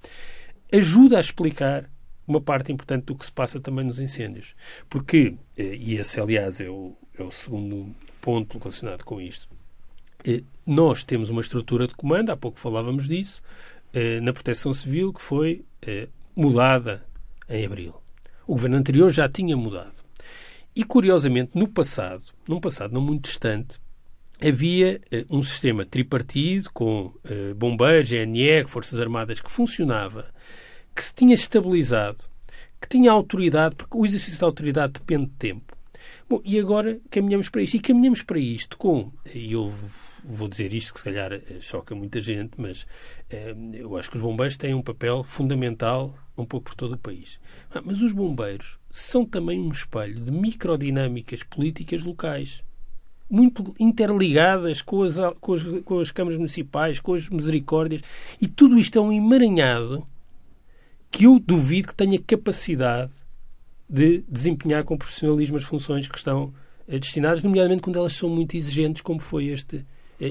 ajuda 0.72 1.18
a 1.18 1.20
explicar 1.20 1.84
uma 2.26 2.40
parte 2.40 2.72
importante 2.72 3.04
do 3.04 3.14
que 3.14 3.26
se 3.26 3.32
passa 3.32 3.60
também 3.60 3.84
nos 3.84 4.00
incêndios. 4.00 4.54
Porque, 4.88 5.34
eh, 5.56 5.76
e 5.78 5.96
esse 5.96 6.18
aliás 6.18 6.60
é 6.60 6.68
o, 6.68 6.96
é 7.18 7.22
o 7.22 7.30
segundo 7.30 7.94
ponto 8.20 8.58
relacionado 8.58 9.04
com 9.04 9.20
isto, 9.20 9.48
nós 10.66 11.04
temos 11.04 11.30
uma 11.30 11.40
estrutura 11.40 11.86
de 11.86 11.94
comando, 11.94 12.30
há 12.30 12.36
pouco 12.36 12.58
falávamos 12.58 13.08
disso, 13.08 13.42
na 14.22 14.32
Proteção 14.32 14.72
Civil, 14.72 15.12
que 15.12 15.22
foi 15.22 15.64
mudada 16.34 17.04
em 17.48 17.64
abril. 17.64 17.94
O 18.46 18.52
governo 18.52 18.76
anterior 18.76 19.10
já 19.10 19.28
tinha 19.28 19.56
mudado. 19.56 20.04
E, 20.74 20.82
curiosamente, 20.82 21.52
no 21.54 21.68
passado, 21.68 22.24
num 22.48 22.60
passado 22.60 22.92
não 22.92 23.00
muito 23.00 23.24
distante, 23.24 23.78
havia 24.44 25.00
um 25.30 25.42
sistema 25.42 25.84
tripartido 25.84 26.68
com 26.72 27.12
bombeiros, 27.56 28.08
GNR, 28.08 28.68
Forças 28.68 28.98
Armadas, 28.98 29.40
que 29.40 29.50
funcionava, 29.50 30.26
que 30.94 31.04
se 31.04 31.14
tinha 31.14 31.34
estabilizado, 31.34 32.24
que 32.80 32.88
tinha 32.88 33.12
autoridade, 33.12 33.76
porque 33.76 33.96
o 33.96 34.04
exercício 34.04 34.40
da 34.40 34.46
autoridade 34.46 34.94
depende 34.94 35.26
de 35.26 35.32
tempo. 35.32 35.76
Bom, 36.28 36.40
e 36.44 36.58
agora 36.58 36.98
caminhamos 37.10 37.48
para 37.48 37.62
isto. 37.62 37.74
E 37.74 37.80
caminhamos 37.80 38.22
para 38.22 38.38
isto 38.38 38.76
com, 38.76 39.12
e 39.32 39.52
eu 39.52 39.72
vou 40.24 40.48
dizer 40.48 40.72
isto 40.72 40.92
que 40.94 41.00
se 41.00 41.04
calhar 41.04 41.32
eh, 41.32 41.42
choca 41.60 41.94
muita 41.94 42.20
gente, 42.20 42.52
mas 42.56 42.86
eu 43.72 43.96
acho 43.96 44.10
que 44.10 44.16
os 44.16 44.22
bombeiros 44.22 44.56
têm 44.56 44.74
um 44.74 44.82
papel 44.82 45.22
fundamental 45.22 46.14
um 46.36 46.44
pouco 46.44 46.66
por 46.66 46.74
todo 46.74 46.94
o 46.94 46.98
país. 46.98 47.38
Ah, 47.72 47.82
mas 47.84 48.00
os 48.00 48.12
bombeiros 48.12 48.78
são 48.90 49.24
também 49.24 49.60
um 49.60 49.70
espelho 49.70 50.20
de 50.20 50.30
microdinâmicas 50.30 51.42
políticas 51.42 52.02
locais, 52.02 52.64
muito 53.30 53.74
interligadas 53.78 54.82
com 54.82 55.02
as, 55.02 55.16
com 55.40 55.54
as, 55.54 55.62
com 55.84 55.98
as 55.98 56.10
câmaras 56.10 56.38
municipais, 56.38 57.00
com 57.00 57.14
as 57.14 57.28
misericórdias, 57.28 58.02
e 58.40 58.48
tudo 58.48 58.78
isto 58.78 58.98
é 58.98 59.02
um 59.02 59.12
emaranhado 59.12 60.04
que 61.10 61.24
eu 61.24 61.38
duvido 61.38 61.88
que 61.88 61.94
tenha 61.94 62.18
capacidade 62.18 63.12
de 63.88 64.24
desempenhar 64.28 64.84
com 64.84 64.96
profissionalismo 64.96 65.56
as 65.56 65.64
funções 65.64 66.08
que 66.08 66.18
estão 66.18 66.52
eh, 66.88 66.98
destinadas, 66.98 67.42
nomeadamente 67.42 67.82
quando 67.82 67.98
elas 67.98 68.12
são 68.12 68.28
muito 68.28 68.56
exigentes, 68.56 69.02
como 69.02 69.20
foi 69.20 69.46
este 69.46 69.84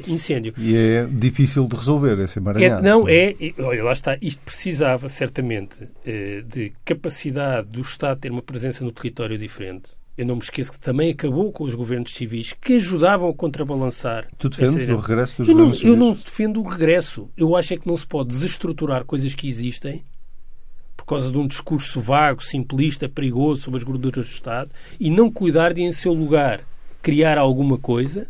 incêndio. 0.08 0.54
E 0.58 0.76
é 0.76 1.08
difícil 1.10 1.68
de 1.68 1.76
resolver 1.76 2.20
esse 2.20 2.40
emaranhado. 2.40 2.86
É, 2.86 2.90
não, 2.90 3.08
é, 3.08 3.36
olha, 3.60 3.84
lá 3.84 3.92
está, 3.92 4.18
isto 4.22 4.42
precisava 4.44 5.08
certamente 5.10 5.88
eh, 6.06 6.44
de 6.48 6.74
capacidade 6.84 7.68
do 7.68 7.82
Estado 7.82 8.20
ter 8.20 8.32
uma 8.32 8.42
presença 8.42 8.84
no 8.84 8.92
território 8.92 9.38
diferente. 9.38 9.92
Eu 10.16 10.28
não 10.28 10.36
me 10.36 10.42
esqueço 10.42 10.72
que 10.72 10.80
também 10.80 11.12
acabou 11.12 11.52
com 11.52 11.64
os 11.64 11.74
governos 11.74 12.14
civis 12.14 12.54
que 12.54 12.74
ajudavam 12.74 13.30
a 13.30 13.34
contrabalançar. 13.34 14.28
Tu 14.38 14.48
defendes 14.48 14.90
o 14.90 14.98
regresso 14.98 15.38
dos 15.38 15.50
eu 15.50 15.56
governos 15.56 15.72
não, 15.72 15.76
civis? 15.76 15.90
Eu 15.90 15.98
não 15.98 16.14
defendo 16.14 16.62
o 16.62 16.64
regresso. 16.64 17.30
Eu 17.36 17.56
acho 17.56 17.74
é 17.74 17.78
que 17.78 17.88
não 17.88 17.98
se 17.98 18.06
pode 18.06 18.30
desestruturar 18.30 19.06
coisas 19.06 19.34
que 19.34 19.48
existem 19.48 20.04
por 20.96 21.06
causa 21.06 21.32
de 21.32 21.38
um 21.38 21.48
discurso 21.48 22.00
vago, 22.00 22.44
simplista, 22.44 23.10
perigoso 23.10 23.64
sobre 23.64 23.78
as 23.80 23.84
gorduras 23.84 24.28
do 24.28 24.32
Estado 24.32 24.70
e 25.00 25.10
não 25.10 25.32
cuidar 25.32 25.74
de, 25.74 25.82
em 25.82 25.92
seu 25.92 26.14
lugar, 26.14 26.62
criar 27.02 27.38
alguma 27.38 27.78
coisa 27.78 28.28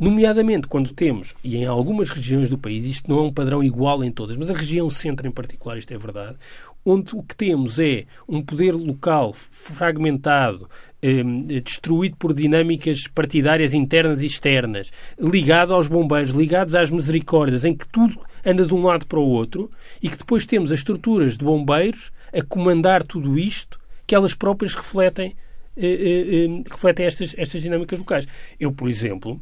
Nomeadamente 0.00 0.66
quando 0.66 0.92
temos, 0.92 1.34
e 1.42 1.56
em 1.56 1.66
algumas 1.66 2.10
regiões 2.10 2.50
do 2.50 2.58
país, 2.58 2.84
isto 2.84 3.08
não 3.08 3.18
é 3.18 3.22
um 3.22 3.32
padrão 3.32 3.62
igual 3.62 4.02
em 4.02 4.10
todas, 4.10 4.36
mas 4.36 4.50
a 4.50 4.54
região 4.54 4.90
centro 4.90 5.26
em 5.26 5.30
particular, 5.30 5.78
isto 5.78 5.92
é 5.94 5.98
verdade, 5.98 6.36
onde 6.84 7.14
o 7.14 7.22
que 7.22 7.34
temos 7.34 7.78
é 7.78 8.04
um 8.28 8.42
poder 8.42 8.72
local 8.72 9.32
fragmentado, 9.32 10.68
eh, 11.00 11.22
destruído 11.62 12.16
por 12.16 12.34
dinâmicas 12.34 13.06
partidárias 13.06 13.72
internas 13.72 14.20
e 14.20 14.26
externas, 14.26 14.90
ligado 15.18 15.72
aos 15.72 15.86
bombeiros, 15.86 16.32
ligados 16.32 16.74
às 16.74 16.90
misericórdias, 16.90 17.64
em 17.64 17.74
que 17.74 17.88
tudo 17.88 18.20
anda 18.44 18.66
de 18.66 18.74
um 18.74 18.82
lado 18.84 19.06
para 19.06 19.18
o 19.18 19.28
outro, 19.28 19.70
e 20.02 20.08
que 20.08 20.18
depois 20.18 20.44
temos 20.44 20.72
as 20.72 20.80
estruturas 20.80 21.38
de 21.38 21.44
bombeiros 21.44 22.10
a 22.32 22.42
comandar 22.42 23.02
tudo 23.02 23.38
isto, 23.38 23.80
que 24.06 24.14
elas 24.14 24.34
próprias 24.34 24.74
refletem, 24.74 25.34
eh, 25.76 25.86
eh, 25.86 26.46
eh 26.46 26.62
refletem 26.70 27.06
estas, 27.06 27.34
estas 27.38 27.62
dinâmicas 27.62 27.98
locais. 27.98 28.26
Eu, 28.60 28.70
por 28.70 28.88
exemplo, 28.88 29.40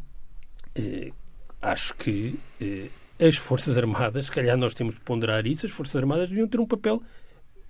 acho 1.62 1.94
que 1.94 2.38
eh, 2.60 2.88
as 3.20 3.36
Forças 3.36 3.78
Armadas, 3.78 4.26
se 4.26 4.32
calhar 4.32 4.56
nós 4.56 4.74
temos 4.74 4.94
de 4.94 5.00
ponderar 5.00 5.46
isso, 5.46 5.64
as 5.64 5.72
Forças 5.72 5.96
Armadas 5.96 6.28
deviam 6.28 6.48
ter 6.48 6.58
um 6.58 6.66
papel 6.66 7.00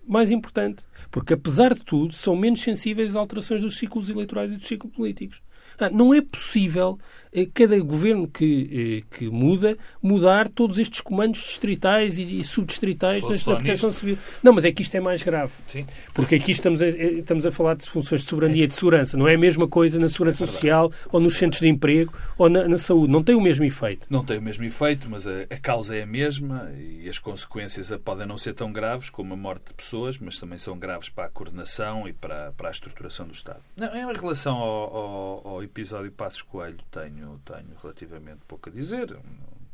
mais 0.06 0.30
importante. 0.30 0.84
Porque, 1.10 1.34
apesar 1.34 1.74
de 1.74 1.82
tudo, 1.82 2.14
são 2.14 2.34
menos 2.34 2.62
sensíveis 2.62 3.10
às 3.10 3.16
alterações 3.16 3.60
dos 3.60 3.76
ciclos 3.76 4.08
eleitorais 4.08 4.52
e 4.52 4.56
dos 4.56 4.66
ciclos 4.66 4.92
políticos. 4.92 5.42
Ah, 5.78 5.90
não 5.90 6.12
é 6.14 6.20
possível 6.20 6.98
eh, 6.98 7.21
cada 7.54 7.78
governo 7.80 8.28
que, 8.28 9.04
eh, 9.10 9.16
que 9.16 9.28
muda 9.30 9.76
mudar 10.02 10.48
todos 10.48 10.78
estes 10.78 11.00
comandos 11.00 11.40
distritais 11.40 12.18
e, 12.18 12.40
e 12.40 12.44
subdistritais 12.44 13.22
na 13.22 13.56
proteção 13.56 13.90
civil. 13.90 14.18
Não, 14.42 14.52
mas 14.52 14.66
é 14.66 14.72
que 14.72 14.82
isto 14.82 14.94
é 14.94 15.00
mais 15.00 15.22
grave. 15.22 15.52
Sim. 15.66 15.86
Porque 16.12 16.34
aqui 16.34 16.52
estamos 16.52 16.82
a, 16.82 16.88
eh, 16.88 17.20
estamos 17.20 17.46
a 17.46 17.50
falar 17.50 17.74
de 17.74 17.88
funções 17.88 18.20
de 18.20 18.28
soberania 18.28 18.64
e 18.64 18.66
de 18.66 18.74
segurança. 18.74 19.16
Não 19.16 19.26
é 19.26 19.34
a 19.34 19.38
mesma 19.38 19.66
coisa 19.66 19.98
na 19.98 20.10
segurança 20.10 20.44
é 20.44 20.46
social 20.46 20.92
ou 21.10 21.20
nos 21.20 21.34
centros 21.36 21.60
de 21.60 21.68
emprego 21.68 22.12
ou 22.36 22.50
na, 22.50 22.68
na, 22.68 22.76
saúde. 22.76 23.10
Não 23.10 23.22
tem 23.22 23.34
o 23.34 23.40
mesmo 23.40 23.64
efeito. 23.64 24.06
Não 24.10 24.22
tem 24.22 24.36
o 24.36 24.42
mesmo 24.42 24.64
efeito, 24.64 25.08
mas 25.08 25.26
a, 25.26 25.42
a 25.48 25.56
causa 25.56 25.96
é 25.96 26.02
a 26.02 26.06
mesma 26.06 26.70
e 26.76 27.08
as 27.08 27.18
consequências 27.18 27.90
podem 28.04 28.26
não 28.26 28.36
ser 28.36 28.52
tão 28.52 28.70
graves 28.70 29.08
como 29.08 29.32
a 29.32 29.36
morte 29.36 29.68
de 29.68 29.74
pessoas, 29.74 30.18
mas 30.18 30.38
também 30.38 30.58
são 30.58 30.78
graves 30.78 31.08
para 31.08 31.24
a 31.24 31.28
coordenação 31.30 32.06
e 32.06 32.12
para, 32.12 32.52
para 32.52 32.68
a 32.68 32.70
estruturação 32.70 33.26
do 33.26 33.32
Estado. 33.32 33.60
Não, 33.76 33.94
em 33.96 34.12
relação 34.14 34.56
ao, 34.56 34.96
ao, 34.96 35.48
ao 35.48 35.62
episódio 35.62 36.12
Passos 36.12 36.42
Coelho, 36.42 36.78
tenho 36.90 37.21
tenho, 37.22 37.40
tenho 37.44 37.76
relativamente 37.80 38.40
pouco 38.46 38.68
a 38.68 38.72
dizer. 38.72 39.18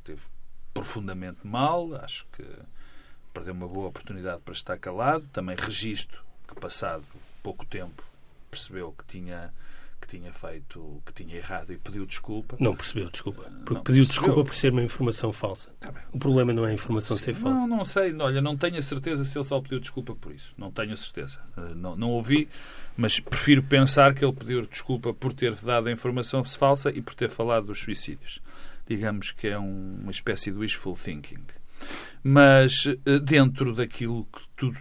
Teve 0.04 0.22
profundamente 0.72 1.46
mal, 1.46 1.94
acho 1.96 2.26
que 2.32 2.44
perdeu 3.32 3.54
uma 3.54 3.68
boa 3.68 3.88
oportunidade 3.88 4.40
para 4.42 4.52
estar 4.52 4.78
calado. 4.78 5.26
Também 5.32 5.56
registro 5.56 6.22
que, 6.46 6.54
passado 6.54 7.04
pouco 7.42 7.64
tempo, 7.64 8.02
percebeu 8.50 8.92
que 8.92 9.04
tinha 9.06 9.52
que 10.00 10.06
tinha 10.06 10.32
feito, 10.32 11.02
que 11.04 11.12
tinha 11.12 11.36
errado 11.36 11.72
e 11.72 11.76
pediu 11.76 12.06
desculpa. 12.06 12.56
Não 12.60 12.74
percebeu 12.74 13.10
desculpa. 13.10 13.42
Porque 13.42 13.74
não, 13.74 13.82
pediu 13.82 14.04
percebeu. 14.04 14.04
desculpa 14.04 14.44
por 14.44 14.54
ser 14.54 14.72
uma 14.72 14.82
informação 14.82 15.32
falsa. 15.32 15.72
Tá 15.80 15.92
o 16.12 16.18
problema 16.18 16.52
não 16.52 16.66
é 16.66 16.70
a 16.70 16.74
informação 16.74 17.16
Sim, 17.16 17.24
ser 17.24 17.34
falsa. 17.34 17.66
Não, 17.66 17.78
não 17.78 17.84
sei. 17.84 18.14
Olha, 18.14 18.40
não 18.40 18.56
tenho 18.56 18.76
a 18.76 18.82
certeza 18.82 19.24
se 19.24 19.36
ele 19.36 19.44
só 19.44 19.60
pediu 19.60 19.80
desculpa 19.80 20.14
por 20.14 20.32
isso. 20.32 20.54
Não 20.56 20.70
tenho 20.70 20.92
a 20.92 20.96
certeza. 20.96 21.40
Eh, 21.56 21.74
não, 21.74 21.96
não 21.96 22.10
ouvi, 22.10 22.48
mas 22.96 23.18
prefiro 23.20 23.62
pensar 23.62 24.14
que 24.14 24.24
ele 24.24 24.32
pediu 24.32 24.66
desculpa 24.66 25.12
por 25.12 25.32
ter 25.32 25.54
dado 25.56 25.88
a 25.88 25.92
informação 25.92 26.44
falsa 26.44 26.90
e 26.90 27.02
por 27.02 27.14
ter 27.14 27.28
falado 27.28 27.66
dos 27.66 27.80
suicídios. 27.80 28.40
Digamos 28.86 29.32
que 29.32 29.48
é 29.48 29.58
um, 29.58 29.98
uma 30.02 30.10
espécie 30.10 30.50
de 30.50 30.58
wishful 30.58 30.96
thinking. 30.96 31.44
Mas 32.22 32.86
eh, 32.86 33.18
dentro 33.18 33.74
daquilo 33.74 34.24
que 34.26 34.40
tudo, 34.56 34.78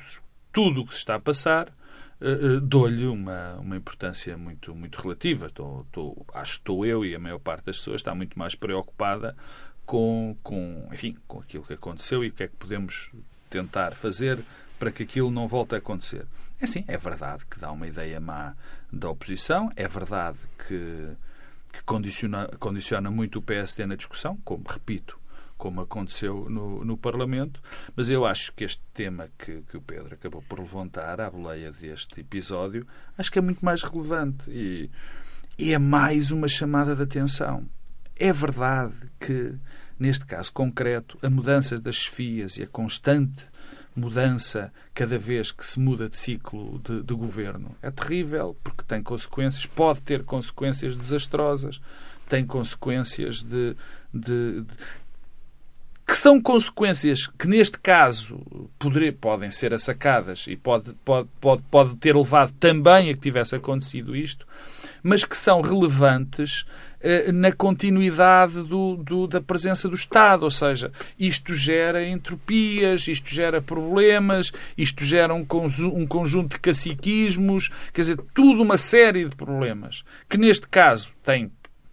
tudo 0.52 0.82
o 0.82 0.86
que 0.86 0.94
se 0.94 1.00
está 1.00 1.16
a 1.16 1.20
passar, 1.20 1.74
uh, 2.22 2.60
dou-lhe 2.62 3.08
uma, 3.08 3.56
uma 3.56 3.78
importância 3.78 4.38
muito, 4.38 4.74
muito 4.76 5.02
relativa. 5.02 5.48
Estou, 5.48 5.82
estou, 5.82 6.26
acho 6.34 6.54
que 6.54 6.60
estou 6.60 6.86
eu 6.86 7.06
e 7.06 7.16
a 7.16 7.20
maior 7.20 7.40
parte 7.40 7.66
das 7.66 7.78
pessoas 7.78 8.02
está 8.02 8.14
muito 8.14 8.38
mais 8.38 8.56
preocupada 8.56 9.36
com, 9.86 10.36
com, 10.44 10.88
enfim, 10.92 11.18
com 11.28 11.40
aquilo 11.40 11.64
que 11.64 11.74
aconteceu 11.74 12.24
e 12.24 12.28
o 12.28 12.32
que 12.32 12.44
é 12.44 12.48
que 12.48 12.56
podemos 12.56 13.12
tentar 13.50 13.96
fazer 13.96 14.38
para 14.78 14.92
que 14.92 15.04
aquilo 15.04 15.32
não 15.32 15.48
volte 15.48 15.76
a 15.76 15.78
acontecer. 15.80 16.26
É 16.60 16.66
sim, 16.66 16.84
é 16.88 16.98
verdade 16.98 17.46
que 17.46 17.60
dá 17.60 17.72
uma 17.72 17.88
ideia 17.88 18.20
má 18.20 18.54
da 18.92 19.10
oposição, 19.10 19.72
é 19.76 19.88
verdade 19.88 20.38
que, 20.68 21.10
que 21.74 21.84
condiciona, 21.84 22.48
condiciona 22.60 23.10
muito 23.10 23.40
o 23.40 23.42
PSD 23.42 23.86
na 23.86 23.96
discussão, 23.96 24.38
como, 24.44 24.64
repito, 24.68 25.20
como 25.58 25.82
aconteceu 25.82 26.48
no, 26.50 26.86
no 26.86 26.98
Parlamento, 26.98 27.62
mas 27.96 28.10
eu 28.10 28.26
acho 28.26 28.54
que 28.54 28.64
este 28.64 28.82
tema 28.94 29.30
que, 29.38 29.62
que 29.64 29.78
o 29.78 29.82
Pedro 29.82 30.14
acabou 30.14 30.42
por 30.48 30.60
levantar, 30.60 31.20
à 31.20 31.30
boleia 31.30 31.72
deste 31.72 32.22
episódio, 32.22 32.86
acho 33.18 33.32
que 33.32 33.40
é 33.40 33.42
muito 33.42 33.64
mais 33.66 33.82
relevante 33.82 34.50
e, 34.50 34.90
e 35.58 35.74
é 35.74 35.80
mais 35.80 36.32
uma 36.32 36.48
chamada 36.48 36.96
de 36.96 37.04
atenção. 37.04 37.68
É 38.16 38.32
verdade 38.32 38.96
que, 39.20 39.56
neste 40.00 40.26
caso 40.26 40.52
concreto, 40.52 41.18
a 41.22 41.30
mudança 41.30 41.80
das 41.80 41.96
chefias 41.96 42.58
e 42.58 42.64
a 42.64 42.68
constante 42.68 43.44
mudança 43.98 44.72
cada 44.94 45.18
vez 45.18 45.52
que 45.52 45.66
se 45.66 45.80
muda 45.80 46.08
de 46.08 46.16
ciclo 46.16 46.80
de, 46.80 47.02
de, 47.02 47.14
governo 47.16 47.76
é 47.82 47.90
terrível 47.90 48.56
porque 48.64 48.84
tem 48.84 49.02
consequências, 49.02 49.66
pode 49.66 50.02
ter 50.02 50.24
consequências 50.24 50.96
desastrosas, 50.96 51.82
tem 52.30 52.46
consequências 52.46 53.42
de, 53.42 53.76
de, 54.14 54.62
de 54.62 54.76
que 56.08 56.18
são 56.18 56.42
consequências 56.42 57.28
que, 57.28 57.50
neste 57.50 57.78
caso, 57.80 58.40
podem 59.20 59.52
ser 59.52 59.74
assacadas 59.74 60.46
e 60.48 60.56
pode, 60.56 60.94
pode, 61.04 61.28
pode, 61.42 61.62
pode 61.64 61.96
ter 61.98 62.16
levado 62.16 62.54
também 62.54 63.10
a 63.10 63.14
que 63.14 63.20
tivesse 63.20 63.56
acontecido 63.56 64.16
isto, 64.16 64.48
mas 65.04 65.26
que 65.26 65.36
são 65.36 65.60
relevantes 65.60 66.66
eh, 67.02 67.30
na 67.32 67.52
continuidade 67.52 68.64
do, 68.64 68.96
do, 68.96 69.28
da 69.28 69.42
presença 69.42 69.90
do 69.90 69.96
Estado. 69.96 70.44
Ou 70.44 70.50
seja, 70.50 70.94
isto 71.20 71.54
gera 71.54 72.08
entropias, 72.08 73.08
isto 73.10 73.30
gera 73.30 73.62
problemas, 73.62 74.54
isto 74.78 75.04
gera 75.04 75.34
um, 75.34 75.46
um 75.94 76.08
conjunto 76.08 76.54
de 76.54 76.60
caciquismos, 76.60 77.70
quer 77.94 78.02
dizer, 78.02 78.18
tudo 78.34 78.64
uma 78.64 78.78
série 78.78 79.26
de 79.26 79.36
problemas 79.36 80.06
que, 80.30 80.38
neste 80.38 80.70
caso, 80.70 81.12
tem 81.22 81.52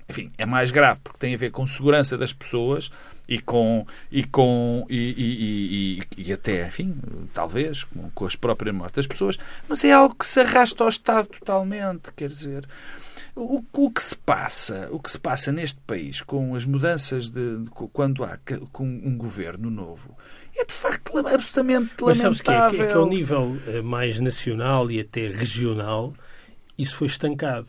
enfim, 0.08 0.30
é 0.36 0.44
mais 0.44 0.70
grave 0.70 1.00
porque 1.02 1.18
tem 1.18 1.34
a 1.34 1.38
ver 1.38 1.50
com 1.50 1.66
segurança 1.66 2.16
das 2.16 2.32
pessoas 2.32 2.90
e 3.28 3.38
com 3.38 3.86
e 4.10 4.24
com 4.24 4.86
e, 4.88 4.96
e, 4.96 6.02
e, 6.18 6.28
e 6.28 6.32
até, 6.32 6.66
enfim, 6.66 6.94
talvez 7.32 7.84
com, 7.84 8.10
com 8.10 8.26
as 8.26 8.36
próprias 8.36 8.74
mortes 8.74 8.96
das 8.96 9.06
pessoas, 9.06 9.38
mas 9.68 9.82
é 9.84 9.92
algo 9.92 10.14
que 10.14 10.26
se 10.26 10.40
arrasta 10.40 10.84
ao 10.84 10.88
Estado 10.88 11.28
totalmente, 11.28 12.12
quer 12.14 12.28
dizer, 12.28 12.68
o, 13.34 13.64
o, 13.72 13.90
que 13.90 14.02
se 14.02 14.16
passa, 14.16 14.88
o 14.92 15.00
que 15.00 15.10
se 15.10 15.18
passa 15.18 15.50
neste 15.50 15.80
país 15.80 16.20
com 16.20 16.54
as 16.54 16.64
mudanças 16.64 17.30
de, 17.30 17.64
de 17.64 17.70
quando 17.70 18.22
há 18.24 18.38
com 18.72 18.84
um 18.84 19.16
governo 19.16 19.70
novo 19.70 20.16
é 20.56 20.64
de 20.64 20.72
facto 20.72 21.18
absolutamente 21.18 21.94
lamentável. 22.00 22.06
Mas 22.06 22.18
sabes 22.18 22.40
que 22.40 22.50
é, 22.50 22.70
que, 22.70 22.82
é 22.82 22.86
que 22.92 22.92
ao 22.92 23.08
nível 23.08 23.56
eh, 23.66 23.82
mais 23.82 24.20
nacional 24.20 24.90
e 24.90 25.00
até 25.00 25.26
regional 25.26 26.14
isso 26.78 26.96
foi 26.96 27.06
estancado. 27.06 27.68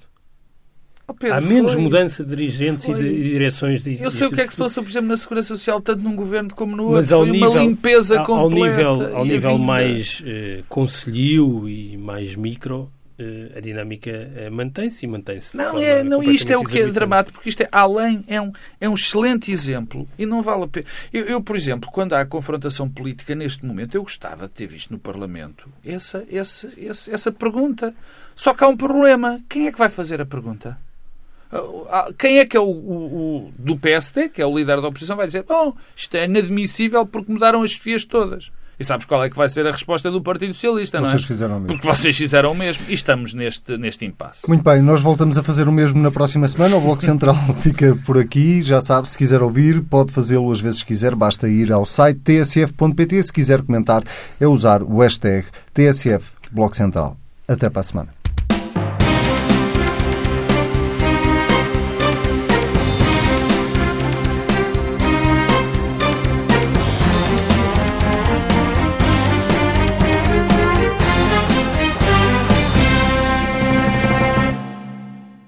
Oh, 1.08 1.14
Pedro, 1.14 1.38
Há 1.38 1.41
menos 1.41 1.74
foi. 1.74 1.82
mudança 1.82 2.24
de 2.24 2.30
dirigentes 2.30 2.86
foi. 2.86 2.95
e 2.95 2.97
de 2.97 3.24
direções 3.24 3.84
de 3.84 4.01
Eu 4.01 4.10
sei 4.10 4.28
o 4.28 4.32
que 4.32 4.41
é 4.41 4.45
que 4.45 4.51
se 4.51 4.58
passou, 4.58 4.84
por 4.84 4.89
exemplo, 4.89 5.10
na 5.10 5.18
Segurança 5.18 5.49
Social, 5.49 5.80
tanto 5.80 6.03
num 6.03 6.16
governo 6.16 6.53
como 6.53 6.76
no 6.76 6.84
outro. 6.84 6.97
Mas 6.97 7.10
foi 7.10 7.30
nível, 7.30 7.51
uma 7.51 7.62
limpeza 7.62 8.20
ao, 8.20 8.26
completa. 8.26 8.86
Ao 8.86 8.95
nível, 8.97 9.18
ao 9.18 9.26
nível 9.26 9.58
mais 9.58 10.24
eh, 10.26 10.64
conselhio 10.68 11.70
e 11.70 11.95
mais 11.95 12.36
micro, 12.36 12.91
eh, 13.18 13.51
a 13.56 13.62
dinâmica 13.62 14.10
eh, 14.12 14.49
mantém-se 14.49 15.06
e 15.06 15.08
mantém-se. 15.08 15.56
Não, 15.56 15.80
é, 15.80 16.03
não 16.03 16.22
isto 16.22 16.51
é 16.51 16.58
o 16.58 16.64
que 16.64 16.82
é 16.82 16.88
dramático, 16.88 17.36
porque 17.36 17.49
isto 17.49 17.62
é 17.62 17.70
além, 17.72 18.26
é 18.28 18.41
um, 18.41 18.51
é 18.82 18.89
um 18.89 18.93
excelente 18.93 19.51
exemplo 19.51 20.06
e 20.18 20.26
não 20.26 20.41
vale 20.41 20.64
a 20.64 20.68
pena. 20.68 20.86
Eu, 21.14 21.24
eu, 21.26 21.41
por 21.41 21.56
exemplo, 21.56 21.89
quando 21.91 22.14
há 22.14 22.26
confrontação 22.26 22.89
política 22.89 23.34
neste 23.34 23.64
momento, 23.64 23.95
eu 23.95 24.03
gostava 24.03 24.47
de 24.47 24.53
ter 24.53 24.68
visto 24.68 24.91
no 24.91 24.99
Parlamento 24.99 25.70
essa, 25.86 26.26
essa, 26.30 26.70
essa, 26.78 27.14
essa 27.14 27.32
pergunta. 27.32 27.93
Só 28.36 28.53
que 28.53 28.64
há 28.64 28.68
um 28.68 28.76
problema. 28.76 29.39
Quem 29.47 29.68
é 29.68 29.72
que 29.72 29.78
vai 29.78 29.88
fazer 29.88 30.20
a 30.20 30.26
pergunta? 30.26 30.78
Ah, 31.52 32.12
quem 32.18 32.39
é 32.39 32.46
que 32.46 32.58
é 32.58 32.60
o, 32.60 32.64
o, 32.64 32.68
o, 32.68 33.54
do 33.58 33.78
PSD, 33.78 34.30
que 34.30 34.41
é 34.41 34.46
o 34.46 34.58
líder 34.58 34.82
da 34.82 34.88
oposição, 34.88 35.16
vai 35.16 35.28
dizer: 35.28 35.43
Bom, 35.43 35.76
isto 35.96 36.16
é 36.16 36.26
inadmissível 36.26 37.06
porque 37.06 37.32
mudaram 37.32 37.62
as 37.62 37.72
chefias 37.72 38.04
todas. 38.04 38.52
E 38.78 38.84
sabes 38.84 39.06
qual 39.06 39.24
é 39.24 39.30
que 39.30 39.38
vai 39.38 39.48
ser 39.48 39.66
a 39.66 39.72
resposta 39.72 40.12
do 40.12 40.22
Partido 40.22 40.54
Socialista, 40.54 41.00
não 41.00 41.08
é? 41.08 41.12
Vocês 41.12 41.24
fizeram 41.24 41.60
mesmo. 41.60 41.68
Porque 41.68 41.88
vocês 41.88 42.18
fizeram 42.18 42.52
o 42.52 42.56
mesmo 42.56 42.84
e 42.89 42.93
estamos 42.93 43.34
neste, 43.34 43.78
neste 43.78 44.06
impasse. 44.06 44.41
Muito 44.48 44.64
bem, 44.64 44.82
nós 44.82 45.02
voltamos 45.02 45.38
a 45.38 45.43
fazer 45.43 45.68
o 45.68 45.72
mesmo 45.72 46.02
na 46.02 46.12
próxima 46.12 46.48
semana. 46.48 46.76
O 46.76 46.82
Bloco 46.82 47.02
Central 47.02 47.36
fica 47.62 47.98
por 48.06 48.18
aqui. 48.18 48.62
Já 48.62 48.82
sabe, 48.82 49.10
se 49.10 49.18
quiser 49.18 49.41
ouvir, 49.41 49.82
pode 49.82 50.12
fazê-lo 50.12 50.52
às 50.52 50.60
vezes 50.60 50.82
que 50.82 50.88
quiser. 50.88 51.16
Basta 51.16 51.48
ir 51.48 51.72
ao 51.72 51.86
site 51.86 52.20
tsf.pt. 52.20 53.24
Se 53.24 53.32
quiser 53.32 53.62
comentar, 53.62 54.04
é 54.41 54.48
usar 54.48 54.84
o 54.84 55.00
hashtag 55.00 55.48
TSF 55.74 56.34
Bloco 56.52 56.76
Central. 56.76 57.18
Até 57.48 57.70
para 57.70 57.82
a 57.82 57.84
semana. 57.84 58.14